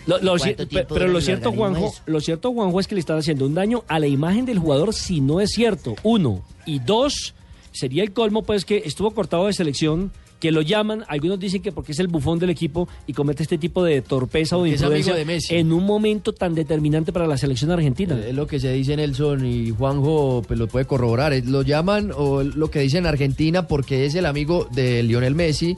Lo- 0.07 0.18
lo 0.18 0.36
¿Cuánto 0.38 0.44
cier- 0.64 0.68
tiempo 0.68 0.94
pero 0.94 1.09
lo 1.09 1.20
cierto, 1.20 1.52
Juanjo, 1.52 1.88
eso? 1.88 2.02
lo 2.07 2.20
cierto, 2.20 2.52
Juanjo, 2.52 2.80
es 2.80 2.86
que 2.86 2.94
le 2.94 3.00
están 3.00 3.18
haciendo 3.18 3.44
un 3.46 3.54
daño 3.54 3.82
a 3.88 3.98
la 3.98 4.07
imagen 4.07 4.44
del 4.46 4.59
jugador 4.59 4.94
si 4.94 5.20
no 5.20 5.40
es 5.40 5.50
cierto. 5.50 5.96
Uno. 6.02 6.42
Y 6.64 6.78
dos, 6.78 7.34
sería 7.72 8.02
el 8.02 8.12
colmo, 8.12 8.42
pues, 8.42 8.64
que 8.64 8.82
estuvo 8.84 9.11
cortado 9.12 9.46
de 9.46 9.52
selección, 9.52 10.12
que 10.38 10.52
lo 10.52 10.61
llaman, 10.61 11.02
algunos 11.09 11.40
dicen 11.40 11.62
que 11.62 11.72
porque 11.72 11.92
es 11.92 11.98
el 11.98 12.09
bufón 12.09 12.38
del 12.38 12.50
equipo 12.50 12.86
y 13.07 13.14
comete 13.14 13.42
este 13.42 13.57
tipo 13.57 13.82
de 13.82 14.02
torpeza 14.02 14.59
o 14.59 14.64
de 14.64 14.70
Porque 14.70 14.74
es 14.74 14.82
amigo 14.82 14.96
imprudencia 14.98 15.14
de 15.14 15.24
Messi. 15.24 15.54
en 15.57 15.72
un 15.72 15.84
momento 15.84 16.34
tan 16.34 16.54
determinante 16.54 17.11
para 17.11 17.26
la 17.26 17.38
selección 17.38 17.70
argentina. 17.70 18.18
Es 18.28 18.34
lo 18.34 18.46
que 18.46 18.61
se 18.61 18.70
dice 18.72 18.94
Nelson 18.96 19.46
y 19.46 19.70
Juanjo 19.70 20.42
pues, 20.46 20.59
lo 20.59 20.68
puede 20.68 20.84
corroborar. 20.84 21.32
Es- 21.32 21.46
Lo 21.46 21.62
llaman 21.62 22.12
o 22.14 22.42
lo 22.42 22.70
que 22.70 22.80
dicen 22.80 23.00
en 23.00 23.07
Argentina 23.07 23.66
porque 23.66 24.04
es 24.04 24.14
el 24.14 24.26
amigo 24.26 24.68
de 24.72 25.02
Lionel 25.02 25.34
Messi 25.34 25.74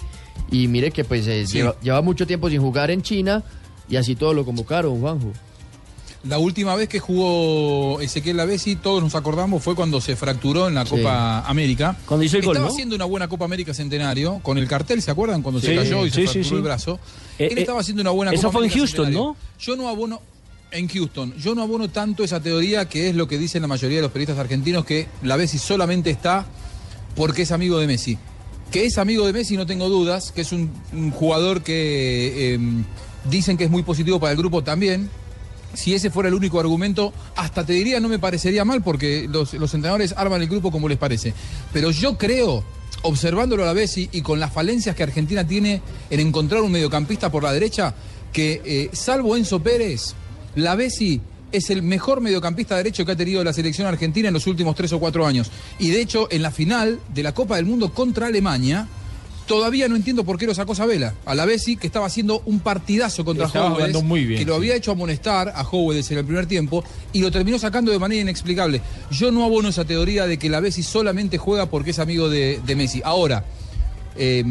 y 0.51 0.66
mire 0.66 0.91
que 0.91 1.05
pues 1.05 1.26
eh, 1.29 1.47
Sí. 1.47 1.59
lleva, 1.59 1.76
lleva 1.81 2.03
mucho 2.03 2.26
tiempo 2.26 2.51
sin 2.51 2.61
jugar 2.61 2.91
en 2.91 3.01
China 3.03 3.45
y 3.89 3.97
así 3.97 4.14
todo 4.16 4.34
lo 4.34 4.45
convocaron, 4.45 5.01
Juanjo. 5.01 5.32
La 6.24 6.39
última 6.39 6.74
vez 6.74 6.89
que 6.89 6.99
jugó 6.99 8.01
Ezequiel 8.01 8.36
Lavesi, 8.36 8.74
todos 8.74 9.01
nos 9.03 9.14
acordamos, 9.14 9.62
fue 9.62 9.76
cuando 9.76 10.01
se 10.01 10.16
fracturó 10.16 10.66
en 10.66 10.74
la 10.74 10.84
Sí. 10.84 10.97
Copa 10.97 11.41
América. 11.47 11.97
Cuando 12.07 12.24
hizo 12.24 12.36
el 12.39 12.43
gol, 12.45 12.57
Estaba 12.57 12.68
¿no? 12.68 12.74
haciendo 12.74 12.97
una 12.97 13.05
buena 13.05 13.28
Copa 13.28 13.45
América 13.45 13.72
Centenario, 13.72 14.41
con 14.43 14.59
el 14.59 14.66
cartel, 14.66 15.01
¿se 15.01 15.12
acuerdan? 15.12 15.43
Cuando 15.43 15.61
se 15.61 15.74
cayó 15.76 16.05
y 16.05 16.11
sí, 16.11 16.26
se 16.26 16.32
fracturó 16.32 16.57
el 16.57 16.62
brazo. 16.64 16.99
Eh, 17.39 17.49
Él 17.53 17.59
eh, 17.59 17.61
estaba 17.61 17.80
haciendo 17.80 18.03
una 18.03 18.11
buena 18.11 18.32
eso 18.32 18.43
Copa 18.49 18.53
fue 18.59 18.62
en 18.66 18.70
América 18.72 18.78
Houston, 18.80 19.05
Centenario. 19.07 19.28
¿no? 19.30 19.36
Yo 19.61 19.76
no 19.76 19.89
abono... 19.89 20.20
En 20.70 20.86
Houston, 20.89 21.34
yo 21.39 21.55
no 21.55 21.62
abono 21.62 21.89
tanto 21.89 22.22
esa 22.24 22.41
teoría 22.41 22.86
que 22.91 23.09
es 23.09 23.14
lo 23.16 23.26
que 23.26 23.39
dicen 23.39 23.62
la 23.62 23.68
mayoría 23.68 23.99
de 23.99 24.03
los 24.03 24.11
periodistas 24.12 24.39
argentinos, 24.39 24.84
que 24.84 25.07
Lavesi 25.22 25.57
solamente 25.57 26.11
está 26.11 26.45
porque 27.16 27.43
es 27.43 27.53
amigo 27.53 27.78
de 27.78 27.86
Messi. 27.86 28.18
Que 28.70 28.84
es 28.84 28.99
amigo 28.99 29.24
de 29.26 29.32
Messi, 29.32 29.57
no 29.57 29.64
tengo 29.64 29.89
dudas, 29.89 30.30
que 30.30 30.43
es 30.43 30.53
un, 30.53 30.70
un 30.93 31.11
jugador 31.11 31.62
que 31.62 32.55
eh, 32.55 32.59
dicen 33.31 33.57
que 33.57 33.64
es 33.64 33.70
muy 33.70 33.83
positivo 33.83 34.18
para 34.20 34.33
el 34.33 34.39
grupo 34.39 34.62
también. 34.62 35.11
Si 35.74 35.95
ese 35.95 36.11
fuera 36.11 36.29
el 36.29 36.35
único 36.35 36.59
argumento, 36.59 37.12
hasta 37.37 37.64
te 37.64 37.74
diría 37.74 38.01
no 38.01 38.09
me 38.09 38.18
parecería 38.18 38.64
mal 38.64 38.83
porque 38.83 39.29
los, 39.31 39.53
entrenadores 39.55 40.14
arman 40.16 40.41
el 40.41 40.49
grupo 40.49 40.70
como 40.70 40.89
les 40.89 40.99
parece. 40.99 41.35
Pero 41.72 41.91
yo 41.91 42.16
creo, 42.16 42.64
observándolo 43.03 43.62
a 43.64 43.66
la 43.66 43.72
vez 43.74 43.99
y, 43.99 44.09
y 44.12 44.22
con 44.22 44.41
las 44.41 44.53
falencias 44.53 44.97
que 44.97 45.03
Argentina 45.03 45.47
tiene 45.47 45.83
en 46.11 46.20
encontrar 46.20 46.62
un 46.62 46.72
mediocampista 46.72 47.31
por 47.31 47.43
la 47.43 47.53
derecha, 47.53 47.95
que 48.33 48.62
eh, 48.64 48.91
salvo 48.93 49.37
Enzo 49.37 49.61
Pérez, 49.61 50.14
la 50.55 50.74
Bessi 50.74 51.20
es 51.53 51.70
el 51.70 51.83
mejor 51.83 52.20
mediocampista 52.20 52.76
derecho 52.76 53.05
que 53.05 53.12
ha 53.12 53.16
tenido 53.16 53.43
la 53.43 53.53
selección 53.53 53.87
argentina 53.87 54.29
en 54.29 54.35
los 54.35 54.47
últimos 54.47 54.74
tres 54.76 54.93
o 54.93 55.01
cuatro 55.01 55.26
años. 55.26 55.51
Y 55.79 55.91
de 55.91 56.01
hecho, 56.01 56.29
en 56.31 56.43
la 56.43 56.51
final 56.51 57.01
de 57.14 57.22
la 57.22 57.33
Copa 57.33 57.57
del 57.57 57.64
Mundo 57.64 57.93
contra 57.93 58.26
Alemania, 58.26 58.87
Todavía 59.49 59.88
no 59.88 59.96
entiendo 59.96 60.24
por 60.24 60.38
qué 60.38 60.46
lo 60.46 60.55
sacó 60.55 60.74
Sabela. 60.74 61.14
A 61.24 61.34
la 61.34 61.46
vez 61.46 61.64
sí 61.64 61.76
que 61.76 61.86
estaba 61.86 62.07
haciendo 62.07 62.42
un 62.44 62.61
partidazo 62.61 63.24
contra 63.24 63.46
Howells, 63.46 63.74
jugando 63.74 64.03
muy 64.03 64.24
bien, 64.24 64.38
que 64.38 64.44
lo 64.44 64.55
había 64.55 64.76
hecho 64.76 64.92
amonestar 64.92 65.53
a 65.55 65.62
Howells 65.62 66.11
en 66.11 66.18
el 66.18 66.24
primer 66.24 66.46
tiempo 66.46 66.84
y 67.12 67.20
lo 67.20 67.30
terminó 67.32 67.59
sacando 67.59 67.90
de 67.90 67.99
manera 67.99 68.20
inexplicable. 68.20 68.82
Yo 69.11 69.32
no 69.32 69.44
abono 69.44 69.70
esa 69.70 69.84
teoría 69.84 70.26
de 70.26 70.38
que 70.38 70.51
la 70.51 70.61
Bessi 70.61 70.82
solamente 70.82 71.38
juega 71.38 71.66
porque 71.66 71.90
es 71.90 71.99
amigo 71.99 72.28
de, 72.28 72.61
de 72.64 72.76
Messi. 72.76 73.01
Ahora, 73.03 73.44
eh, 74.16 74.44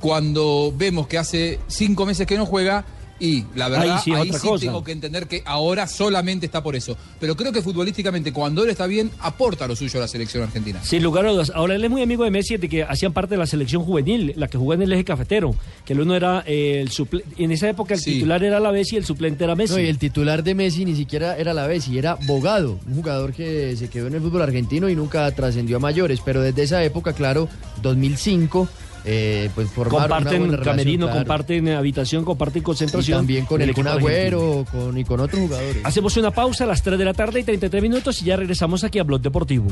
cuando 0.00 0.72
vemos 0.76 1.08
que 1.08 1.18
hace 1.18 1.58
cinco 1.66 2.06
meses 2.06 2.26
que 2.26 2.36
no 2.36 2.46
juega 2.46 2.84
y 3.18 3.44
la 3.54 3.68
verdad 3.68 3.96
Ahí 3.96 4.00
sí, 4.02 4.12
ahí 4.12 4.32
sí 4.32 4.48
tengo 4.60 4.84
que 4.84 4.92
entender 4.92 5.26
que 5.26 5.42
ahora 5.44 5.86
solamente 5.86 6.46
está 6.46 6.62
por 6.62 6.76
eso. 6.76 6.96
Pero 7.18 7.36
creo 7.36 7.52
que 7.52 7.62
futbolísticamente 7.62 8.32
cuando 8.32 8.64
él 8.64 8.70
está 8.70 8.86
bien 8.86 9.10
aporta 9.20 9.66
lo 9.66 9.76
suyo 9.76 9.98
a 9.98 10.02
la 10.02 10.08
selección 10.08 10.42
argentina. 10.42 10.82
Sin 10.82 11.02
lugar 11.02 11.26
a 11.26 11.32
dudas. 11.32 11.52
Ahora 11.54 11.74
él 11.74 11.84
es 11.84 11.90
muy 11.90 12.02
amigo 12.02 12.24
de 12.24 12.30
Messi, 12.30 12.56
de 12.56 12.68
que 12.68 12.82
hacían 12.82 13.12
parte 13.12 13.34
de 13.34 13.38
la 13.38 13.46
selección 13.46 13.82
juvenil, 13.82 14.34
la 14.36 14.48
que 14.48 14.58
jugó 14.58 14.74
en 14.74 14.82
el 14.82 14.92
eje 14.92 15.04
cafetero. 15.04 15.54
Que 15.84 15.92
el 15.92 16.00
uno 16.00 16.14
era 16.14 16.42
eh, 16.46 16.80
el 16.80 16.90
suple 16.90 17.24
En 17.38 17.52
esa 17.52 17.68
época 17.68 17.94
el 17.94 18.02
titular 18.02 18.42
era 18.42 18.60
la 18.60 18.70
Bessi 18.70 18.96
y 18.96 18.98
el 18.98 19.04
suplente 19.04 19.44
era 19.44 19.54
Messi. 19.54 19.74
No, 19.74 19.80
y 19.80 19.86
el 19.86 19.98
titular 19.98 20.42
de 20.42 20.54
Messi 20.54 20.84
ni 20.84 20.94
siquiera 20.94 21.36
era 21.36 21.54
la 21.54 21.66
Bessi, 21.66 21.96
era 21.98 22.18
Bogado, 22.26 22.78
un 22.86 22.94
jugador 22.94 23.32
que 23.32 23.76
se 23.76 23.88
quedó 23.88 24.08
en 24.08 24.14
el 24.14 24.20
fútbol 24.20 24.42
argentino 24.42 24.88
y 24.88 24.96
nunca 24.96 25.30
trascendió 25.32 25.76
a 25.76 25.80
mayores. 25.80 26.20
Pero 26.24 26.42
desde 26.42 26.62
esa 26.62 26.82
época, 26.84 27.12
claro, 27.12 27.48
2005, 27.82 28.68
eh, 29.08 29.50
pues 29.54 29.68
una 29.76 29.88
comparten 29.88 30.42
relación, 30.42 30.64
camerino, 30.64 31.06
claro. 31.06 31.20
comparten 31.20 31.68
habitación, 31.68 32.24
comparten 32.24 32.60
Y 32.60 32.64
concentración. 32.64 33.18
también 33.18 33.46
con 33.46 33.60
del 33.60 33.68
el 33.68 33.74
Kun. 33.74 33.86
Agüero 33.86 34.64
con, 34.70 34.98
y 34.98 35.04
con 35.04 35.20
otros 35.20 35.40
jugadores. 35.40 35.84
Hacemos 35.84 36.16
una 36.16 36.32
pausa 36.32 36.64
a 36.64 36.66
las 36.66 36.82
3 36.82 36.98
de 36.98 37.04
la 37.04 37.14
tarde 37.14 37.40
y 37.40 37.44
33 37.44 37.82
minutos 37.82 38.20
y 38.22 38.24
ya 38.26 38.36
regresamos 38.36 38.82
aquí 38.84 38.98
a 38.98 39.04
Blog 39.04 39.20
Deportivo. 39.20 39.68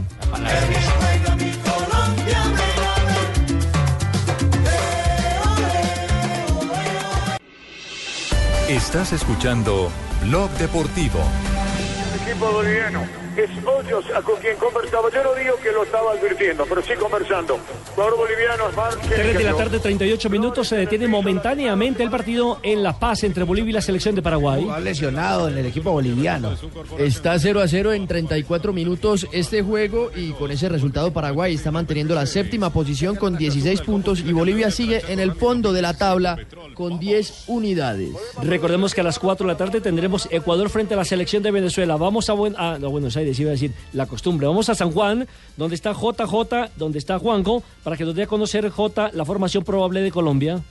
Estás 8.68 9.12
escuchando 9.12 9.90
Blog 10.22 10.50
Deportivo. 10.52 11.20
equipo 12.26 12.50
boliviano. 12.50 13.23
Es 13.36 13.50
Hoyos 13.66 14.04
a 14.14 14.22
con 14.22 14.36
quien 14.40 14.56
conversaba. 14.56 15.10
Yo 15.12 15.22
no 15.24 15.34
digo 15.34 15.56
que 15.62 15.72
lo 15.72 15.82
estaba 15.84 16.12
advirtiendo, 16.12 16.64
pero 16.68 16.82
sí 16.82 16.92
conversando. 16.98 17.58
Jugador 17.94 18.16
boliviano, 18.16 18.64
3 19.08 19.34
de 19.38 19.44
la 19.44 19.54
tarde, 19.54 19.78
38 19.80 20.30
minutos. 20.30 20.68
Se 20.68 20.76
detiene 20.76 21.08
momentáneamente 21.08 22.02
el 22.02 22.10
partido 22.10 22.58
en 22.62 22.82
La 22.82 22.98
Paz 22.98 23.24
entre 23.24 23.44
Bolivia 23.44 23.70
y 23.70 23.72
la 23.72 23.80
selección 23.80 24.14
de 24.14 24.22
Paraguay. 24.22 24.66
Ha 24.70 24.78
lesionado 24.80 25.48
en 25.48 25.58
el 25.58 25.66
equipo 25.66 25.90
boliviano. 25.92 26.52
Está 26.98 27.38
0 27.38 27.60
a 27.60 27.68
0 27.68 27.92
en 27.92 28.06
34 28.06 28.72
minutos 28.72 29.26
este 29.32 29.62
juego 29.62 30.10
y 30.14 30.30
con 30.32 30.50
ese 30.50 30.68
resultado 30.68 31.12
Paraguay 31.12 31.54
está 31.54 31.70
manteniendo 31.70 32.14
la 32.14 32.26
séptima 32.26 32.70
posición 32.72 33.16
con 33.16 33.36
16 33.36 33.80
puntos 33.82 34.20
y 34.20 34.32
Bolivia 34.32 34.70
sigue 34.70 35.02
en 35.08 35.18
el 35.20 35.32
fondo 35.32 35.72
de 35.72 35.82
la 35.82 35.94
tabla 35.96 36.38
con 36.74 36.98
10 36.98 37.44
unidades. 37.48 38.10
Recordemos 38.42 38.94
que 38.94 39.00
a 39.00 39.04
las 39.04 39.18
4 39.18 39.46
de 39.46 39.52
la 39.52 39.56
tarde 39.58 39.80
tendremos 39.80 40.28
Ecuador 40.30 40.68
frente 40.70 40.94
a 40.94 40.96
la 40.96 41.04
selección 41.04 41.42
de 41.42 41.50
Venezuela. 41.50 41.96
Vamos 41.96 42.28
a, 42.28 42.32
Buen- 42.34 42.54
a- 42.56 42.74
a 42.74 42.78
Buenos 42.78 43.16
Aires, 43.16 43.23
iba 43.30 43.50
a 43.50 43.52
decir 43.52 43.72
la 43.92 44.06
costumbre. 44.06 44.46
Vamos 44.46 44.68
a 44.68 44.74
San 44.74 44.90
Juan, 44.90 45.26
donde 45.56 45.74
está 45.74 45.92
JJ, 45.92 46.70
donde 46.76 46.98
está 46.98 47.18
Juanjo, 47.18 47.62
para 47.82 47.96
que 47.96 48.04
nos 48.04 48.14
dé 48.14 48.24
a 48.24 48.26
conocer 48.26 48.68
J 48.68 49.10
la 49.12 49.24
formación 49.24 49.64
probable 49.64 50.00
de 50.00 50.10
Colombia. 50.10 50.62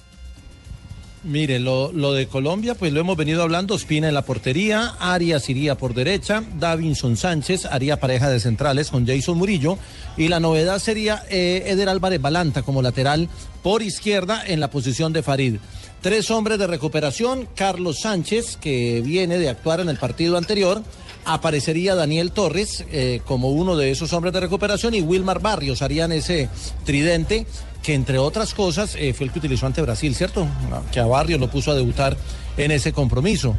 Mire, 1.24 1.58
lo, 1.60 1.94
lo 1.94 2.12
de 2.12 2.28
Colombia, 2.28 2.76
pues 2.76 2.92
lo 2.92 3.00
hemos 3.00 3.16
venido 3.16 3.44
hablando. 3.44 3.76
Espina 3.76 4.10
en 4.10 4.14
la 4.14 4.24
portería, 4.24 4.94
Arias 5.00 5.48
iría 5.50 5.76
por 5.76 5.94
derecha, 5.94 6.44
Davinson 6.60 7.16
Sánchez 7.16 7.66
haría 7.66 7.98
pareja 7.98 8.30
de 8.30 8.42
centrales 8.42 8.90
con 8.90 9.08
Jason 9.08 9.38
Murillo. 9.38 9.78
Y 10.18 10.28
la 10.28 10.42
novedad 10.42 10.80
sería 10.80 11.24
eh, 11.30 11.64
Eder 11.68 11.88
Álvarez 11.88 12.22
Balanta 12.22 12.62
como 12.64 12.82
lateral 12.82 13.30
por 13.62 13.82
izquierda 13.82 14.44
en 14.46 14.60
la 14.60 14.70
posición 14.70 15.14
de 15.14 15.24
Farid. 15.24 15.56
Tres 16.02 16.30
hombres 16.30 16.60
de 16.60 16.68
recuperación, 16.68 17.48
Carlos 17.56 18.02
Sánchez, 18.02 18.58
que 18.58 19.02
viene 19.02 19.38
de 19.38 19.48
actuar 19.48 19.80
en 19.80 19.88
el 19.88 19.98
partido 19.98 20.38
anterior. 20.38 20.84
Aparecería 21.26 21.96
Daniel 21.96 22.32
Torres 22.32 22.86
eh, 22.92 23.22
como 23.26 23.50
uno 23.50 23.76
de 23.76 23.92
esos 23.92 24.12
hombres 24.14 24.34
de 24.34 24.42
recuperación 24.42 24.94
y 24.94 25.02
Wilmar 25.02 25.42
Barrios 25.42 25.82
harían 25.82 26.12
ese 26.12 26.50
tridente 26.86 27.46
que 27.82 27.94
entre 27.94 28.18
otras 28.18 28.54
cosas 28.54 28.96
eh, 28.98 29.14
fue 29.14 29.28
el 29.28 29.32
que 29.32 29.40
utilizó 29.40 29.66
ante 29.66 29.82
Brasil, 29.82 30.16
¿cierto? 30.16 30.48
Que 30.92 31.00
a 31.00 31.06
Barrios 31.06 31.40
lo 31.40 31.50
puso 31.50 31.72
a 31.72 31.76
debutar 31.76 32.18
en 32.58 32.72
ese 32.72 32.94
compromiso. 32.94 33.56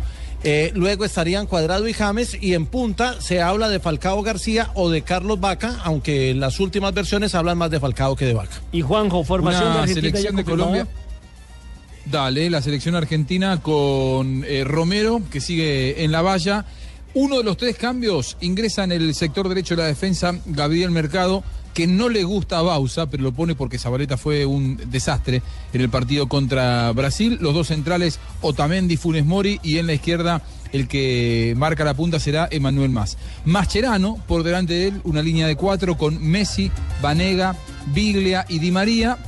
Eh, 0.46 0.72
luego 0.74 1.06
estarían 1.06 1.46
Cuadrado 1.46 1.88
y 1.88 1.94
James 1.94 2.36
y 2.38 2.52
en 2.52 2.66
punta 2.66 3.18
se 3.20 3.40
habla 3.40 3.70
de 3.70 3.80
Falcao 3.80 4.22
García 4.22 4.70
o 4.74 4.90
de 4.90 5.00
Carlos 5.00 5.40
Vaca, 5.40 5.80
aunque 5.84 6.30
en 6.30 6.40
las 6.40 6.60
últimas 6.60 6.92
versiones 6.92 7.34
hablan 7.34 7.56
más 7.56 7.70
de 7.70 7.80
Falcao 7.80 8.14
que 8.14 8.26
de 8.26 8.34
Vaca. 8.34 8.60
Y 8.70 8.82
Juanjo, 8.82 9.24
formación 9.24 9.64
de 9.64 9.70
Una 9.70 9.80
Argentina 9.80 10.02
selección 10.02 10.36
de. 10.36 10.44
Colombia. 10.44 10.86
Dale, 12.04 12.50
la 12.50 12.60
selección 12.60 12.94
argentina 12.94 13.62
con 13.62 14.44
eh, 14.46 14.64
Romero, 14.64 15.22
que 15.30 15.40
sigue 15.40 16.04
en 16.04 16.12
la 16.12 16.20
valla. 16.20 16.66
Uno 17.14 17.38
de 17.38 17.44
los 17.44 17.56
tres 17.56 17.76
cambios 17.76 18.36
ingresa 18.40 18.82
en 18.82 18.90
el 18.90 19.14
sector 19.14 19.48
derecho 19.48 19.76
de 19.76 19.82
la 19.82 19.88
defensa 19.88 20.34
Gabriel 20.46 20.90
Mercado, 20.90 21.44
que 21.72 21.86
no 21.86 22.08
le 22.08 22.24
gusta 22.24 22.58
a 22.58 22.62
Bausa, 22.62 23.08
pero 23.08 23.22
lo 23.22 23.30
pone 23.30 23.54
porque 23.54 23.78
Zabaleta 23.78 24.16
fue 24.16 24.44
un 24.44 24.80
desastre 24.90 25.40
en 25.72 25.80
el 25.80 25.90
partido 25.90 26.28
contra 26.28 26.90
Brasil. 26.90 27.38
Los 27.40 27.54
dos 27.54 27.68
centrales, 27.68 28.18
Otamendi, 28.40 28.96
Funes 28.96 29.24
Mori, 29.24 29.60
y 29.62 29.78
en 29.78 29.86
la 29.86 29.94
izquierda 29.94 30.42
el 30.72 30.88
que 30.88 31.54
marca 31.56 31.84
la 31.84 31.94
punta 31.94 32.18
será 32.18 32.48
Emanuel 32.50 32.90
Más. 32.90 33.16
Mascherano, 33.44 34.18
por 34.26 34.42
delante 34.42 34.74
de 34.74 34.88
él, 34.88 35.00
una 35.04 35.22
línea 35.22 35.46
de 35.46 35.54
cuatro 35.54 35.96
con 35.96 36.20
Messi, 36.20 36.72
Vanega, 37.00 37.54
Biglia 37.92 38.44
y 38.48 38.58
Di 38.58 38.72
María 38.72 39.18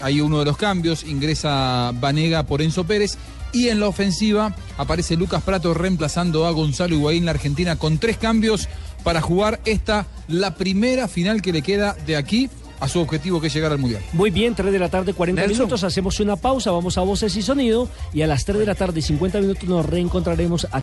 hay 0.00 0.20
uno 0.20 0.38
de 0.38 0.44
los 0.44 0.56
cambios, 0.56 1.04
ingresa 1.04 1.92
Vanega 1.94 2.44
por 2.44 2.62
Enzo 2.62 2.84
Pérez. 2.84 3.16
Y 3.52 3.68
en 3.68 3.80
la 3.80 3.88
ofensiva 3.88 4.54
aparece 4.76 5.16
Lucas 5.16 5.42
Prato 5.42 5.74
reemplazando 5.74 6.46
a 6.46 6.50
Gonzalo 6.50 6.94
Higuaín, 6.94 7.24
la 7.24 7.30
Argentina, 7.32 7.76
con 7.76 7.98
tres 7.98 8.18
cambios 8.18 8.68
para 9.02 9.20
jugar 9.20 9.60
esta, 9.64 10.06
la 10.28 10.54
primera 10.54 11.08
final 11.08 11.40
que 11.40 11.52
le 11.52 11.62
queda 11.62 11.94
de 12.06 12.16
aquí 12.16 12.50
a 12.80 12.88
su 12.88 13.00
objetivo 13.00 13.40
que 13.40 13.48
es 13.48 13.54
llegar 13.54 13.72
al 13.72 13.78
Mundial. 13.78 14.02
Muy 14.12 14.30
bien, 14.30 14.54
3 14.54 14.72
de 14.72 14.78
la 14.78 14.88
tarde, 14.88 15.12
40 15.12 15.40
Nelson. 15.42 15.58
minutos. 15.58 15.82
Hacemos 15.84 16.20
una 16.20 16.36
pausa, 16.36 16.70
vamos 16.70 16.96
a 16.96 17.00
voces 17.00 17.34
y 17.36 17.42
sonido. 17.42 17.88
Y 18.12 18.22
a 18.22 18.26
las 18.26 18.44
3 18.44 18.58
de 18.60 18.66
la 18.66 18.74
tarde, 18.74 19.02
50 19.02 19.40
minutos, 19.40 19.64
nos 19.64 19.84
reencontraremos 19.86 20.68
aquí. 20.70 20.76